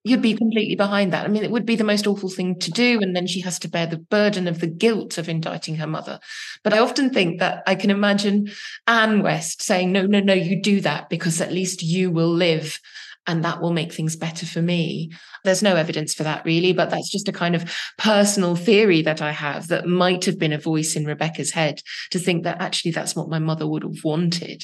You'd 0.03 0.23
be 0.23 0.33
completely 0.33 0.75
behind 0.75 1.13
that. 1.13 1.25
I 1.25 1.27
mean, 1.27 1.43
it 1.43 1.51
would 1.51 1.65
be 1.65 1.75
the 1.75 1.83
most 1.83 2.07
awful 2.07 2.29
thing 2.29 2.57
to 2.59 2.71
do. 2.71 2.99
And 3.01 3.15
then 3.15 3.27
she 3.27 3.41
has 3.41 3.59
to 3.59 3.69
bear 3.69 3.85
the 3.85 3.97
burden 3.97 4.47
of 4.47 4.61
the 4.61 4.67
guilt 4.67 5.19
of 5.19 5.29
indicting 5.29 5.75
her 5.75 5.87
mother. 5.87 6.19
But 6.63 6.73
I 6.73 6.79
often 6.79 7.11
think 7.11 7.39
that 7.39 7.61
I 7.67 7.75
can 7.75 7.91
imagine 7.91 8.49
Anne 8.87 9.21
West 9.21 9.61
saying, 9.61 9.91
No, 9.91 10.07
no, 10.07 10.21
no, 10.21 10.33
you 10.33 10.59
do 10.59 10.81
that 10.81 11.07
because 11.07 11.39
at 11.39 11.53
least 11.53 11.83
you 11.83 12.09
will 12.09 12.33
live 12.33 12.79
and 13.27 13.43
that 13.43 13.61
will 13.61 13.73
make 13.73 13.93
things 13.93 14.15
better 14.15 14.45
for 14.45 14.61
me. 14.61 15.11
There's 15.43 15.63
no 15.63 15.75
evidence 15.75 16.13
for 16.13 16.23
that 16.23 16.43
really, 16.45 16.73
but 16.73 16.89
that's 16.89 17.11
just 17.11 17.27
a 17.27 17.33
kind 17.33 17.55
of 17.55 17.71
personal 17.97 18.55
theory 18.55 19.01
that 19.03 19.21
I 19.21 19.31
have 19.31 19.67
that 19.67 19.85
might 19.87 20.25
have 20.25 20.39
been 20.39 20.53
a 20.53 20.57
voice 20.57 20.95
in 20.95 21.05
Rebecca's 21.05 21.51
head 21.51 21.79
to 22.11 22.19
think 22.19 22.43
that 22.43 22.61
actually 22.61 22.91
that's 22.91 23.15
what 23.15 23.29
my 23.29 23.39
mother 23.39 23.67
would 23.67 23.83
have 23.83 24.03
wanted. 24.03 24.63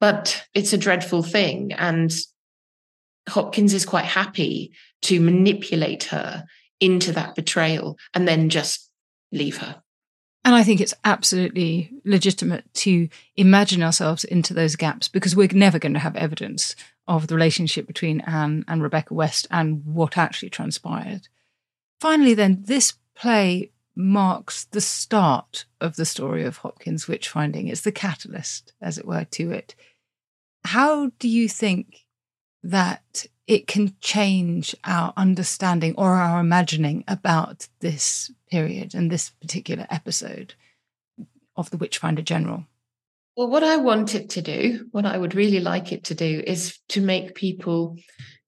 But 0.00 0.46
it's 0.54 0.72
a 0.72 0.78
dreadful 0.78 1.22
thing. 1.22 1.72
And 1.72 2.12
Hopkins 3.28 3.74
is 3.74 3.84
quite 3.84 4.04
happy 4.04 4.72
to 5.02 5.20
manipulate 5.20 6.04
her 6.04 6.44
into 6.80 7.12
that 7.12 7.34
betrayal 7.34 7.98
and 8.14 8.26
then 8.26 8.48
just 8.48 8.90
leave 9.32 9.58
her. 9.58 9.82
And 10.44 10.54
I 10.54 10.62
think 10.62 10.80
it's 10.80 10.94
absolutely 11.04 11.90
legitimate 12.04 12.72
to 12.74 13.08
imagine 13.34 13.82
ourselves 13.82 14.22
into 14.22 14.54
those 14.54 14.76
gaps 14.76 15.08
because 15.08 15.34
we're 15.34 15.48
never 15.52 15.80
going 15.80 15.94
to 15.94 15.98
have 15.98 16.14
evidence 16.14 16.76
of 17.08 17.26
the 17.26 17.34
relationship 17.34 17.86
between 17.86 18.20
Anne 18.20 18.64
and 18.66 18.82
Rebecca 18.82 19.14
West 19.14 19.46
and 19.50 19.84
what 19.84 20.18
actually 20.18 20.50
transpired. 20.50 21.28
Finally, 22.00 22.34
then, 22.34 22.62
this 22.64 22.94
play 23.14 23.70
marks 23.94 24.64
the 24.64 24.80
start 24.80 25.64
of 25.80 25.96
the 25.96 26.04
story 26.04 26.44
of 26.44 26.58
Hopkins' 26.58 27.08
witch 27.08 27.28
finding. 27.28 27.68
It's 27.68 27.80
the 27.80 27.92
catalyst, 27.92 28.74
as 28.80 28.98
it 28.98 29.06
were, 29.06 29.24
to 29.24 29.50
it. 29.50 29.74
How 30.64 31.12
do 31.18 31.28
you 31.28 31.48
think 31.48 32.04
that 32.62 33.26
it 33.46 33.66
can 33.66 33.94
change 34.00 34.74
our 34.84 35.12
understanding 35.16 35.94
or 35.96 36.14
our 36.14 36.40
imagining 36.40 37.04
about 37.06 37.68
this 37.80 38.30
period 38.50 38.94
and 38.94 39.10
this 39.10 39.30
particular 39.30 39.86
episode 39.88 40.54
of 41.56 41.70
the 41.70 41.76
Witchfinder 41.76 42.22
General? 42.22 42.66
Well, 43.36 43.48
what 43.48 43.62
I 43.62 43.76
want 43.76 44.14
it 44.14 44.30
to 44.30 44.42
do, 44.42 44.86
what 44.92 45.04
I 45.04 45.18
would 45.18 45.34
really 45.34 45.60
like 45.60 45.92
it 45.92 46.04
to 46.04 46.14
do, 46.14 46.42
is 46.46 46.78
to 46.88 47.02
make 47.02 47.34
people 47.34 47.98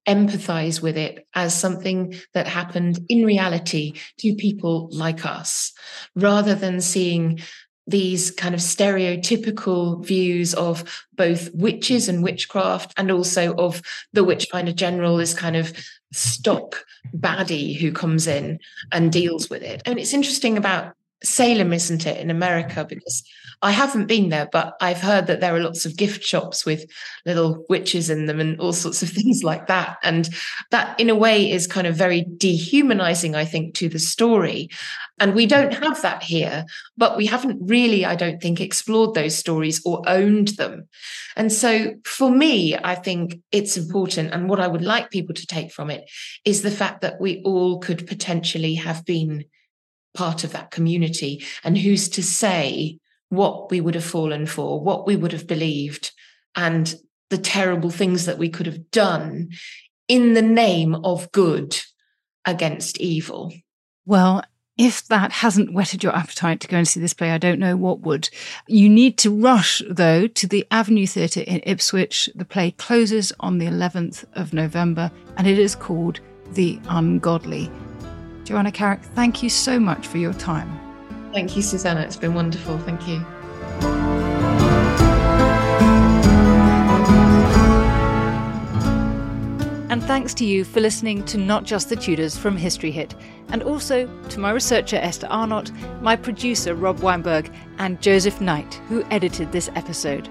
empathize 0.09 0.81
with 0.81 0.97
it 0.97 1.27
as 1.35 1.55
something 1.55 2.15
that 2.33 2.47
happened 2.47 2.99
in 3.11 3.27
reality 3.27 3.93
to 4.19 4.35
people 4.37 4.89
like 4.91 5.27
us, 5.27 5.75
rather 6.17 6.55
than 6.55 6.81
seeing 6.81 7.41
these 7.87 8.31
kind 8.31 8.55
of 8.55 8.61
stereotypical 8.61 10.05
views 10.05 10.55
of 10.55 11.07
both 11.15 11.51
witches 11.55 12.09
and 12.09 12.23
witchcraft, 12.23 12.95
and 12.97 13.11
also 13.11 13.55
of 13.57 13.83
the 14.15 14.25
witchfinder 14.25 14.73
general 14.73 15.19
as 15.19 15.35
kind 15.35 15.57
of 15.57 15.75
stock 16.13 16.87
baddie 17.15 17.79
who 17.79 17.93
comes 17.93 18.27
in 18.27 18.59
and 18.91 19.13
deals 19.13 19.51
with 19.51 19.63
it. 19.63 19.83
And 19.85 19.99
it's 19.99 20.15
interesting 20.15 20.57
about 20.57 20.95
Salem, 21.23 21.73
isn't 21.73 22.07
it, 22.07 22.21
in 22.21 22.31
America? 22.31 22.87
Because 22.89 23.25
I 23.61 23.73
haven't 23.73 24.07
been 24.07 24.29
there, 24.29 24.49
but 24.53 24.75
I've 24.81 25.01
heard 25.01 25.27
that 25.27 25.41
there 25.41 25.55
are 25.55 25.61
lots 25.61 25.85
of 25.85 25.97
gift 25.97 26.23
shops 26.23 26.65
with 26.65 26.85
little 27.27 27.65
witches 27.69 28.09
in 28.09 28.27
them 28.27 28.39
and 28.39 28.61
all 28.61 28.73
sorts 28.73 29.03
of 29.03 29.09
things 29.09 29.43
like 29.43 29.67
that. 29.67 29.99
And 30.03 30.29
that, 30.71 30.99
in 31.01 31.11
a 31.11 31.17
way, 31.17 31.51
is 31.51 31.67
kind 31.67 31.87
of 31.87 31.97
very 31.97 32.25
dehumanizing, 32.37 33.35
I 33.35 33.45
think, 33.45 33.75
to 33.75 33.89
the 33.89 33.99
story. 33.99 34.69
And 35.19 35.35
we 35.35 35.47
don't 35.47 35.75
have 35.75 36.01
that 36.03 36.23
here, 36.23 36.65
but 36.97 37.17
we 37.17 37.27
haven't 37.27 37.59
really, 37.61 38.05
I 38.05 38.15
don't 38.15 38.41
think, 38.41 38.61
explored 38.61 39.15
those 39.15 39.37
stories 39.37 39.83
or 39.85 40.03
owned 40.07 40.49
them. 40.49 40.89
And 41.35 41.53
so 41.53 41.95
for 42.05 42.31
me, 42.31 42.77
I 42.77 42.95
think 42.95 43.41
it's 43.51 43.77
important. 43.77 44.33
And 44.33 44.49
what 44.49 44.61
I 44.61 44.69
would 44.69 44.83
like 44.83 45.11
people 45.11 45.35
to 45.35 45.47
take 45.47 45.73
from 45.73 45.91
it 45.91 46.09
is 46.45 46.63
the 46.63 46.71
fact 46.71 47.01
that 47.01 47.21
we 47.21 47.43
all 47.45 47.81
could 47.81 48.07
potentially 48.07 48.75
have 48.75 49.05
been 49.05 49.45
part 50.19 50.43
of 50.43 50.51
that 50.51 50.73
community. 50.73 51.45
And 51.63 51.79
who's 51.79 52.09
to 52.11 52.25
say 52.25 52.99
what 53.29 53.71
we 53.71 53.81
would 53.81 53.95
have 53.95 54.05
fallen 54.05 54.47
for, 54.47 54.81
what 54.81 55.07
we 55.07 55.15
would 55.15 55.31
have 55.31 55.47
believed, 55.47 56.11
and 56.57 56.93
the 57.31 57.39
terrible 57.39 57.91
things 57.91 58.27
that 58.27 58.37
we 58.37 58.49
could 58.49 58.67
have 58.67 58.91
done 58.91 59.51
in 60.09 60.35
the 60.35 60.43
name 60.43 60.97
of 61.05 61.31
good 61.31 61.79
against 62.45 62.99
evil. 62.99 63.53
Well, 64.07 64.43
if 64.77 65.07
that 65.07 65.31
hasn't 65.31 65.73
whetted 65.73 66.03
your 66.03 66.17
appetite 66.17 66.61
to 66.61 66.69
go 66.69 66.79
and 66.79 66.89
see 66.89 66.99
this 66.99 67.15
play, 67.15 67.31
I 67.31 67.39
don't 67.39 67.61
know 67.61 67.77
what 67.77 68.01
would. 68.01 68.29
You 68.67 68.89
need 68.89 69.19
to 69.19 69.31
rush, 69.31 69.83
though, 69.89 70.27
to 70.27 70.47
the 70.49 70.67
Avenue 70.73 71.07
Theatre 71.07 71.43
in 71.43 71.61
Ipswich. 71.65 72.29
The 72.35 72.45
play 72.45 72.73
closes 72.73 73.33
on 73.39 73.59
the 73.59 73.67
11th 73.67 74.25
of 74.33 74.53
November 74.53 75.13
and 75.37 75.47
it 75.47 75.61
is 75.61 75.77
called 75.77 76.19
The 76.55 76.81
Ungodly. 76.89 77.71
Joanna 78.49 78.73
Carrick, 78.73 79.03
thank 79.03 79.43
you 79.43 79.51
so 79.51 79.79
much 79.79 80.07
for 80.07 80.17
your 80.17 80.33
time. 80.33 80.81
Thank 81.35 81.55
you, 81.55 81.61
Suzannah. 81.61 82.01
It's 82.01 82.17
been 82.17 82.33
wonderful. 82.33 82.79
Thank 82.79 83.07
you. 83.07 83.17
And 89.91 90.03
thanks 90.03 90.33
to 90.33 90.47
you 90.47 90.65
for 90.65 90.81
listening 90.81 91.27
to 91.27 91.37
Not 91.37 91.65
Just 91.65 91.91
the 91.91 91.97
Tudors 91.97 92.39
from 92.39 92.57
History 92.57 92.91
Hit, 92.91 93.15
and 93.51 93.63
also 93.63 94.07
to 94.31 94.41
my 94.41 94.53
researcher 94.53 94.97
Esther 94.97 95.27
Arnott, 95.29 95.71
my 96.01 96.17
producer 96.17 96.75
Rob 96.75 97.01
Weinberg, 97.01 97.53
and 97.77 98.01
Joseph 98.01 98.41
Knight, 98.41 98.81
who 98.89 99.05
edited 99.11 99.53
this 99.53 99.69
episode. 99.75 100.27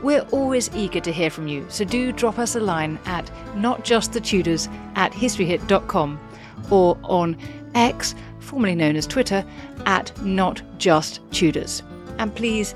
We're 0.00 0.24
always 0.30 0.70
eager 0.76 1.00
to 1.00 1.12
hear 1.12 1.28
from 1.28 1.48
you, 1.48 1.66
so 1.68 1.84
do 1.84 2.12
drop 2.12 2.38
us 2.38 2.54
a 2.54 2.60
line 2.60 3.00
at 3.04 3.26
notjustthetudors 3.56 4.72
at 4.94 5.10
historyhit.com 5.10 6.20
or 6.70 6.98
on 7.02 7.36
X 7.74 8.14
formerly 8.48 8.74
known 8.74 8.96
as 8.96 9.06
Twitter, 9.06 9.44
at 9.86 10.10
Not 10.24 10.62
Just 10.78 11.20
Tudors. 11.30 11.82
And 12.18 12.34
please 12.34 12.74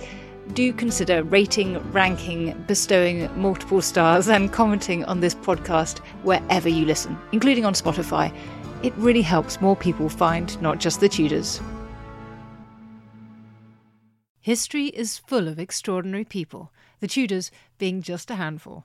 do 0.52 0.72
consider 0.72 1.22
rating, 1.22 1.78
ranking, 1.92 2.52
bestowing 2.66 3.30
multiple 3.40 3.80
stars, 3.80 4.28
and 4.28 4.52
commenting 4.52 5.04
on 5.06 5.20
this 5.20 5.34
podcast 5.34 5.98
wherever 6.22 6.68
you 6.68 6.84
listen, 6.84 7.18
including 7.32 7.64
on 7.64 7.72
Spotify. 7.72 8.34
It 8.82 8.92
really 8.96 9.22
helps 9.22 9.60
more 9.60 9.76
people 9.76 10.08
find 10.08 10.60
Not 10.60 10.78
Just 10.78 11.00
the 11.00 11.08
Tudors. 11.08 11.60
History 14.40 14.86
is 14.86 15.18
full 15.18 15.48
of 15.48 15.58
extraordinary 15.58 16.24
people, 16.24 16.72
the 17.00 17.06
Tudors 17.06 17.50
being 17.78 18.02
just 18.02 18.30
a 18.30 18.34
handful. 18.34 18.84